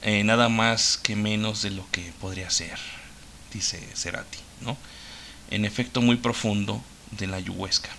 eh, 0.01 0.23
nada 0.23 0.49
más 0.49 0.97
que 0.97 1.15
menos 1.15 1.61
de 1.61 1.71
lo 1.71 1.89
que 1.91 2.13
podría 2.19 2.49
ser, 2.49 2.77
dice 3.51 3.79
Cerati, 3.95 4.39
¿no? 4.61 4.77
En 5.49 5.65
efecto 5.65 6.01
muy 6.01 6.17
profundo 6.17 6.81
de 7.11 7.27
la 7.27 7.37
ayahuasca. 7.37 7.89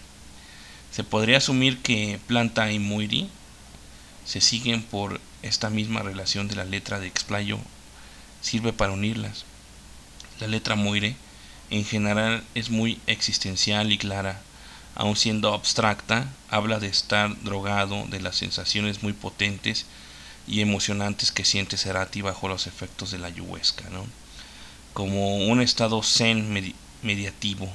Se 0.93 1.05
podría 1.05 1.39
asumir 1.39 1.79
que 1.79 2.21
Planta 2.27 2.71
y 2.71 2.79
Muiri 2.79 3.29
se 4.25 4.41
siguen 4.41 4.83
por 4.83 5.21
esta 5.43 5.71
misma 5.71 6.03
relación 6.03 6.49
de 6.49 6.57
la 6.57 6.65
letra 6.65 7.01
de 7.01 7.07
Explayo, 7.07 7.59
sirve 8.41 8.73
para 8.73 8.93
unirlas. 8.93 9.45
La 10.41 10.47
letra 10.47 10.77
Muire 10.77 11.17
en 11.71 11.85
general 11.85 12.45
es 12.55 12.71
muy 12.71 13.01
existencial 13.07 13.93
y 13.93 13.99
clara, 13.99 14.41
aun 14.95 15.17
siendo 15.17 15.55
abstracta, 15.55 16.29
habla 16.51 16.81
de 16.81 16.89
estar 16.89 17.41
drogado, 17.43 18.07
de 18.09 18.21
las 18.21 18.37
sensaciones 18.37 19.03
muy 19.03 19.13
potentes 19.13 19.87
y 20.49 20.61
emocionantes 20.63 21.33
que 21.33 21.45
siente 21.45 21.77
Cerati 21.77 22.23
bajo 22.23 22.49
los 22.49 22.67
efectos 22.67 23.11
de 23.13 23.19
la 23.19 23.29
ayahuasca, 23.29 23.89
¿no? 23.91 24.07
como 24.95 25.39
un 25.39 25.61
estado 25.63 26.03
zen 26.03 26.53
medi- 26.55 26.75
mediativo, 27.03 27.73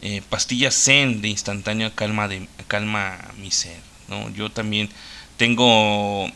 eh, 0.00 0.22
pastillas 0.28 0.74
zen 0.74 1.22
de 1.22 1.28
instantánea 1.28 1.94
calma 1.94 2.26
de 2.28 2.48
calma 2.66 3.18
mi 3.38 3.50
ser, 3.50 3.80
¿no? 4.08 4.28
Yo 4.30 4.50
también 4.50 4.88
tengo 5.36 6.28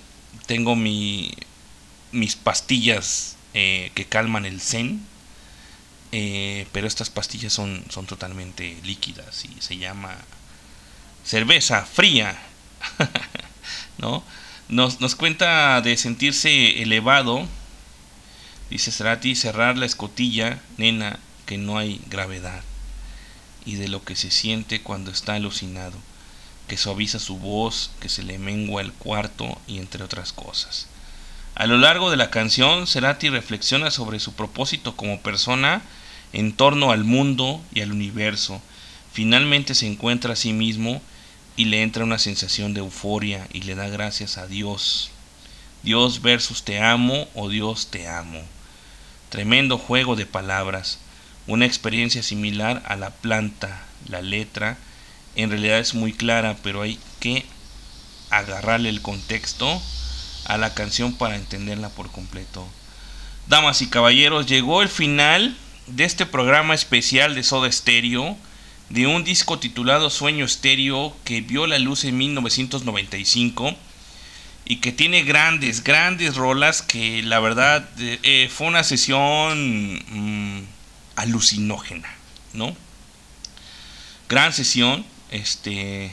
tengo 0.46 0.76
mi 0.76 1.32
mis 2.12 2.36
pastillas 2.36 3.36
eh, 3.54 3.92
que 3.94 4.06
calman 4.06 4.46
el 4.46 4.60
zen, 4.60 5.02
eh, 6.12 6.66
pero 6.72 6.86
estas 6.86 7.10
pastillas 7.10 7.52
son 7.52 7.84
son 7.90 8.06
totalmente 8.06 8.76
líquidas 8.84 9.44
y 9.44 9.60
se 9.60 9.76
llama 9.76 10.16
cerveza 11.24 11.84
fría, 11.84 12.36
¿no? 13.98 14.22
Nos, 14.68 15.00
nos 15.00 15.14
cuenta 15.14 15.80
de 15.80 15.96
sentirse 15.96 16.82
elevado, 16.82 17.46
dice 18.68 18.90
Cerati, 18.90 19.36
cerrar 19.36 19.78
la 19.78 19.86
escotilla, 19.86 20.60
nena, 20.76 21.20
que 21.46 21.56
no 21.56 21.78
hay 21.78 22.00
gravedad, 22.08 22.62
y 23.64 23.76
de 23.76 23.86
lo 23.86 24.02
que 24.02 24.16
se 24.16 24.30
siente 24.32 24.82
cuando 24.82 25.12
está 25.12 25.34
alucinado, 25.34 25.96
que 26.66 26.76
suaviza 26.76 27.20
su 27.20 27.38
voz, 27.38 27.92
que 28.00 28.08
se 28.08 28.24
le 28.24 28.38
mengua 28.38 28.82
el 28.82 28.92
cuarto, 28.92 29.60
y 29.68 29.78
entre 29.78 30.02
otras 30.02 30.32
cosas. 30.32 30.88
A 31.54 31.66
lo 31.66 31.78
largo 31.78 32.10
de 32.10 32.16
la 32.16 32.30
canción, 32.30 32.88
Cerati 32.88 33.30
reflexiona 33.30 33.90
sobre 33.90 34.18
su 34.18 34.34
propósito 34.34 34.96
como 34.96 35.20
persona 35.20 35.80
en 36.32 36.52
torno 36.52 36.90
al 36.90 37.04
mundo 37.04 37.62
y 37.72 37.80
al 37.80 37.92
universo. 37.92 38.60
Finalmente 39.12 39.74
se 39.74 39.86
encuentra 39.86 40.34
a 40.34 40.36
sí 40.36 40.52
mismo 40.52 41.00
y 41.56 41.66
le 41.66 41.82
entra 41.82 42.04
una 42.04 42.18
sensación 42.18 42.74
de 42.74 42.80
euforia 42.80 43.48
y 43.52 43.62
le 43.62 43.74
da 43.74 43.88
gracias 43.88 44.38
a 44.38 44.46
Dios. 44.46 45.10
Dios 45.82 46.22
versus 46.22 46.62
te 46.62 46.82
amo 46.82 47.28
o 47.34 47.48
Dios 47.48 47.88
te 47.90 48.08
amo. 48.08 48.42
Tremendo 49.30 49.78
juego 49.78 50.16
de 50.16 50.26
palabras, 50.26 50.98
una 51.46 51.66
experiencia 51.66 52.22
similar 52.22 52.82
a 52.86 52.96
la 52.96 53.10
planta, 53.10 53.82
la 54.08 54.22
letra, 54.22 54.78
en 55.34 55.50
realidad 55.50 55.78
es 55.78 55.94
muy 55.94 56.12
clara, 56.12 56.56
pero 56.62 56.82
hay 56.82 56.98
que 57.20 57.44
agarrarle 58.30 58.88
el 58.88 59.02
contexto 59.02 59.80
a 60.46 60.56
la 60.56 60.74
canción 60.74 61.14
para 61.14 61.36
entenderla 61.36 61.88
por 61.90 62.10
completo. 62.10 62.66
Damas 63.46 63.82
y 63.82 63.88
caballeros, 63.88 64.46
llegó 64.46 64.82
el 64.82 64.88
final 64.88 65.56
de 65.86 66.04
este 66.04 66.26
programa 66.26 66.74
especial 66.74 67.34
de 67.34 67.42
Soda 67.42 67.70
Stereo, 67.70 68.36
de 68.88 69.06
un 69.06 69.24
disco 69.24 69.58
titulado 69.58 70.10
Sueño 70.10 70.44
Estéreo 70.44 71.16
que 71.24 71.40
vio 71.40 71.66
la 71.66 71.78
luz 71.78 72.04
en 72.04 72.16
1995 72.18 73.74
y 74.64 74.76
que 74.76 74.92
tiene 74.92 75.22
grandes, 75.22 75.84
grandes 75.84 76.36
rolas 76.36 76.82
que 76.82 77.22
la 77.22 77.40
verdad 77.40 77.88
eh, 77.98 78.18
eh, 78.22 78.50
fue 78.52 78.66
una 78.66 78.84
sesión 78.84 79.94
mm, 80.08 80.64
alucinógena, 81.16 82.12
¿no? 82.52 82.76
Gran 84.28 84.52
sesión, 84.52 85.04
este, 85.30 86.12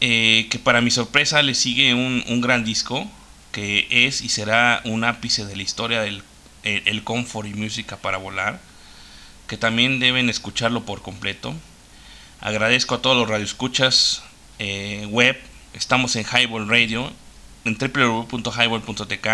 eh, 0.00 0.46
que 0.50 0.58
para 0.58 0.80
mi 0.80 0.90
sorpresa 0.90 1.42
le 1.42 1.54
sigue 1.54 1.94
un, 1.94 2.22
un 2.28 2.40
gran 2.40 2.64
disco 2.64 3.10
que 3.52 3.86
es 3.90 4.20
y 4.20 4.28
será 4.28 4.82
un 4.84 5.04
ápice 5.04 5.46
de 5.46 5.56
la 5.56 5.62
historia 5.62 6.02
del 6.02 6.22
el, 6.62 7.04
comfort 7.04 7.48
y 7.48 7.54
música 7.54 7.96
para 7.96 8.18
volar 8.18 8.60
que 9.48 9.56
también 9.56 9.98
deben 9.98 10.28
escucharlo 10.28 10.84
por 10.84 11.02
completo. 11.02 11.54
Agradezco 12.40 12.94
a 12.94 13.02
todos 13.02 13.16
los 13.16 13.28
radioescuchas 13.28 14.22
eh, 14.60 15.06
web. 15.10 15.36
Estamos 15.72 16.14
en 16.16 16.24
Highball 16.24 16.68
Radio, 16.68 17.10
en 17.64 17.76
www.highball.tk, 17.76 19.26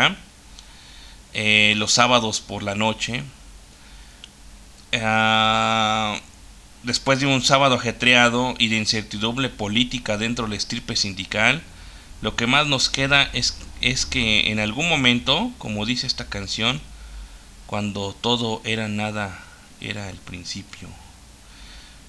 eh, 1.34 1.74
los 1.76 1.92
sábados 1.92 2.40
por 2.40 2.62
la 2.62 2.74
noche. 2.74 3.24
Ah, 4.94 6.18
después 6.84 7.18
de 7.18 7.26
un 7.26 7.42
sábado 7.42 7.74
ajetreado 7.74 8.54
y 8.58 8.68
de 8.68 8.76
incertidumbre 8.76 9.48
política 9.48 10.16
dentro 10.16 10.44
de 10.44 10.50
la 10.50 10.56
estirpe 10.56 10.94
sindical, 10.94 11.62
lo 12.22 12.36
que 12.36 12.46
más 12.46 12.68
nos 12.68 12.88
queda 12.88 13.24
es, 13.32 13.58
es 13.80 14.06
que 14.06 14.50
en 14.50 14.60
algún 14.60 14.88
momento, 14.88 15.50
como 15.58 15.84
dice 15.84 16.06
esta 16.06 16.28
canción, 16.28 16.80
cuando 17.66 18.14
todo 18.20 18.62
era 18.64 18.88
nada 18.88 19.43
era 19.90 20.10
el 20.10 20.16
principio. 20.16 20.88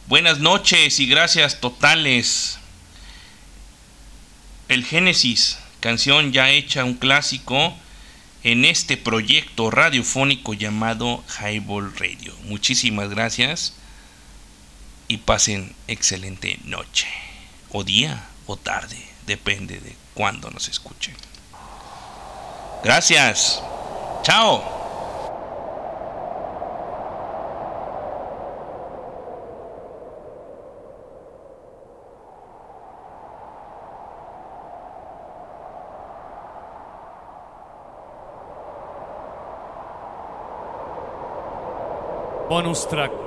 Buenas 0.07 0.39
noches 0.39 0.99
y 0.99 1.07
gracias 1.07 1.59
totales. 1.59 2.59
El 4.67 4.85
Génesis, 4.85 5.57
canción 5.79 6.31
ya 6.31 6.49
hecha 6.49 6.83
un 6.83 6.95
clásico 6.95 7.75
en 8.43 8.65
este 8.65 8.97
proyecto 8.97 9.71
radiofónico 9.71 10.53
llamado 10.53 11.23
Highball 11.39 11.95
Radio. 11.97 12.35
Muchísimas 12.43 13.09
gracias 13.09 13.73
y 15.07 15.17
pasen 15.17 15.75
excelente 15.87 16.59
noche, 16.63 17.07
o 17.71 17.83
día, 17.83 18.27
o 18.45 18.57
tarde, 18.57 18.97
depende 19.25 19.79
de 19.79 19.95
cuándo 20.13 20.49
nos 20.51 20.67
escuchen. 20.67 21.15
Gracias. 22.83 23.61
Chao. 24.23 24.84
Bonus 42.55 42.87
track. 42.87 43.11
Cuando 43.11 43.24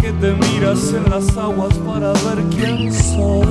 que 0.00 0.12
te 0.12 0.32
miras 0.32 0.92
en 0.92 1.10
las 1.10 1.36
aguas 1.36 1.76
para 1.78 2.12
ver 2.12 2.44
quién 2.50 2.92
sos 2.92 3.46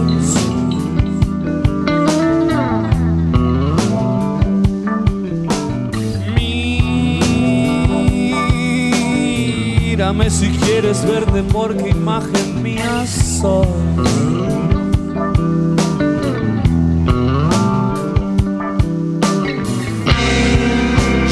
Mírame 10.00 10.30
si 10.30 10.48
quieres 10.50 11.06
verte 11.06 11.44
porque 11.44 11.90
imagen 11.90 12.64
mía 12.64 13.06
sos. 13.06 13.68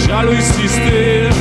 Ya 0.05 0.23
lo 0.23 0.33
hiciste. 0.33 1.36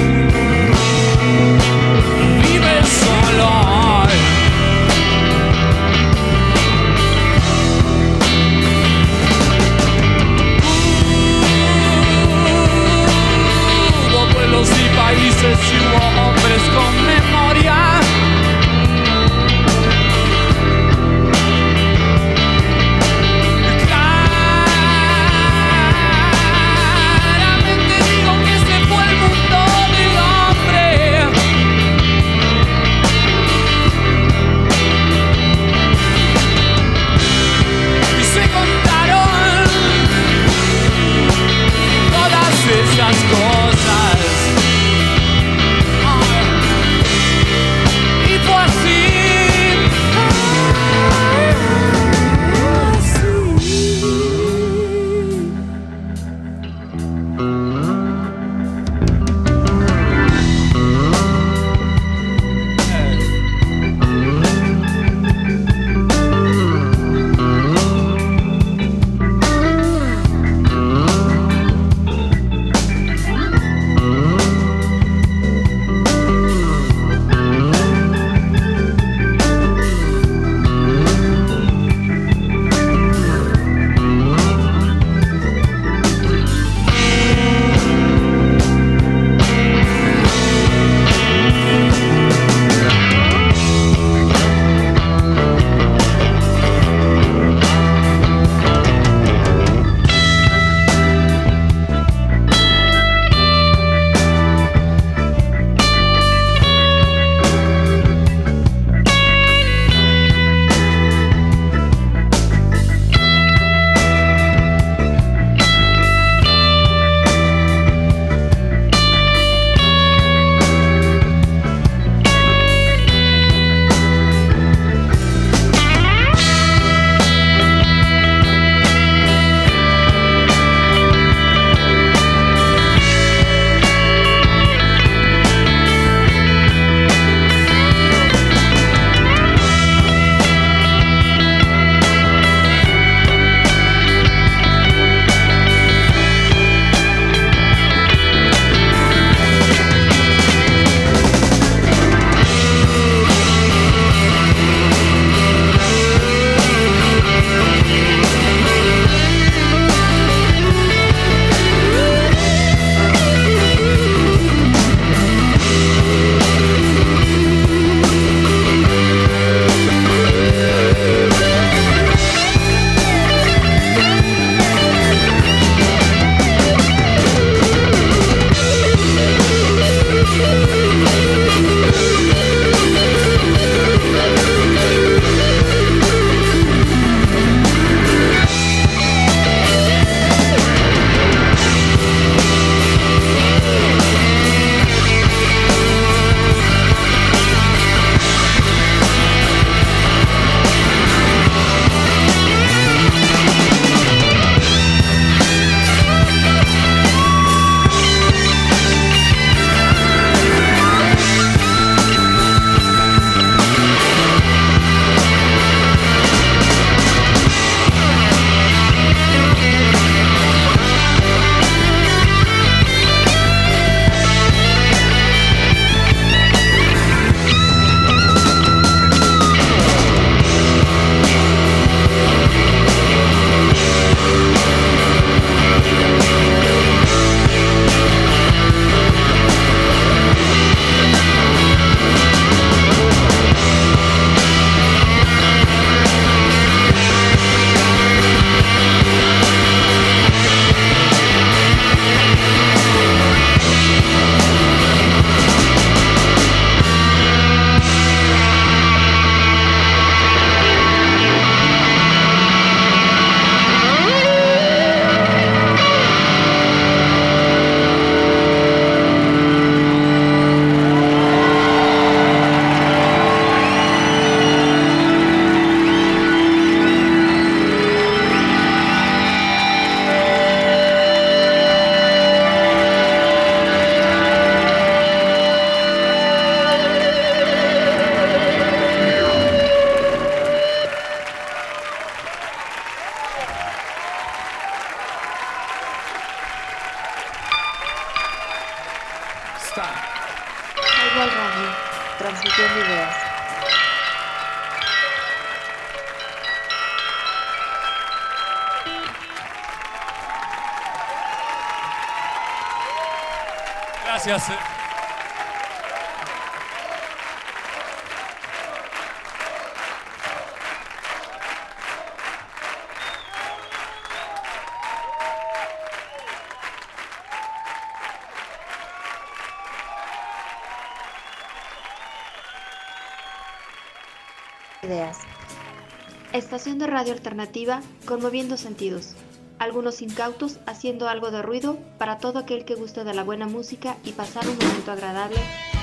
Radio 337.06 337.14
alternativa 337.14 337.80
conmoviendo 338.04 338.56
sentidos. 338.56 339.14
Algunos 339.60 340.02
incautos 340.02 340.58
haciendo 340.66 341.08
algo 341.08 341.30
de 341.30 341.40
ruido 341.40 341.78
para 341.98 342.18
todo 342.18 342.40
aquel 342.40 342.64
que 342.64 342.74
guste 342.74 343.04
de 343.04 343.14
la 343.14 343.22
buena 343.22 343.46
música 343.46 343.96
y 344.04 344.10
pasar 344.10 344.44
un 344.48 344.58
momento 344.58 344.90
agradable 344.90 345.38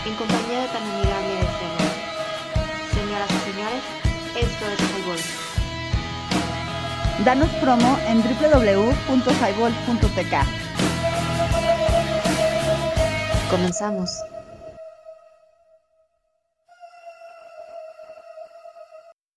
en 0.06 0.14
compañía 0.16 0.64
de 0.64 0.68
tan 0.68 0.84
amigable 0.84 1.40
escena. 1.40 1.78
Señoras 2.94 3.30
y 3.32 3.40
señores, 3.52 3.84
esto 4.36 4.66
es 4.68 4.80
Highball. 4.98 5.22
Danos 7.24 7.50
promo 7.62 7.98
en 8.06 8.22
www.highball.tk. 8.22 10.34
Comenzamos. 13.50 14.33